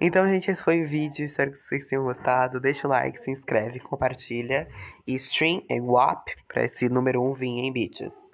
Então, 0.00 0.28
gente, 0.28 0.50
esse 0.50 0.62
foi 0.62 0.82
o 0.82 0.88
vídeo. 0.88 1.24
Espero 1.24 1.50
que 1.50 1.58
vocês 1.58 1.86
tenham 1.86 2.04
gostado. 2.04 2.60
Deixa 2.60 2.86
o 2.86 2.90
like, 2.90 3.18
se 3.18 3.30
inscreve, 3.30 3.80
compartilha 3.80 4.68
e 5.06 5.14
stream 5.14 5.62
e 5.68 5.80
WAP 5.80 6.28
para 6.46 6.64
esse 6.64 6.88
número 6.88 7.22
1 7.22 7.34
vir 7.34 7.46
em 7.48 7.72
beaches. 7.72 8.27